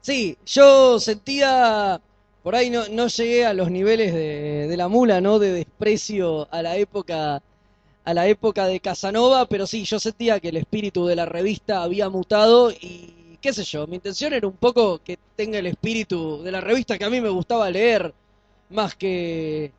[0.00, 2.00] Sí, yo sentía,
[2.42, 5.38] por ahí no, no llegué a los niveles de, de la mula, ¿no?
[5.38, 7.42] De desprecio a la época,
[8.06, 11.82] a la época de Casanova, pero sí, yo sentía que el espíritu de la revista
[11.82, 16.40] había mutado y qué sé yo, mi intención era un poco que tenga el espíritu
[16.44, 18.14] de la revista que a mí me gustaba leer,
[18.70, 19.72] más que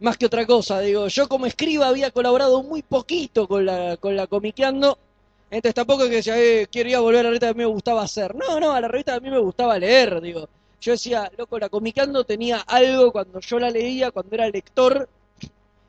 [0.00, 4.14] más que otra cosa, digo, yo como escriba había colaborado muy poquito con la, con
[4.14, 4.98] la Comiqueando,
[5.50, 7.72] entonces tampoco es que decía, eh, quería volver a la revista que a mí me
[7.72, 8.34] gustaba hacer.
[8.34, 10.48] No, no, a la revista que a mí me gustaba leer, digo.
[10.80, 15.08] Yo decía, loco, la Comicando tenía algo cuando yo la leía, cuando era lector,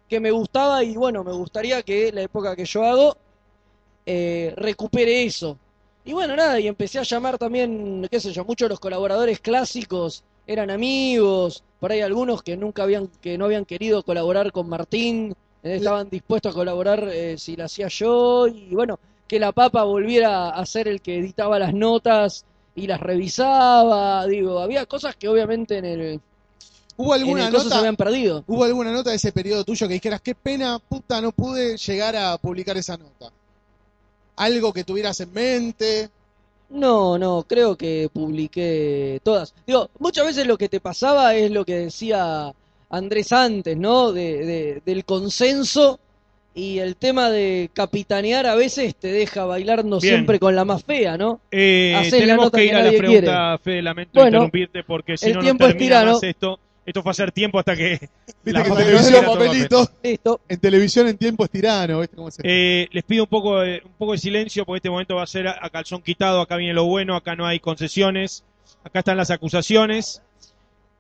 [0.07, 3.17] que me gustaba y bueno, me gustaría que la época que yo hago
[4.05, 5.57] eh, recupere eso.
[6.05, 9.41] Y bueno, nada, y empecé a llamar también, qué sé yo, muchos de los colaboradores
[9.41, 14.69] clásicos eran amigos, por ahí algunos que nunca habían, que no habían querido colaborar con
[14.69, 18.97] Martín, eh, estaban dispuestos a colaborar eh, si la hacía yo, y bueno,
[19.27, 24.59] que la papa volviera a ser el que editaba las notas y las revisaba, digo,
[24.59, 26.21] había cosas que obviamente en el,
[26.97, 27.79] ¿Hubo en alguna el coso se nota?
[27.79, 28.43] habían perdido.
[28.47, 32.15] ¿Hubo alguna nota de ese periodo tuyo que dijeras, qué pena, puta, no pude llegar
[32.15, 33.31] a publicar esa nota?
[34.35, 36.09] Algo que tuvieras en mente.
[36.69, 39.53] No, no, creo que publiqué todas.
[39.65, 42.51] Digo, muchas veces lo que te pasaba es lo que decía
[42.89, 44.11] Andrés antes, ¿no?
[44.11, 45.99] De, de- del consenso
[46.53, 50.15] y el tema de capitanear a veces te deja bailando Bien.
[50.15, 51.39] siempre con la más fea, ¿no?
[51.51, 55.17] Eh, la tenemos nota que que ir a la pregunta, Fede, lamento Bueno, interrumpirte porque
[55.17, 56.13] si el no, no tiempo es termina tirano.
[56.13, 56.59] más esto.
[56.87, 57.99] Esto fue hacer tiempo hasta que.
[58.43, 58.69] Viste que
[59.11, 60.39] los papelitos, Listo.
[60.47, 63.81] en televisión en tiempo es tirano, ¿viste cómo se Eh, les pido un poco, de,
[63.85, 66.39] un poco de silencio porque este momento va a ser a, a calzón quitado.
[66.41, 68.43] Acá viene lo bueno, acá no hay concesiones.
[68.83, 70.21] Acá están las acusaciones.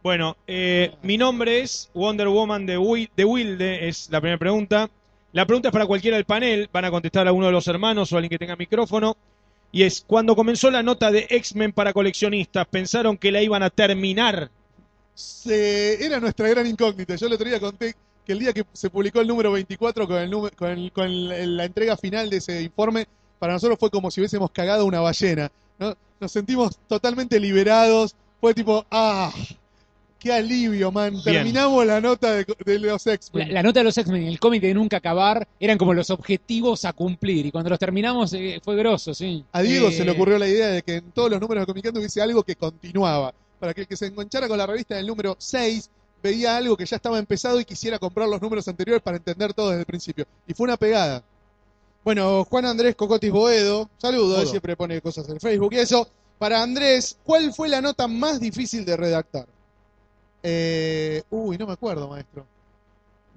[0.03, 4.89] Bueno, eh, mi nombre es Wonder Woman de, Wi- de Wilde, es la primera pregunta.
[5.33, 8.11] La pregunta es para cualquiera del panel, van a contestar a uno de los hermanos
[8.11, 9.15] o alguien que tenga micrófono.
[9.71, 13.69] Y es, cuando comenzó la nota de X-Men para coleccionistas, ¿pensaron que la iban a
[13.69, 14.49] terminar?
[15.17, 17.15] Se- era nuestra gran incógnita.
[17.15, 17.95] Yo el otro día conté
[18.25, 21.57] que el día que se publicó el número 24 con, el con, el- con el-
[21.57, 23.07] la entrega final de ese informe,
[23.39, 25.51] para nosotros fue como si hubiésemos cagado una ballena.
[25.79, 25.95] ¿no?
[26.19, 28.15] Nos sentimos totalmente liberados.
[28.39, 29.33] Fue tipo, ah,
[30.19, 31.11] qué alivio, man.
[31.13, 31.23] Bien.
[31.23, 33.53] Terminamos la nota de, de los X-Men.
[33.53, 36.85] la nota de los X-Men y el cómic de Nunca Acabar eran como los objetivos
[36.85, 37.45] a cumplir.
[37.47, 39.43] Y cuando los terminamos eh, fue grosso, sí.
[39.51, 41.65] A Diego Eh, se le ocurrió la idea de que en todos los números de
[41.67, 43.33] Comicando hubiese algo que continuaba.
[43.59, 45.89] Para que el que se enganchara con la revista del número 6
[46.21, 49.69] veía algo que ya estaba empezado y quisiera comprar los números anteriores para entender todo
[49.69, 50.25] desde el principio.
[50.47, 51.23] Y fue una pegada.
[52.03, 56.07] Bueno, Juan Andrés Cocotis Boedo, saludos, él siempre pone cosas en Facebook y eso.
[56.39, 59.47] Para Andrés, ¿cuál fue la nota más difícil de redactar?
[60.43, 62.45] Eh, uy, no me acuerdo, maestro.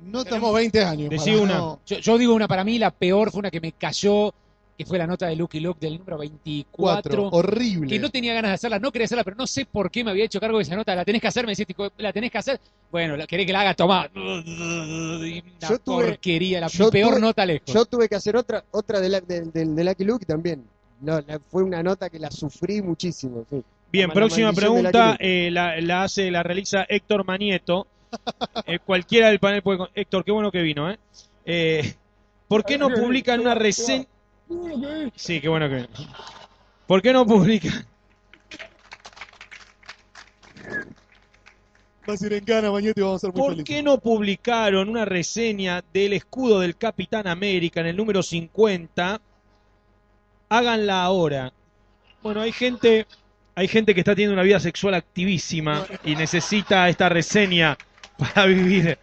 [0.04, 1.10] No Tenemos 20 años.
[1.10, 1.58] Decí para- una.
[1.58, 1.80] no.
[1.86, 4.32] Yo, yo digo una para mí, la peor fue una que me cayó,
[4.80, 6.64] que fue la nota de Lucky Luke del número 24.
[6.72, 7.28] Cuatro.
[7.28, 7.86] Horrible.
[7.86, 10.10] que no tenía ganas de hacerla, no quería hacerla, pero no sé por qué me
[10.10, 10.94] había hecho cargo de esa nota.
[10.94, 12.58] La tenés que hacer, me decís, la tenés que hacer.
[12.90, 14.08] Bueno, la, querés que la haga, tomá.
[14.14, 17.72] Una Yo tuve- porquería, la yo peor tuve- nota lejos.
[17.74, 20.64] Yo tuve que hacer otra, otra de, la, de Lucky Luke también.
[21.02, 23.44] No, la- fue una nota que la sufrí muchísimo.
[23.50, 23.62] sí.
[23.92, 27.86] Bien, La próxima pregunta, eh, la, la hace, la realiza Héctor Manieto.
[28.66, 29.76] Eh, cualquiera del panel puede...
[29.78, 30.98] con- Héctor, qué bueno que vino, ¿eh?
[31.44, 31.94] Eh,
[32.48, 34.04] ¿Por qué no publican una reseña?
[35.14, 35.88] Sí, qué bueno que.
[36.86, 37.86] ¿Por qué no publican?
[42.06, 43.76] Vas a ir en cana, Mañete, y vamos a ser muy ¿Por felices.
[43.76, 49.20] qué no publicaron una reseña del escudo del Capitán América en el número 50?
[50.48, 51.52] Háganla ahora.
[52.22, 53.06] Bueno, hay gente,
[53.54, 57.78] hay gente que está teniendo una vida sexual activísima y necesita esta reseña
[58.18, 58.98] para vivir.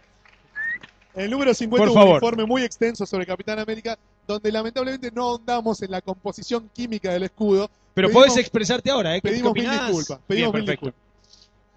[1.14, 2.16] El número 50 Por es un favor.
[2.16, 3.98] informe muy extenso sobre Capitán América,
[4.34, 7.70] donde lamentablemente no ahondamos en la composición química del escudo.
[7.94, 9.20] Pero podés expresarte ahora, ¿eh?
[9.20, 10.18] ¿Qué- qué Pedimos mil disculpas.
[10.26, 11.00] Pedimos Bien, mil disculpas.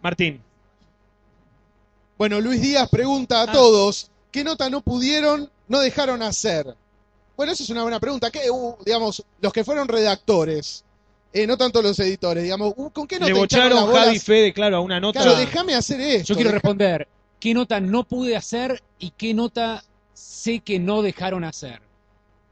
[0.02, 0.42] Martín,
[2.18, 3.52] Bueno, Luis Díaz pregunta a Ah.
[3.52, 6.76] todos, ¿qué nota no pudieron, no dejaron hacer?
[7.36, 8.30] Bueno, esa es una buena pregunta.
[8.30, 10.84] ¿Qué, uh, digamos, los que fueron redactores,
[11.34, 14.06] eh, no tanto los editores, digamos, uh, ¿con qué nota le bocharon bolas?
[14.06, 15.22] Javi Fede, claro, a una nota.
[15.22, 16.28] Claro, déjame hacer esto.
[16.28, 17.08] Yo quiero deja- responder,
[17.40, 19.84] ¿qué nota no pude hacer y qué nota
[20.14, 21.82] sé que no dejaron hacer?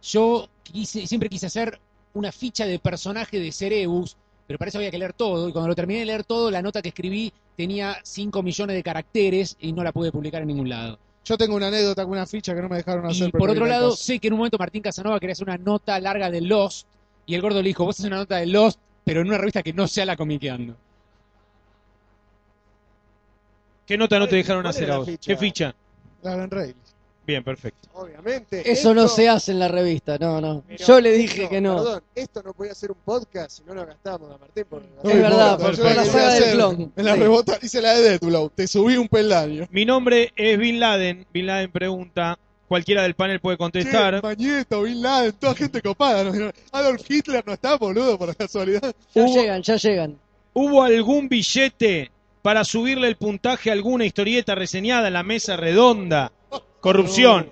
[0.01, 1.79] Yo quise- siempre quise hacer
[2.13, 4.15] una ficha de personaje de Cerebus,
[4.47, 6.61] pero para eso había que leer todo, y cuando lo terminé de leer todo, la
[6.61, 10.69] nota que escribí tenía 5 millones de caracteres y no la pude publicar en ningún
[10.69, 10.97] lado.
[11.25, 13.27] Yo tengo una anécdota con una ficha que no me dejaron hacer.
[13.27, 15.99] Y por otro lado, sé que en un momento Martín Casanova quería hacer una nota
[15.99, 16.87] larga de Lost,
[17.27, 19.61] y el gordo le dijo, vos haces una nota de Lost, pero en una revista
[19.61, 20.75] que no sea la comiqueando.
[23.85, 25.07] ¿Qué nota no te ¿Cuál- dejaron hacer a vos?
[25.07, 25.27] ficha?
[25.27, 25.75] ¿Qué ficha?
[26.23, 26.75] La Gran Rail.
[27.29, 27.87] Bien, perfecto.
[27.93, 28.71] Obviamente.
[28.71, 30.63] Eso no se hace en la revista, no, no.
[30.67, 31.75] pero Yo le dije esto- que no.
[31.75, 34.63] Perdón, esto no podía ser un podcast si no lo gastábamos a Martín.
[34.67, 36.91] Por No Es me verdad, por- la saga del clon.
[36.95, 37.19] En la Sí.
[37.19, 38.49] rebota hice la de Deathblow.
[38.49, 39.67] Te subí un peldaño.
[39.69, 41.27] Mi nombre es Bin Laden.
[41.31, 42.39] Bin Laden pregunta.
[42.67, 44.23] Cualquiera del panel puede contestar.
[44.23, 46.23] Mañeto, Bin Laden, toda gente copada.
[46.23, 46.51] ¿no?
[46.71, 48.91] Adolf Hitler no está, boludo, por casualidad.
[49.13, 50.17] Ya Hubo- llegan, ya llegan.
[50.53, 52.09] ¿Hubo algún billete
[52.41, 56.31] para subirle el puntaje a alguna historieta reseñada en la mesa redonda?
[56.81, 57.51] Corrupción.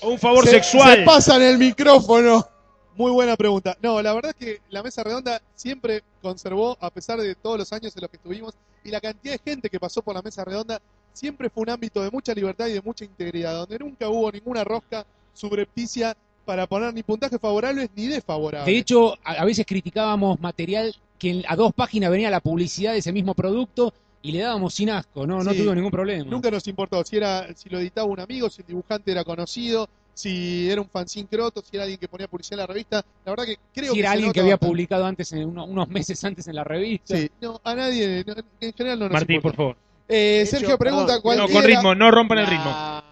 [0.00, 0.98] O un favor Se- sexual.
[0.98, 2.46] Se pasan el micrófono.
[2.94, 3.76] Muy buena pregunta.
[3.80, 7.72] No, la verdad es que la mesa redonda siempre conservó, a pesar de todos los
[7.72, 10.44] años en los que estuvimos, y la cantidad de gente que pasó por la mesa
[10.44, 10.80] redonda,
[11.12, 14.64] siempre fue un ámbito de mucha libertad y de mucha integridad, donde nunca hubo ninguna
[14.64, 18.66] rosca subrepticia para poner ni puntajes favorables ni desfavorables.
[18.66, 22.92] De hecho, a, a veces criticábamos material que en- a dos páginas venía la publicidad
[22.92, 26.30] de ese mismo producto y le dábamos sin asco, no, no tuvo ningún problema.
[26.30, 29.88] Nunca nos importó si era si lo editaba un amigo, si el dibujante era conocido,
[30.14, 33.02] si era un fanzine croto, si era alguien que ponía publicidad en la revista.
[33.24, 34.70] La verdad que creo si que era alguien que había bastante.
[34.70, 37.16] publicado antes, en uno- unos meses antes en la revista.
[37.16, 39.76] Sí, no, a nadie, no, en general no nos Martín, por favor.
[40.08, 42.64] Eh, Sergio hecho, pregunta cuál No, con ritmo, no rompan el ritmo.
[42.66, 43.02] La,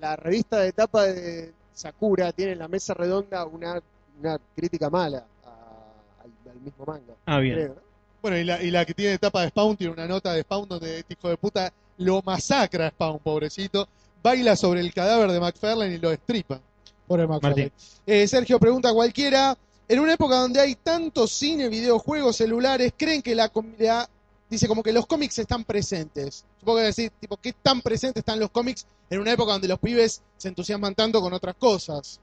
[0.00, 3.80] la revista de tapa de Sakura tiene en la mesa redonda una,
[4.20, 7.14] una crítica mala a- al, al mismo manga.
[7.26, 7.54] Ah, bien.
[7.56, 7.85] creo, ¿no?
[8.26, 10.68] Bueno, y la, y la que tiene tapa de Spawn tiene una nota de Spawn
[10.68, 13.86] donde este hijo de puta lo masacra a Spawn, pobrecito.
[14.20, 16.60] Baila sobre el cadáver de McFarlane y lo destripa.
[17.06, 17.70] Pobre McFarlane.
[18.04, 19.56] Eh, Sergio pregunta cualquiera.
[19.86, 23.48] En una época donde hay tanto cine, videojuegos, celulares, ¿creen que la,
[23.78, 24.10] la
[24.50, 26.44] dice como que los cómics están presentes.
[26.58, 29.78] Supongo que decir, tipo, ¿qué tan presentes están los cómics en una época donde los
[29.78, 32.18] pibes se entusiasman tanto con otras cosas?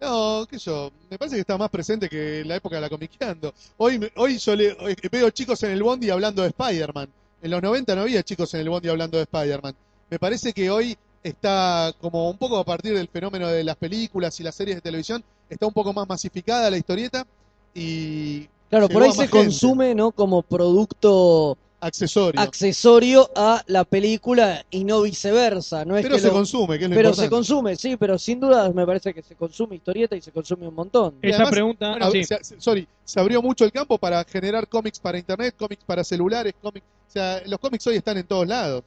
[0.00, 2.82] No, qué sé yo, me parece que está más presente que en la época de
[2.82, 3.52] la comiqueando.
[3.78, 7.08] Hoy, hoy yo le- hoy veo chicos en el Bondi hablando de Spider-Man.
[7.42, 9.74] En los 90 no había chicos en el Bondi hablando de Spider-Man.
[10.10, 14.38] Me parece que hoy está como un poco a partir del fenómeno de las películas
[14.38, 17.26] y las series de televisión, está un poco más masificada la historieta
[17.74, 19.30] y Claro, por ahí se gente.
[19.30, 20.10] consume, ¿no?
[20.12, 22.40] Como producto accesorio.
[22.40, 25.84] accesorio a la película y no viceversa.
[25.84, 27.26] No es Pero que se lo- consume, que es lo pero importante.
[27.26, 30.66] se consume, sí, pero sin duda me parece que se consume historieta y se consume
[30.68, 31.14] un montón.
[31.22, 32.24] Y Esta además, pregunta, bueno, sí.
[32.24, 36.54] se- sorry, se abrió mucho el campo para generar cómics para internet, cómics para celulares,
[36.60, 38.82] cómics, o sea, los cómics hoy están en todos lados.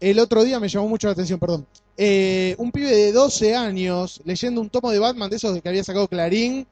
[0.00, 1.64] El otro día me llamó mucho la atención, perdón.
[1.96, 5.84] Eh, un pibe de 12 años leyendo un tomo de Batman de esos que había
[5.84, 6.66] sacado Clarín.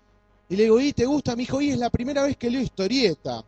[0.48, 1.36] Y le digo, ¿y te gusta?
[1.36, 3.44] Me dijo, y es la primera vez que leo historieta.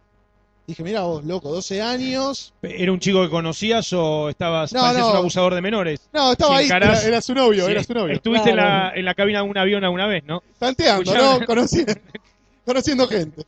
[0.66, 2.54] Dije, mira vos, loco, 12 años.
[2.62, 5.10] ¿Era un chico que conocías o estabas No, parecías no.
[5.12, 6.08] un abusador de menores?
[6.12, 7.72] No, estaba ahí, Era, era su novio, Sí.
[7.72, 8.14] era su novio.
[8.14, 10.42] Estuviste en, la, en la cabina de un avión alguna vez, ¿no?
[10.58, 11.12] tanteando.
[11.14, 11.44] ¿no?
[11.44, 11.92] Conociendo,
[12.64, 13.44] conociendo gente.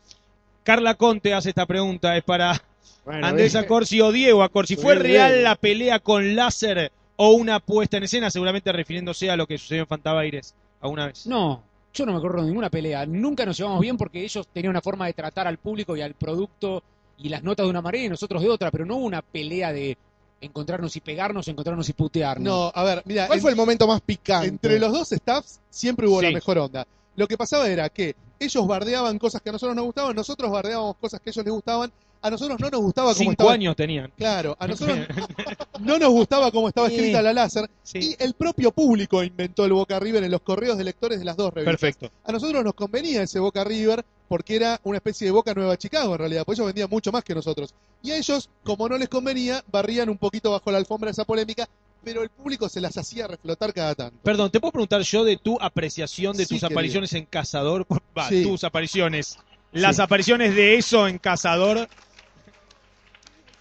[0.65, 2.61] Carla Conte hace esta pregunta, es para
[3.05, 3.55] Bueno, Andrés.
[3.55, 4.74] Acorsi o Diego Acorsi.
[4.77, 8.31] ¿Fue real la pelea con láser o una puesta en escena?
[8.31, 11.27] Seguramente refiriéndose a lo que sucedió en Fantabaires alguna vez.
[11.27, 11.62] No,
[11.93, 13.07] yo no me acuerdo de ninguna pelea.
[13.07, 16.15] Nunca nos llevamos bien porque ellos tenían una forma de tratar al público y al
[16.15, 16.82] producto
[17.19, 19.73] y las notas de una manera y nosotros de otra, pero no hubo una pelea
[19.73, 19.97] de
[20.41, 22.45] encontrarnos y pegarnos, encontrarnos y putearnos.
[22.45, 24.49] No, a ver, mira, ¿Cuál en- fue el momento más picante?
[24.49, 26.86] entre los dos staffs siempre hubo la mejor onda.
[27.16, 30.97] Lo que pasaba era que ellos bardeaban cosas que a nosotros nos gustaban, nosotros bardeábamos
[31.01, 33.53] cosas que a ellos les gustaban, a nosotros no nos gustaba cómo Cinco estaba.
[33.53, 34.11] años tenían.
[34.19, 34.99] Claro, a nosotros
[35.81, 37.99] no nos gustaba cómo estaba escrita la láser Sí.
[38.19, 41.36] y el propio público inventó el Boca River en los correos de lectores de las
[41.36, 41.81] dos revistas.
[41.81, 42.11] Perfecto.
[42.24, 46.13] A nosotros nos convenía ese Boca River porque era una especie de Boca Nueva Chicago
[46.15, 47.75] en realidad, porque ellos vendían mucho más que nosotros.
[48.03, 51.69] Y a ellos, como no les convenía, barrían un poquito bajo la alfombra esa polémica,
[52.03, 54.17] pero el público se las hacía reflotar cada tanto.
[54.23, 56.75] Perdón, ¿te puedo preguntar yo de tu apreciación de Sí, tus querido.
[56.77, 57.87] apariciones en Cazador?
[58.17, 58.43] Va, Sí.
[58.43, 59.39] tus apariciones.
[59.73, 61.89] Las apariciones de eso en Cazador.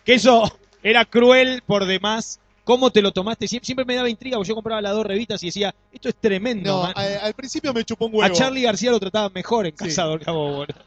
[0.06, 0.44] Que eso
[0.84, 2.40] era cruel por demás.
[2.64, 3.46] ¿Cómo te lo tomaste?
[3.48, 6.16] Sie- Siempre me daba intriga, porque yo compraba las dos revistas y decía, esto es
[6.16, 6.72] tremendo.
[6.78, 6.94] No, man".
[6.96, 8.24] a- al principio me chupó un huevo.
[8.24, 9.86] a Charlie García lo trataba mejor en Sí.
[9.86, 10.80] Cazador que a vos, boludo.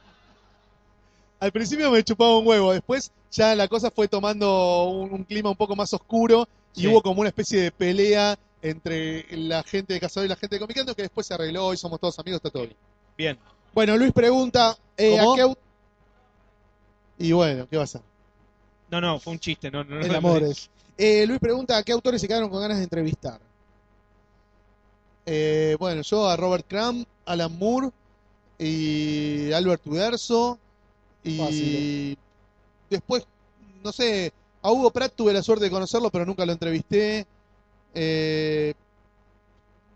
[1.39, 5.51] Al principio me chupaba un huevo, después ya la cosa fue tomando un, un clima
[5.51, 6.86] un poco más oscuro y Sí.
[6.86, 10.61] hubo como una especie de pelea entre la gente de Cazador y la gente de
[10.61, 12.77] Comicando que después se arregló y somos todos amigos, está todo bien.
[13.19, 13.39] Bien.
[13.74, 15.19] Bueno, Luis pregunta, eh.
[15.20, 15.53] ¿a qué
[17.19, 18.01] Y bueno, ¿qué va a ser?
[18.90, 19.70] No, no, fue un chiste.
[19.70, 20.70] No, no, no, El amor es.
[20.98, 23.40] Eh, Luis pregunta, ¿a qué autores se quedaron con ganas de entrevistar?
[25.27, 27.90] Eh, bueno, yo a Robert Crumb, Alan Moore
[28.59, 30.59] y Albert Uderzo
[31.24, 32.18] y Fácil.
[32.90, 33.27] después,
[33.85, 34.32] no sé,
[34.62, 37.27] a Hugo Pratt tuve la suerte de conocerlo, pero nunca lo entrevisté.
[37.94, 38.74] Eh,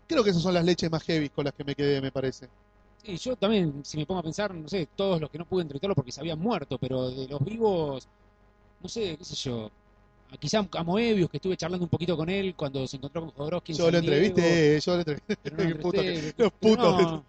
[0.07, 2.47] creo que esas son las leches más heavy con las que me quedé, me parece.
[3.03, 5.63] Sí, yo también, si me pongo a pensar, no sé, todos los que no pude
[5.63, 8.07] entrevistarlo porque se habían muerto, pero de los vivos,
[8.81, 9.71] no sé, qué sé yo.
[10.31, 13.31] A- Quizá a Moebius, que estuve charlando un poquito con él cuando se encontró con
[13.31, 15.37] Jodorowsky en Yo lo entrevisté, yo lo entrevisté.
[15.51, 17.01] no lo los putos.
[17.01, 17.23] no,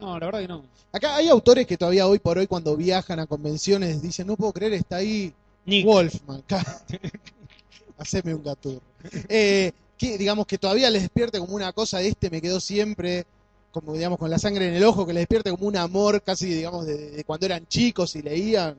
[0.00, 0.62] no, la verdad que no.
[0.92, 4.52] Acá hay autores que todavía hoy por hoy cuando viajan a convenciones dicen, no puedo
[4.52, 5.32] creer, está ahí
[5.64, 5.86] Nick.
[5.86, 6.42] Wolfman.
[7.98, 8.80] Haceme un gato.
[9.28, 13.24] Eh, que digamos que todavía les despierte como una cosa, este me quedó siempre,
[13.70, 16.46] como digamos con la sangre en el ojo, que les despierte como un amor casi,
[16.46, 18.76] digamos, de, de cuando eran chicos y leían.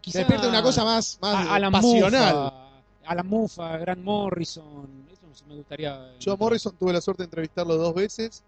[0.00, 2.34] Quizá despierte una cosa más, más a- Alan pasional.
[2.34, 2.52] Mufa,
[3.06, 6.12] Alan Mufa, Grant Morrison, eso me gustaría.
[6.20, 8.42] Yo a Morrison tuve la suerte de entrevistarlo dos veces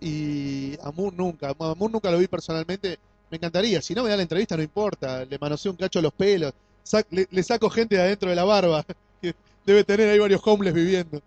[0.00, 1.50] y a Moore nunca.
[1.50, 2.98] A Moore nunca lo vi personalmente.
[3.30, 3.80] Me encantaría.
[3.82, 5.24] Si no me da la entrevista, no importa.
[5.24, 6.52] Le manoseo un cacho a los pelos.
[6.84, 8.84] Sac- le, le saco gente de adentro de la barba.
[9.22, 11.20] Que debe tener ahí varios homeless viviendo.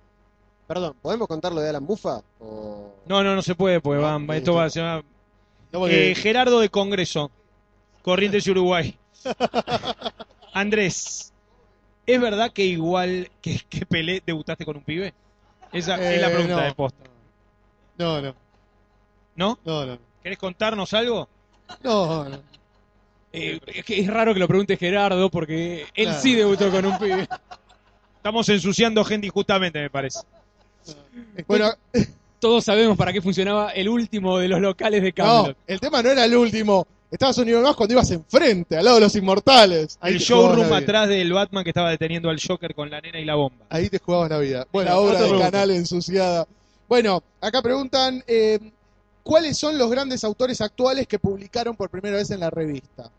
[0.68, 2.22] Perdón, ¿podemos contar lo de Alan Bufa?
[2.40, 2.94] O...
[3.08, 4.98] No, no, no se puede, pues Ah, va, esto va, se va.
[5.72, 7.32] No, porque- Eh, Gerardo de Congreso,
[8.04, 8.96] Corrientes y Uruguay.
[10.54, 11.32] Andrés,
[12.06, 15.14] ¿es verdad que igual que, que Pelé debutaste con un pibe?
[15.72, 16.62] Esa es la Eh, pregunta no.
[16.64, 17.04] de posta.
[17.98, 18.36] no, no,
[19.36, 19.60] ¿No?
[19.66, 20.00] no, no.
[20.24, 21.28] ¿Querés contarnos algo?
[21.84, 22.40] No, no.
[23.34, 26.22] Eh, es que es raro que lo pregunte Gerardo porque él Claro.
[26.22, 27.28] sí debutó con un pibe.
[28.16, 30.20] Estamos ensuciando gente injustamente, me parece.
[31.48, 31.72] Bueno,
[32.40, 35.58] Todos sabemos para qué funcionaba el último de los locales de no, Camelot.
[35.66, 36.88] el tema no era el último.
[37.10, 39.98] Estabas un nivel más cuando ibas enfrente, al lado de los inmortales.
[40.02, 43.26] Ahí El showroom atrás del Batman que estaba deteniendo al Joker con la nena y
[43.26, 43.66] la bomba.
[43.70, 44.68] Ahí te jugabas la vida.
[44.74, 46.46] Bueno, la obra del canal ensuciada.
[46.88, 48.60] Bueno, acá preguntan, eh,
[49.24, 53.10] ¿cuáles son los grandes autores actuales que publicaron por primera vez en la revista?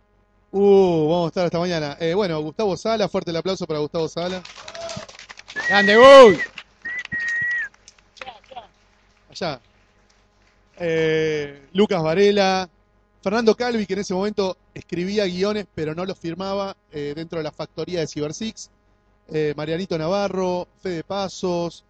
[0.50, 1.96] Uh, vamos a estar hasta mañana.
[1.98, 4.42] Eh, bueno, Gustavo Sala, fuerte el aplauso para Gustavo Sala.
[5.68, 6.38] Grande, Bull.
[10.78, 12.68] Eh, Lucas Varela.
[13.20, 17.44] Fernando Calvi, que en ese momento escribía guiones, pero no los firmaba eh, dentro de
[17.44, 18.70] la factoría de CyberSix.
[19.28, 21.84] Eh, Marianito Navarro, Fede Pasos.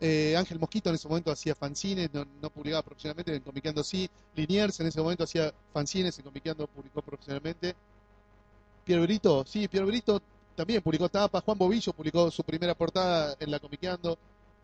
[0.00, 4.08] Ángel Mosquito en ese momento hacía fanzines, no, no publicaba profesionalmente, en Comiqueando sí.
[4.36, 7.74] Liniers en ese momento hacía fanzines, en Comiqueando publicó profesionalmente.
[8.84, 10.22] Pierre Brito, sí, Pierre Brito
[10.54, 11.42] también publicó tapas.
[11.42, 14.16] Juan Bobillo publicó su primera portada en la Comiqueando.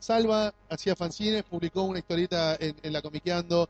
[0.05, 3.69] Salva hacía fanzines, publicó una historieta en, en la Comiqueando.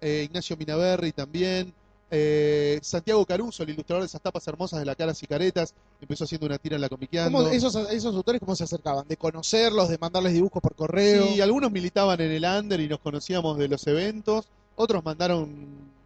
[0.00, 1.72] Eh, Ignacio Minaberri también.
[2.10, 6.24] Eh, Santiago Caruso, el ilustrador de esas tapas hermosas de la cara y caretas, empezó
[6.24, 7.38] haciendo una tira en la Comiqueando.
[7.38, 9.06] ¿Cómo- esos, esos autores cómo se acercaban?
[9.08, 11.26] ¿De conocerlos, de mandarles dibujos por correo?
[11.28, 14.46] Sí, algunos militaban en el under y nos conocíamos de los eventos.
[14.76, 15.48] Otros mandaron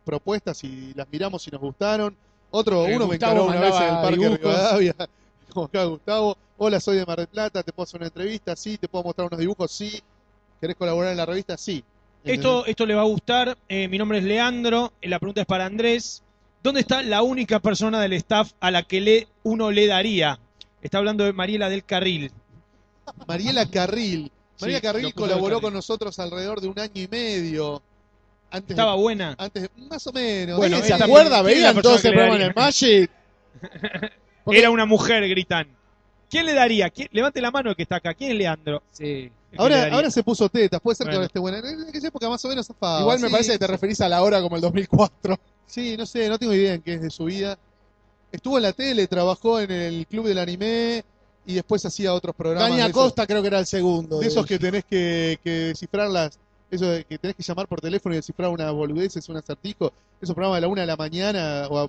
[0.05, 2.17] propuestas y las miramos y nos gustaron.
[2.51, 4.39] Otro, Eh, uno me encaró una vez en el Parque dibujos.
[4.41, 4.95] Rivadavia.
[5.53, 6.37] Como acá Gustavo.
[6.59, 8.57] Hola, soy de Mar del Plata, ¿te puedo hacer una entrevista?
[8.57, 9.71] Sí, ¿te puedo mostrar unos dibujos?
[9.71, 10.03] Sí.
[10.61, 11.57] ¿Querés colaborar en la revista?
[11.57, 11.85] Sí.
[12.25, 13.57] Esto, esto le va a gustar.
[13.69, 14.93] Eh, mi nombre es Leandro.
[15.01, 16.23] eh, La pregunta es para Andrés.
[16.63, 20.41] ¿Dónde está la única persona del staff a la que le, uno le daría?
[20.83, 22.33] Está hablando de Mariela del Carril.
[23.29, 24.33] Mariela Carril.
[24.61, 25.63] Mariela Sí, Carril colaboró Carril.
[25.63, 27.81] con nosotros alrededor de un año y medio.
[28.51, 29.37] Antes Estaba de- buena.
[29.39, 30.57] Antes, más o menos.
[30.57, 31.07] Bueno, ¿se acuerda?
[31.45, 32.55] ¿quién es la ¿Veían todo ese programa en el?
[32.55, 33.11] Magic?
[34.45, 35.69] Porque- Era una mujer, gritan.
[36.31, 36.91] ¿Quién le daría?
[36.91, 38.15] ¿Quién- Levante la mano el que está acá.
[38.15, 38.83] ¿Quién es Leandro?
[38.93, 39.31] Sí.
[39.51, 41.17] Que Ahora, ahora se puso tetas, puede ser que Bueno.
[41.21, 41.59] ahora esté buena.
[41.59, 43.01] En aquella época más o menos zafaba.
[43.01, 45.39] Igual me Sí, parece que te referís a la hora como el 2004.
[45.67, 47.59] Sí, no sé, no tengo idea en qué es de su vida.
[48.31, 51.03] Estuvo en la tele, trabajó en el club del anime
[51.47, 52.69] y después hacía otros programas.
[52.71, 54.19] Daña de esos- Costa creo que era el segundo.
[54.21, 56.39] de esos que tenés que, que descifrar las,
[56.71, 59.93] eso de que tenés que llamar por teléfono y descifrar una boludez, es un acertijo,
[60.21, 61.89] esos programas de la una de la mañana, o a-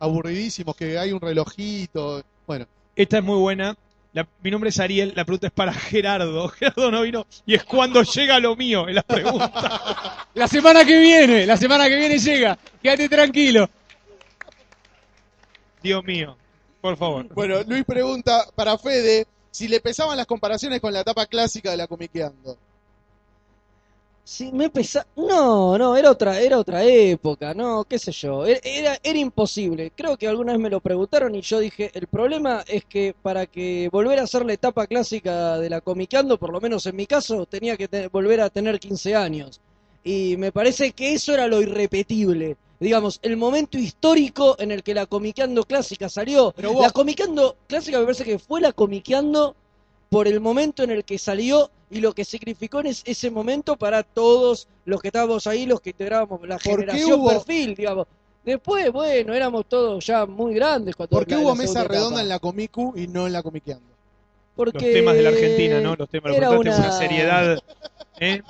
[0.00, 2.66] aburridísimos, que hay un relojito, bueno,
[2.98, 3.76] Esta es muy buena.
[4.12, 5.12] La- mi nombre es Ariel.
[5.14, 6.48] La pregunta es para Gerardo.
[6.58, 7.26] Gerardo no vino.
[7.46, 8.88] Y es cuando llega lo mío.
[8.88, 10.26] Es la pregunta.
[10.34, 12.56] La semana que viene, la semana que viene llega.
[12.82, 13.68] Quédate tranquilo.
[15.82, 16.36] Dios mío.
[16.80, 17.26] Por favor.
[17.34, 21.76] Bueno, Luis pregunta para Fede si le pesaban las comparaciones con la etapa clásica de
[21.76, 22.56] la Comiqueando.
[24.30, 25.06] Sí, me pesa...
[25.16, 28.44] No, no, era otra, era otra época, no, qué sé yo.
[28.44, 29.90] Era, era, era imposible.
[29.96, 33.46] Creo que alguna vez me lo preguntaron y yo dije, el problema es que para
[33.46, 37.06] que volver a hacer la etapa clásica de la Comiqueando, por lo menos en mi
[37.06, 39.60] caso, tenía que te- volver a tener 15 años.
[40.04, 42.56] Y me parece que eso era lo irrepetible.
[42.80, 46.52] Digamos, el momento histórico en el que la Comiqueando clásica salió.
[46.54, 49.56] Pero vos- La Comiqueando clásica me parece que fue la Comiqueando
[50.10, 53.76] por el momento en el que salió y lo que significó en es- ese momento
[53.76, 57.74] para todos los que estábamos ahí, los que integrábamos la ¿Por qué generación hubo- perfil,
[57.74, 58.06] digamos.
[58.44, 62.20] Después, bueno, éramos todos ya muy grandes cuando ¿Por qué hubo mesa redonda etapa.
[62.22, 63.84] en la Comicu y no en la Comiqueando?
[64.56, 65.94] Porque Los temas de la Argentina, ¿no?
[65.96, 66.32] Los temas.
[66.32, 67.58] Lo una- una seriedad.
[68.20, 68.42] ¿eh?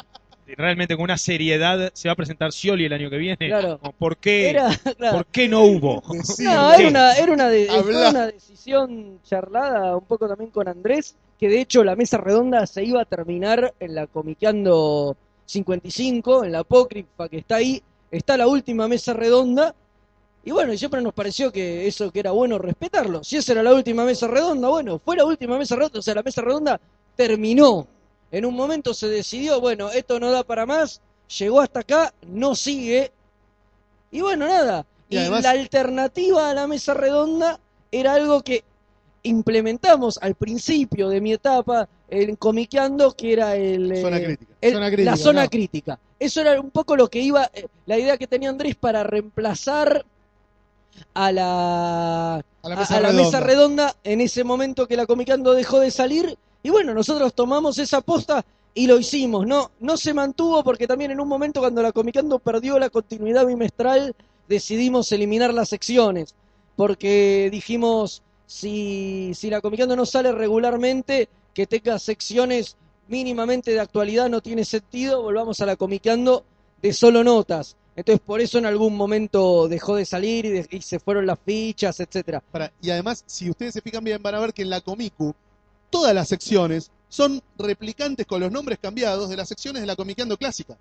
[0.57, 3.37] Realmente con una seriedad se va a presentar Scioli el año que viene.
[3.37, 3.79] Claro.
[3.79, 4.51] Como, ¿Por qué?
[4.51, 5.17] Era, claro.
[5.19, 6.03] ¿Por qué no hubo?
[6.39, 7.69] No, era una, era una, de-
[8.11, 12.85] una decisión charlada un poco también con Andrés, que de hecho la mesa redonda se
[12.85, 15.17] iba a terminar en la Comiqueando
[15.47, 19.75] 55, en la apócrifa que está ahí, está la última mesa redonda,
[20.45, 23.23] y bueno, y siempre nos pareció que eso que era bueno respetarlo.
[23.23, 26.15] Si esa era la última mesa redonda, bueno, fue la última mesa redonda, o sea,
[26.15, 26.81] la mesa redonda
[27.17, 27.87] terminó.
[28.31, 31.01] En un momento se decidió, bueno, esto no da para más,
[31.39, 33.11] llegó hasta acá, no sigue,
[34.11, 34.85] y bueno, nada.
[35.09, 37.59] Y Y, además- la alternativa a la mesa redonda
[37.91, 38.63] era algo que
[39.23, 44.53] implementamos al principio de mi etapa en Comiqueando, que era el, eh, zona crítica.
[44.61, 45.99] el- Zona crítica, la zona crítica.
[46.21, 50.05] Eso era un poco lo que iba, eh, la idea que tenía Andrés para reemplazar
[51.15, 53.25] a la, A la a- mesa a la redonda.
[53.25, 56.37] mesa redonda en ese momento que la Comicando dejó de salir.
[56.69, 59.47] Y bueno, nosotros tomamos esa posta y lo hicimos.
[59.47, 63.47] No, no se mantuvo porque también en un momento cuando la Comicando perdió la continuidad
[63.47, 64.15] bimestral,
[64.47, 66.35] decidimos eliminar las secciones.
[66.77, 72.77] Porque dijimos, si, si la Comicando no sale regularmente, que tenga secciones
[73.09, 76.45] mínimamente de actualidad no tiene sentido, volvamos a la Comicando
[76.83, 77.79] de solo notas.
[77.97, 81.99] Entonces por eso en algún momento dejó de salir y, y se fueron las fichas,
[81.99, 82.43] etcétera.
[82.83, 85.35] Y además, si ustedes se fijan bien, van a ver que en la Comicu,
[85.91, 90.37] todas las secciones son replicantes con los nombres cambiados de las secciones de la Comiqueando
[90.37, 90.77] clásica.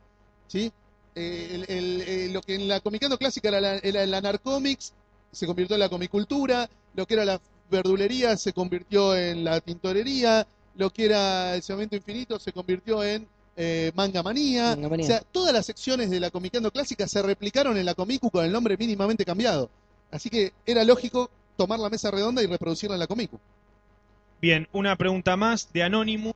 [0.48, 0.72] ¿sí?
[1.16, 4.94] Eh, el- el- eh, lo que en la Comiqueando clásica era la, era la Narcomics,
[5.32, 10.48] se convirtió en la Comicultura, lo que era la verdulería se convirtió en la tintorería,
[10.76, 14.76] lo que era el Cemento Infinito se convirtió en eh, Manga Manía.
[14.76, 15.06] Manga Manía.
[15.06, 18.46] O sea, todas las secciones de la Comiqueando clásica se replicaron en la Comicu con
[18.46, 19.70] el nombre mínimamente cambiado.
[20.12, 23.40] Así que era lógico tomar la mesa redonda y reproducirla en la Comicu.
[24.42, 26.36] Bien, una pregunta más de Anónimo.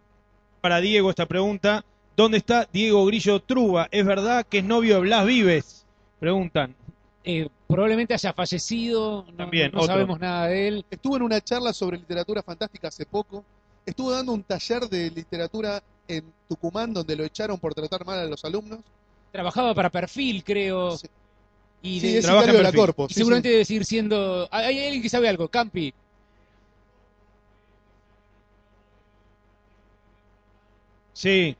[0.61, 1.83] Para Diego esta pregunta.
[2.15, 3.87] ¿Dónde está Diego Grillo Truba?
[3.91, 5.85] ¿Es verdad que es novio de Blas Vives?
[6.19, 6.75] Preguntan.
[7.23, 10.85] Eh, probablemente haya fallecido, no, También, no sabemos nada de él.
[10.89, 13.43] Estuvo en una charla sobre literatura fantástica hace poco.
[13.85, 18.25] Estuvo dando un taller de literatura en Tucumán donde lo echaron por tratar mal a
[18.25, 18.79] los alumnos.
[19.31, 20.97] Trabajaba para Perfil, creo.
[20.97, 21.07] Sí.
[21.83, 22.71] Y, Sí, de- es trabaja de la.
[22.71, 23.05] Corpo.
[23.05, 23.53] y sí, seguramente sí.
[23.53, 24.47] debe seguir siendo.
[24.51, 25.47] ¿Hay hay alguien que sabe algo?
[25.47, 25.93] Campi.
[31.21, 31.55] Sí.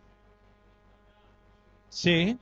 [1.88, 2.36] Sí.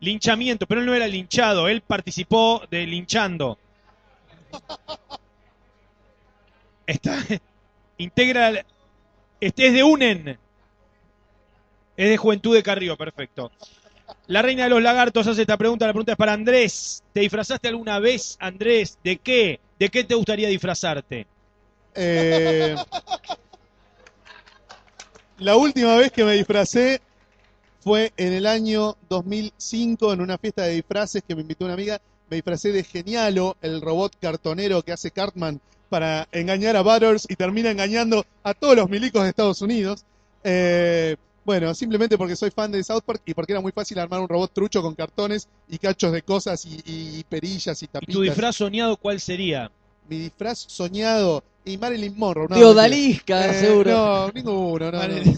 [0.00, 3.58] Linchamiento, pero él no era linchado, él participó de linchando.
[6.86, 7.22] Está,
[7.98, 8.64] integra,
[9.38, 10.38] este es de UNEN.
[11.98, 13.52] Es de Juventud de Carrillo, perfecto.
[14.26, 17.04] La reina de los lagartos hace esta pregunta, la pregunta es para Andrés.
[17.12, 18.98] ¿Te disfrazaste alguna vez, Andrés?
[19.04, 19.60] ¿De qué?
[19.78, 21.26] ¿De qué te gustaría disfrazarte?
[21.94, 22.74] Eh,
[25.38, 27.00] la última vez que me disfracé
[27.80, 32.00] fue en el año 2005 en una fiesta de disfraces que me invitó una amiga.
[32.28, 37.36] Me disfracé de Genialo, el robot cartonero que hace Cartman para engañar a Butters y
[37.36, 40.04] termina engañando a todos los milicos de Estados Unidos.
[40.44, 44.20] Eh, bueno, simplemente porque soy fan de South Park y porque era muy fácil armar
[44.20, 48.12] un robot trucho con cartones y cachos de cosas y, y perillas y ¿Y tapitas.
[48.12, 49.70] tu disfraz soñado cuál sería?
[50.08, 52.46] Mi disfraz soñado y Marilyn Monroe.
[52.48, 52.82] No, Tío mentira.
[52.82, 53.90] Dalisca, Eh, seguro.
[53.90, 55.24] No, ninguno, no, Vale.
[55.24, 55.32] no.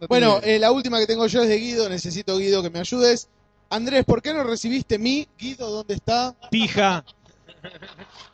[0.00, 1.88] No Bueno, eh, la última que tengo yo es de Guido.
[1.88, 3.28] Necesito, Guido, que me ayudes.
[3.70, 5.26] Andrés, ¿por qué no recibiste mi?
[5.38, 6.34] Guido, ¿dónde está?
[6.50, 7.04] Pija.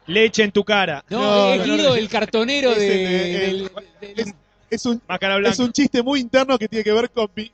[0.07, 1.05] Leche en tu cara.
[1.11, 1.95] No, No, es Guido, no.
[1.97, 4.35] el cartonero Es de, el- el- del- del- es,
[4.71, 5.01] es un,
[5.47, 7.51] es un chiste muy interno que tiene que ver con mi.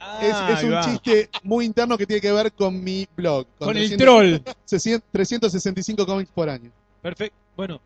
[0.00, 0.80] Ah, Es, un va.
[0.84, 3.46] chiste muy interno que tiene que ver con mi blog.
[3.58, 4.54] con el 300 troll.
[4.64, 6.70] 600 365 cómics por año.
[7.02, 7.36] Perfecto.
[7.56, 7.80] Bueno,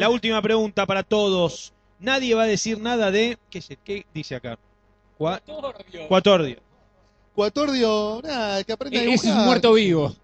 [0.00, 1.72] la última pregunta para todos.
[1.98, 3.38] Nadie va a decir nada de.
[3.50, 4.58] ¿Qué, es- qué dice acá?
[5.18, 5.40] Cua-
[6.08, 6.56] Cuatordio.
[7.34, 9.38] Cuatordio, nada, que aprenda a Es dibujar.
[9.40, 10.14] un muerto vivo.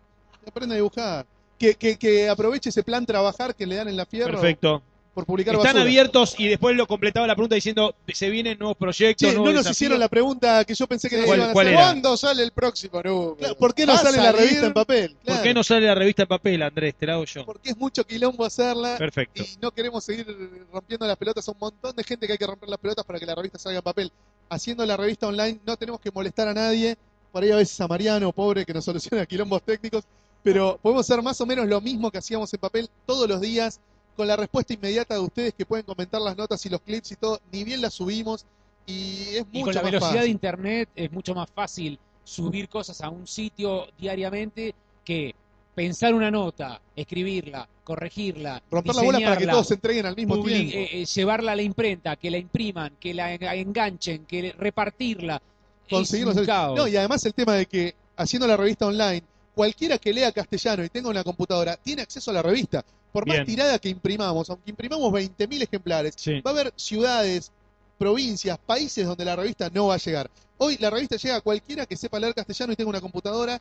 [0.42, 1.26] Que aprenda a dibujar.
[1.58, 4.82] Que, que, que aproveche ese plan trabajar que le dan en la fierro Perfecto.
[5.16, 5.82] Por publicar Están basura.
[5.82, 9.32] abiertos y después lo completaba la pregunta diciendo: se vienen nuevos proyectos.
[9.34, 9.70] No nos desafíos.
[9.76, 11.66] hicieron la pregunta que yo pensé que nos ¿Cuál- iban a hacer.
[11.68, 11.76] era?
[11.80, 13.36] ¿Cuándo sale el próximo número?
[13.38, 15.10] Claro, ¿Por qué no sale la revista en papel?
[15.14, 16.94] ¿Por Claro, qué no sale la revista en papel, Andrés?
[16.94, 17.46] Te la hago yo.
[17.46, 19.42] Porque es mucho quilombo hacerla Perfecto.
[19.42, 20.26] y no queremos seguir
[20.70, 23.24] rompiendo las pelotas un montón de gente que hay que romper las pelotas para que
[23.26, 24.12] la revista salga en papel.
[24.50, 26.96] Haciendo la revista online no tenemos que molestar a nadie,
[27.32, 30.04] por ahí a veces a Mariano, pobre, que nos soluciona quilombos técnicos,
[30.42, 33.80] pero podemos hacer más o menos lo mismo que hacíamos en papel todos los días,
[34.16, 37.16] con la respuesta inmediata de ustedes que pueden comentar las notas y los clips y
[37.16, 38.44] todo, ni bien las subimos
[38.86, 42.68] y es Y mucho con la más velocidad de internet es mucho más fácil subir
[42.68, 44.74] cosas a un sitio diariamente
[45.04, 45.34] que
[45.74, 50.42] pensar una nota, escribirla, corregirla, Romper la bola para que todos se entreguen al mismo
[50.42, 50.74] tiempo.
[50.76, 55.40] eh, eh, llevarla a la imprenta, que la impriman, que la en- enganchen, que repartirla.
[55.88, 56.76] conseguir es los un caos.
[56.78, 59.22] No, y además el tema de que haciendo la revista online,
[59.56, 62.84] cualquiera que lea castellano y tenga una computadora tiene acceso a la revista.
[63.10, 63.46] Por más Bien.
[63.46, 66.40] tirada que imprimamos, aunque imprimamos 20.000 ejemplares, Sí.
[66.42, 67.50] va a haber ciudades,
[67.98, 70.30] provincias, países donde la revista no va a llegar.
[70.58, 73.58] Hoy la revista llega a cualquiera que sepa leer castellano y tenga una computadora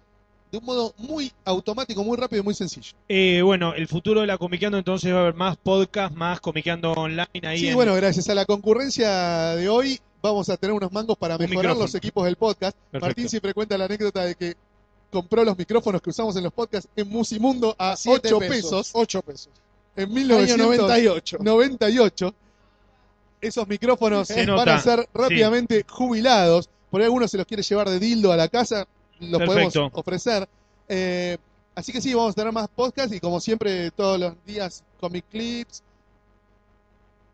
[0.52, 2.92] de un modo muy automático, muy rápido y muy sencillo.
[3.08, 6.92] Eh, bueno, el futuro de la Comiqueando entonces va a haber más podcast, más Comiqueando
[6.92, 7.60] online ahí.
[7.60, 11.38] Sí, en- bueno, gracias a la concurrencia de hoy vamos a tener unos mangos para
[11.38, 11.82] mejorar micrófono.
[11.86, 12.76] los equipos del podcast.
[12.92, 13.06] Perfecto.
[13.06, 14.56] Martín siempre cuenta la anécdota de que
[15.12, 19.22] compró los micrófonos que usamos en los podcasts en Musimundo a Siete 8 pesos, 8
[19.22, 19.50] pesos.
[19.96, 21.38] en Año 1998.
[21.42, 22.34] 98.
[23.42, 25.06] Esos micrófonos Se van nota, a ser sí.
[25.14, 26.70] rápidamente jubilados.
[26.90, 28.88] Por ahí alguno se los quiere llevar de dildo a la casa,
[29.20, 29.72] los Perfecto.
[29.72, 30.48] podemos ofrecer.
[30.90, 31.38] Eh,
[31.76, 35.26] así que sí, vamos a tener más podcasts y como siempre todos los días comic
[35.30, 35.84] clips,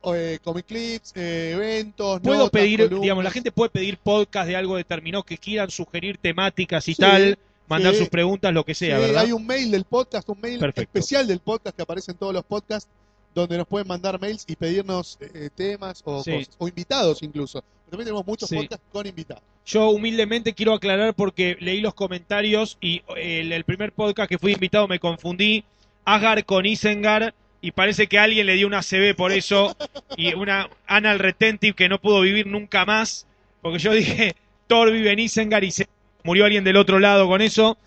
[0.03, 3.02] eh, comic clips, eh, eventos, Puedo notas, pedir, columnas.
[3.02, 7.02] digamos, la gente puede pedir podcast de algo determinado que quieran sugerir temáticas y Sí,
[7.02, 7.38] tal,
[7.72, 9.23] mandar sus preguntas, lo que sea, ¿verdad?
[9.23, 10.81] Hay un mail del podcast, un mail Perfecto.
[10.99, 12.89] especial del podcast que aparece en todos los podcasts,
[13.34, 16.31] donde nos pueden mandar mails y pedirnos eh, temas o Sí.
[16.31, 17.64] cosas, o invitados incluso.
[17.89, 18.56] También tenemos muchos Sí.
[18.56, 19.43] podcasts con invitados.
[19.65, 24.53] Yo humildemente quiero aclarar porque leí los comentarios y el, el primer podcast que fui
[24.53, 25.64] invitado me confundí.
[26.03, 29.77] Agar con Isengar y parece que alguien le dio una CB por eso
[30.18, 33.27] y una anal retentive que no pudo vivir nunca más
[33.61, 34.35] porque yo dije
[34.65, 35.88] Thor vive en Isengar y se
[36.23, 37.77] murió alguien del otro lado con eso.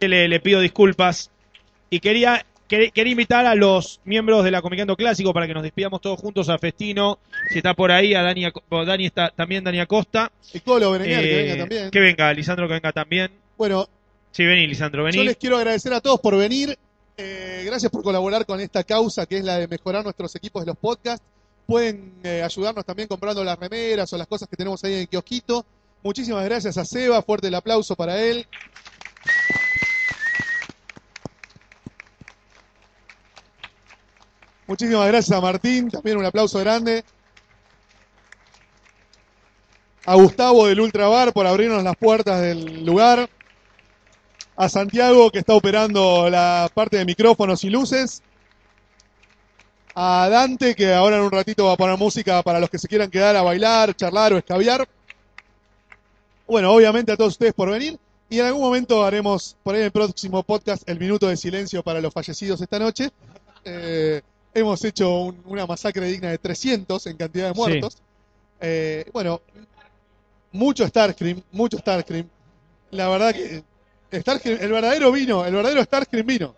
[0.00, 1.30] Le, le pido disculpas
[1.88, 5.62] y quería quer- quería invitar a los miembros de la Comicando Clásico para que nos
[5.62, 7.18] despidamos todos juntos a Festino,
[7.50, 10.30] si está por ahí, a Dani, Dani está también Dani Acosta.
[10.52, 11.90] Y Colo que Eh, venga también.
[11.90, 13.30] Que venga, Lisandro, que venga también.
[13.56, 13.88] Bueno,
[14.32, 15.16] Sí, vení, Lisandro, vení.
[15.16, 16.76] yo les quiero agradecer a todos por venir.
[17.16, 20.66] Eh, gracias por colaborar con esta causa que es la de mejorar nuestros equipos de
[20.66, 21.24] los podcasts.
[21.66, 25.08] Pueden eh, ayudarnos también comprando las remeras o las cosas que tenemos ahí en el
[25.08, 25.64] kiosquito.
[26.06, 28.46] Muchísimas gracias a Seba, fuerte el aplauso para él.
[34.68, 37.04] Muchísimas gracias a Martín, también un aplauso grande.
[40.04, 43.28] A Gustavo del Ultrabar por abrirnos las puertas del lugar.
[44.54, 48.22] A Santiago que está operando la parte de micrófonos y luces.
[49.96, 52.86] A Dante que ahora en un ratito va a poner música para los que se
[52.86, 54.86] quieran quedar a bailar, charlar o escabiar.
[56.46, 57.98] Bueno, obviamente a todos ustedes por venir.
[58.28, 61.82] Y en algún momento haremos por ahí en el próximo podcast el minuto de silencio
[61.82, 63.10] para los fallecidos esta noche.
[63.64, 64.20] Eh,
[64.54, 67.60] hemos hecho un- una masacre digna de 300 en cantidad de Sí.
[67.60, 67.98] muertos.
[68.60, 69.40] Eh, bueno,
[70.52, 72.26] mucho Starscream, mucho Starscream.
[72.90, 73.62] La verdad que
[74.20, 76.54] Starscream, el verdadero vino, el verdadero Starscream vino.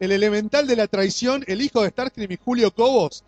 [0.00, 3.24] El elemental de la traición, el hijo de Starscream y Julio Cobos,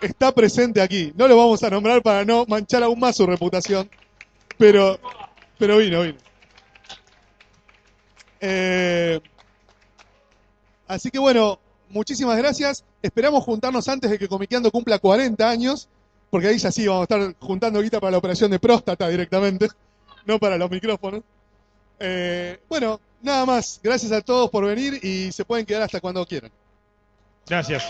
[0.00, 1.12] está presente aquí.
[1.16, 3.88] No lo vamos a nombrar para no manchar aún más su reputación,
[4.60, 5.00] pero,
[5.58, 6.18] pero vino, vino.
[8.42, 9.18] Eh,
[10.86, 11.58] así que bueno,
[11.88, 12.84] muchísimas gracias.
[13.00, 15.88] Esperamos juntarnos antes de que Comiqueando cumpla 40 años,
[16.28, 19.68] porque ahí ya sí vamos a estar juntando guita para la operación de próstata directamente,
[20.26, 21.22] no para los micrófonos.
[21.98, 23.80] Eh, bueno, nada más.
[23.82, 26.50] Gracias a todos por venir y se pueden quedar hasta cuando quieran.
[27.46, 27.82] Gracias.